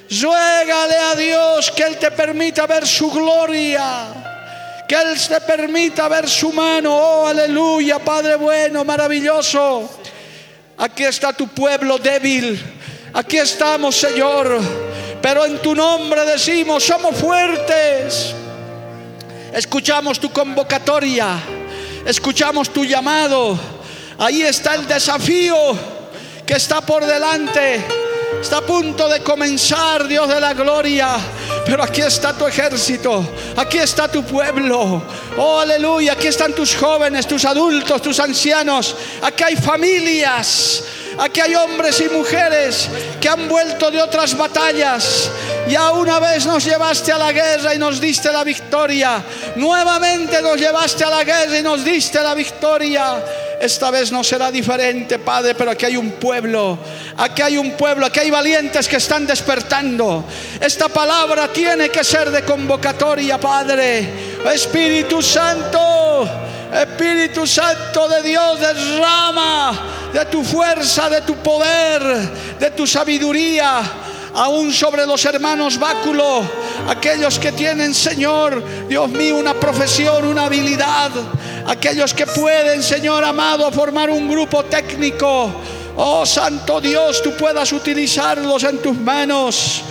Ruégale 0.08 0.96
a 0.96 1.14
Dios 1.16 1.72
que 1.72 1.82
Él 1.82 1.98
te 1.98 2.12
permita 2.12 2.68
ver 2.68 2.86
su 2.86 3.10
gloria. 3.10 4.04
Que 4.86 4.94
Él 4.94 5.18
te 5.26 5.40
permita 5.40 6.06
ver 6.06 6.28
su 6.28 6.52
mano. 6.52 6.96
Oh, 6.96 7.26
aleluya, 7.26 7.98
Padre 7.98 8.36
bueno, 8.36 8.84
maravilloso. 8.84 9.90
Aquí 10.76 11.02
está 11.02 11.32
tu 11.32 11.48
pueblo 11.48 11.98
débil. 11.98 12.62
Aquí 13.12 13.38
estamos, 13.38 13.96
Señor. 13.96 14.60
Pero 15.20 15.44
en 15.44 15.58
tu 15.58 15.74
nombre 15.74 16.24
decimos, 16.24 16.84
somos 16.84 17.16
fuertes. 17.16 18.36
Escuchamos 19.52 20.20
tu 20.20 20.30
convocatoria 20.30 21.57
escuchamos 22.04 22.70
tu 22.70 22.84
llamado. 22.84 23.58
Ahí 24.18 24.42
está 24.42 24.74
el 24.74 24.86
desafío 24.86 25.56
que 26.46 26.54
está 26.54 26.80
por 26.80 27.04
delante. 27.04 27.84
Está 28.40 28.58
a 28.58 28.62
punto 28.62 29.08
de 29.08 29.20
comenzar, 29.20 30.06
Dios 30.06 30.28
de 30.28 30.40
la 30.40 30.54
gloria. 30.54 31.16
Pero 31.66 31.82
aquí 31.82 32.00
está 32.00 32.32
tu 32.32 32.46
ejército. 32.46 33.26
Aquí 33.56 33.78
está 33.78 34.08
tu 34.08 34.22
pueblo. 34.24 35.02
Oh, 35.36 35.60
aleluya. 35.60 36.12
Aquí 36.12 36.28
están 36.28 36.54
tus 36.54 36.74
jóvenes, 36.76 37.26
tus 37.26 37.44
adultos, 37.44 38.00
tus 38.00 38.20
ancianos. 38.20 38.94
Aquí 39.22 39.42
hay 39.42 39.56
familias. 39.56 40.84
Aquí 41.18 41.40
hay 41.40 41.54
hombres 41.56 42.00
y 42.00 42.08
mujeres 42.08 42.88
que 43.20 43.28
han 43.28 43.48
vuelto 43.48 43.90
de 43.90 44.00
otras 44.00 44.36
batallas. 44.36 45.30
Ya 45.68 45.90
una 45.92 46.18
vez 46.18 46.46
nos 46.46 46.64
llevaste 46.64 47.12
a 47.12 47.18
la 47.18 47.30
guerra 47.30 47.74
y 47.74 47.78
nos 47.78 48.00
diste 48.00 48.32
la 48.32 48.42
victoria. 48.42 49.22
Nuevamente 49.56 50.40
nos 50.40 50.56
llevaste 50.56 51.04
a 51.04 51.10
la 51.10 51.24
guerra 51.24 51.58
y 51.58 51.62
nos 51.62 51.84
diste 51.84 52.22
la 52.22 52.34
victoria. 52.34 53.22
Esta 53.60 53.90
vez 53.90 54.10
no 54.10 54.24
será 54.24 54.50
diferente, 54.50 55.18
Padre, 55.18 55.54
pero 55.54 55.72
aquí 55.72 55.84
hay 55.84 55.96
un 55.96 56.12
pueblo, 56.12 56.78
aquí 57.18 57.42
hay 57.42 57.58
un 57.58 57.72
pueblo, 57.72 58.06
aquí 58.06 58.20
hay 58.20 58.30
valientes 58.30 58.88
que 58.88 58.96
están 58.96 59.26
despertando. 59.26 60.24
Esta 60.58 60.88
palabra 60.88 61.48
tiene 61.48 61.90
que 61.90 62.02
ser 62.02 62.30
de 62.30 62.44
convocatoria, 62.44 63.38
Padre. 63.38 64.38
Espíritu 64.50 65.20
Santo, 65.20 66.26
Espíritu 66.72 67.46
Santo 67.46 68.08
de 68.08 68.22
Dios, 68.22 68.58
derrama 68.58 70.08
de 70.14 70.24
tu 70.26 70.42
fuerza, 70.42 71.10
de 71.10 71.20
tu 71.22 71.34
poder, 71.36 72.02
de 72.58 72.70
tu 72.70 72.86
sabiduría 72.86 73.82
aún 74.38 74.72
sobre 74.72 75.04
los 75.04 75.24
hermanos 75.24 75.78
báculo, 75.78 76.42
aquellos 76.88 77.40
que 77.40 77.50
tienen, 77.50 77.92
Señor, 77.92 78.62
Dios 78.88 79.08
mío, 79.10 79.36
una 79.36 79.54
profesión, 79.54 80.24
una 80.24 80.46
habilidad, 80.46 81.10
aquellos 81.66 82.14
que 82.14 82.24
pueden, 82.24 82.82
Señor 82.82 83.24
amado, 83.24 83.70
formar 83.72 84.10
un 84.10 84.28
grupo 84.28 84.64
técnico. 84.64 85.50
Oh 85.96 86.24
Santo 86.24 86.80
Dios, 86.80 87.20
tú 87.20 87.32
puedas 87.32 87.72
utilizarlos 87.72 88.62
en 88.62 88.78
tus 88.78 88.96
manos. 88.96 89.82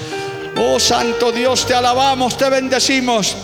Oh 0.58 0.80
Santo 0.80 1.34
Dios, 1.34 1.66
te 1.66 1.76
alabamos, 1.76 2.38
te 2.38 2.50
bendecimos. 2.50 3.36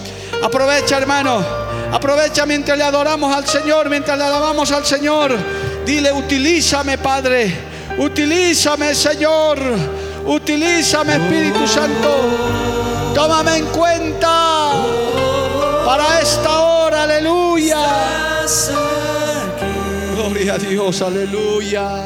Aprovecha, 0.41 0.97
hermano. 0.97 1.43
Aprovecha 1.91 2.45
mientras 2.45 2.77
le 2.77 2.85
adoramos 2.85 3.35
al 3.35 3.45
Señor, 3.45 3.89
mientras 3.89 4.17
le 4.17 4.23
alabamos 4.23 4.71
al 4.71 4.85
Señor. 4.85 5.37
Dile, 5.85 6.13
utilízame, 6.13 6.97
Padre. 6.97 7.53
Utilízame, 7.97 8.95
Señor. 8.95 10.02
Utilízame, 10.25 11.15
Espíritu 11.15 11.67
Santo. 11.67 12.09
Tómame 13.13 13.57
en 13.57 13.65
cuenta 13.67 14.71
para 15.85 16.21
esta 16.21 16.59
hora. 16.59 17.03
Aleluya. 17.03 18.43
Gloria 20.15 20.53
a 20.53 20.57
Dios. 20.57 21.01
Aleluya. 21.01 22.05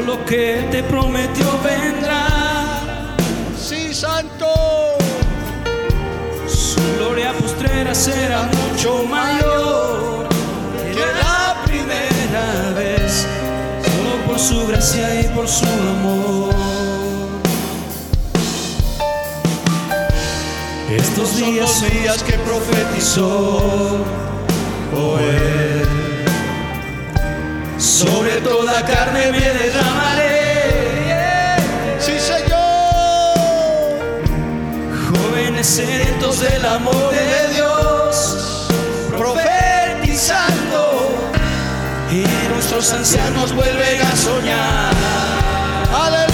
Todo 0.00 0.16
lo 0.16 0.24
que 0.24 0.66
te 0.70 0.82
prometió 0.82 1.46
vendrá. 1.62 3.14
Sí, 3.58 3.92
Santo. 3.92 4.46
Su 6.46 6.80
gloria 6.96 7.32
postrera 7.34 7.94
será 7.94 8.44
mucho 8.44 9.04
mayor 9.04 10.26
que 10.92 11.00
la 11.00 11.62
primera 11.64 12.72
vez. 12.74 13.26
Solo 13.84 14.26
por 14.26 14.38
su 14.38 14.66
gracia 14.68 15.20
y 15.20 15.24
por 15.34 15.46
su 15.46 15.66
amor. 15.66 16.54
Estos 20.90 21.36
días 21.36 21.70
son 21.70 21.90
días 21.90 22.22
que 22.22 22.38
profetizó 22.38 23.98
Joel. 24.94 26.09
Sobre 27.80 28.40
toda 28.42 28.84
carne 28.84 29.32
me 29.32 29.40
derramaré. 29.40 31.56
Sí, 31.98 32.20
Señor. 32.20 32.60
Jóvenes 35.08 35.66
sedientos 35.66 36.40
del 36.40 36.62
amor 36.66 37.10
de 37.10 37.54
Dios, 37.54 38.68
profetizando. 39.16 41.14
Y 42.12 42.26
nuestros 42.52 42.92
ancianos 42.92 43.54
vuelven 43.54 44.02
a 44.02 44.14
soñar. 44.14 44.92
Aleluya. 45.94 46.29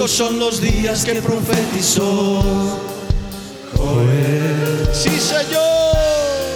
Estos 0.00 0.16
son 0.16 0.38
los 0.38 0.62
días 0.62 1.04
que 1.04 1.20
profetizó 1.20 2.42
Sí, 4.94 5.20
Señor. 5.20 5.94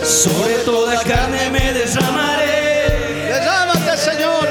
Sobre 0.02 0.54
toda 0.64 0.98
carne 1.02 1.50
me 1.50 1.74
derramaré. 1.74 3.28
Derrámate, 3.28 3.98
Señor. 3.98 4.48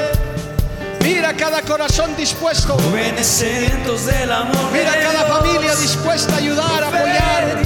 Mira 1.00 1.34
cada 1.36 1.60
corazón 1.62 2.14
dispuesto. 2.16 2.76
Jóvenes 2.78 3.26
sedientos 3.26 4.06
del 4.06 4.30
amor. 4.30 4.70
Mira 4.72 4.92
cada 5.00 5.24
familia 5.40 5.74
dispuesta 5.74 6.34
a 6.34 6.36
ayudar, 6.36 6.84
a 6.84 6.86
apoyar. 6.86 7.62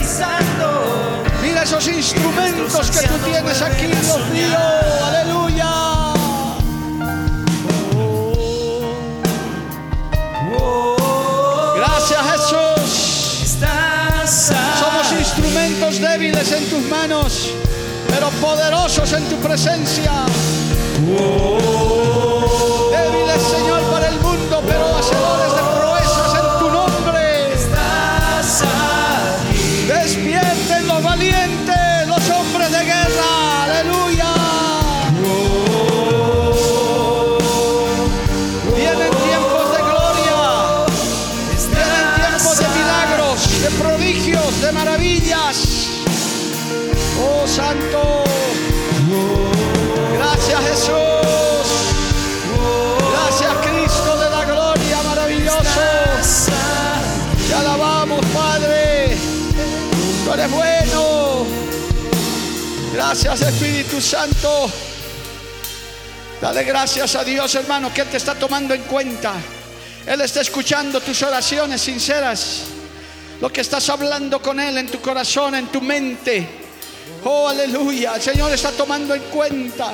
Mira 1.42 1.62
esos 1.62 1.88
instrumentos 1.88 2.90
que 2.90 3.06
tú 3.06 3.18
tienes 3.26 3.60
aquí, 3.60 3.84
Dios 3.84 4.30
mío. 4.32 4.58
Aleluya. 5.04 5.87
Débiles 16.98 17.06
en 17.06 17.06
tus 17.06 17.06
manos, 17.06 17.50
pero 18.08 18.28
poderosos 18.40 19.12
en 19.12 19.24
tu 19.28 19.36
presencia. 19.36 20.12
Débiles, 22.90 23.42
Señor, 23.42 23.82
Eres 60.32 60.50
bueno. 60.50 61.46
Gracias 62.92 63.40
Espíritu 63.40 64.00
Santo. 64.00 64.70
Dale 66.40 66.64
gracias 66.64 67.14
a 67.16 67.24
Dios 67.24 67.54
hermano 67.54 67.92
que 67.92 68.02
Él 68.02 68.08
te 68.08 68.18
está 68.18 68.34
tomando 68.34 68.74
en 68.74 68.82
cuenta. 68.82 69.32
Él 70.06 70.20
está 70.20 70.42
escuchando 70.42 71.00
tus 71.00 71.22
oraciones 71.22 71.80
sinceras. 71.80 72.64
Lo 73.40 73.50
que 73.50 73.62
estás 73.62 73.88
hablando 73.88 74.42
con 74.42 74.60
Él 74.60 74.76
en 74.76 74.88
tu 74.88 75.00
corazón, 75.00 75.54
en 75.54 75.68
tu 75.68 75.80
mente. 75.80 76.46
Oh, 77.24 77.48
aleluya. 77.48 78.16
El 78.16 78.22
Señor 78.22 78.52
está 78.52 78.70
tomando 78.72 79.14
en 79.14 79.22
cuenta. 79.22 79.92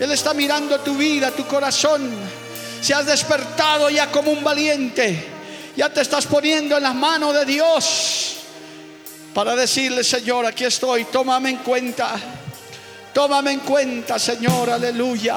Él 0.00 0.10
está 0.10 0.34
mirando 0.34 0.80
tu 0.80 0.96
vida, 0.96 1.30
tu 1.30 1.46
corazón. 1.46 2.10
Se 2.80 2.92
has 2.92 3.06
despertado 3.06 3.88
ya 3.88 4.10
como 4.10 4.32
un 4.32 4.42
valiente. 4.42 5.28
Ya 5.76 5.88
te 5.90 6.00
estás 6.00 6.26
poniendo 6.26 6.76
en 6.76 6.82
las 6.82 6.94
manos 6.94 7.34
de 7.34 7.44
Dios. 7.44 8.39
Para 9.34 9.54
decirle, 9.54 10.02
Señor, 10.02 10.44
aquí 10.44 10.64
estoy. 10.64 11.04
Tómame 11.04 11.50
en 11.50 11.56
cuenta. 11.58 12.16
Tómame 13.12 13.52
en 13.52 13.60
cuenta, 13.60 14.18
Señor. 14.18 14.70
Aleluya. 14.70 15.36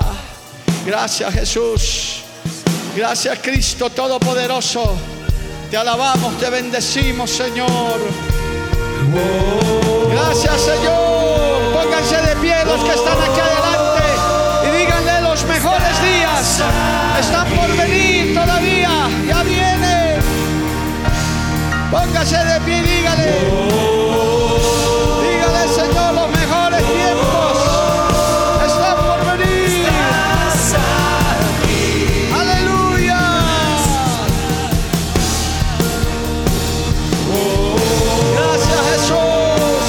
Gracias, 0.85 1.33
Jesús. 1.33 2.23
Gracias, 2.95 3.39
Cristo 3.39 3.89
Todopoderoso. 3.89 4.95
Te 5.69 5.77
alabamos, 5.77 6.37
te 6.37 6.49
bendecimos, 6.49 7.29
Señor. 7.31 7.99
Gracias, 10.11 10.61
Señor. 10.61 11.73
Pónganse 11.73 12.17
de 12.17 12.35
pie 12.37 12.65
los 12.65 12.83
que 12.83 12.91
están 12.93 13.17
aquí 13.21 13.39
adelante 13.39 14.67
y 14.67 14.77
díganle 14.77 15.21
los 15.21 15.43
mejores 15.45 16.01
días. 16.01 16.61
Están 17.19 17.47
por 17.49 17.77
venir 17.77 18.33
todavía. 18.35 18.82
Póngase 21.93 22.37
de 22.37 22.59
pie 22.65 22.81
dígale. 22.81 23.31
Dígale, 25.21 25.67
Señor, 25.67 26.13
los 26.15 26.29
mejores 26.31 26.81
tiempos 26.91 27.57
están 28.65 28.97
por 29.05 29.19
venir. 29.37 29.85
Aleluya. 32.39 33.21
Gracias, 38.33 38.81
Jesús. 38.89 39.85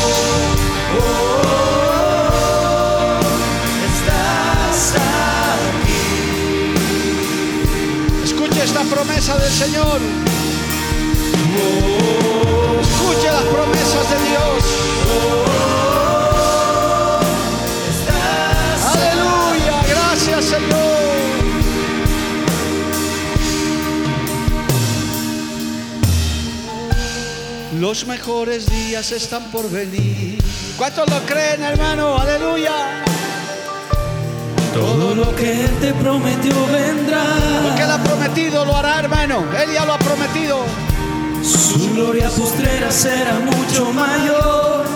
Estás 3.89 4.95
Escuche 8.25 8.63
esta 8.63 8.83
promesa 8.83 9.39
del 9.39 9.51
Señor. 9.51 10.24
Los 27.85 28.07
mejores 28.07 28.65
días 28.65 29.13
están 29.13 29.51
por 29.51 29.71
venir. 29.71 30.43
¿Cuántos 30.79 31.07
lo 31.11 31.21
creen, 31.27 31.63
hermano? 31.63 32.17
Aleluya. 32.17 33.05
Todo 34.73 35.15
lo 35.15 35.37
que 35.37 35.67
Él 35.67 35.71
te 35.83 35.93
prometió 35.93 36.55
vendrá. 36.73 37.23
Lo 37.63 37.75
que 37.77 37.83
Él 37.83 37.91
ha 37.91 38.03
prometido 38.03 38.65
lo 38.65 38.75
hará, 38.75 39.01
hermano. 39.01 39.45
Él 39.63 39.75
ya 39.75 39.85
lo 39.85 39.93
ha 39.93 39.99
prometido. 39.99 40.61
Su 41.43 41.93
gloria 41.93 42.31
postrera 42.31 42.91
será 42.91 43.39
mucho 43.41 43.93
mayor 43.93 44.87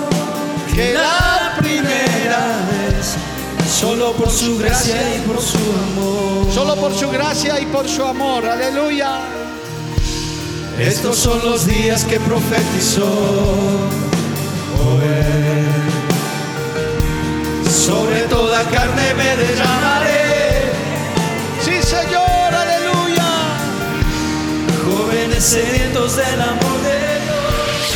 que 0.75 0.95
la 0.95 1.57
primera 1.59 2.57
vez. 2.71 3.17
Solo 3.71 4.13
por 4.13 4.31
su 4.31 4.57
gracia 4.57 4.97
y 5.15 5.21
por 5.29 5.43
su 5.43 5.59
amor. 5.59 6.55
Solo 6.55 6.75
por 6.77 6.95
su 6.95 7.11
gracia 7.11 7.61
y 7.61 7.67
por 7.67 7.87
su 7.87 8.03
amor. 8.03 8.47
Aleluya. 8.47 9.48
Estos 10.79 11.19
son 11.19 11.41
los 11.45 11.67
días 11.67 12.05
que 12.05 12.21
profetizó 12.21 13.05
Joel. 14.79 15.67
Sobre 17.69 18.21
toda 18.29 18.63
carne 18.63 19.15
me 19.15 19.37
derramaré. 19.37 20.71
Sí, 21.61 21.83
Señor. 21.83 22.29
Aleluya. 22.55 23.27
Jóvenes 24.87 25.43
sedientos 25.43 26.15
del 26.17 26.43
amor 26.43 26.81
de 26.85 26.99
Dios. 27.25 27.95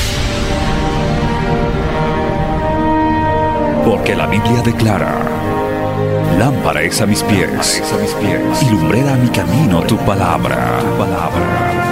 Porque 3.85 4.17
la 4.17 4.27
Biblia 4.27 4.61
declara, 4.65 5.23
lámpara 6.37 6.83
es 6.83 7.01
a 7.01 7.07
mis 7.07 7.23
pies, 7.23 7.81
y 8.61 8.71
lumbrera 8.71 9.15
a 9.15 9.17
mi 9.17 9.29
camino 9.29 9.83
tu 9.83 9.97
palabra. 9.99 10.81
Tu 10.81 10.99
palabra. 10.99 11.92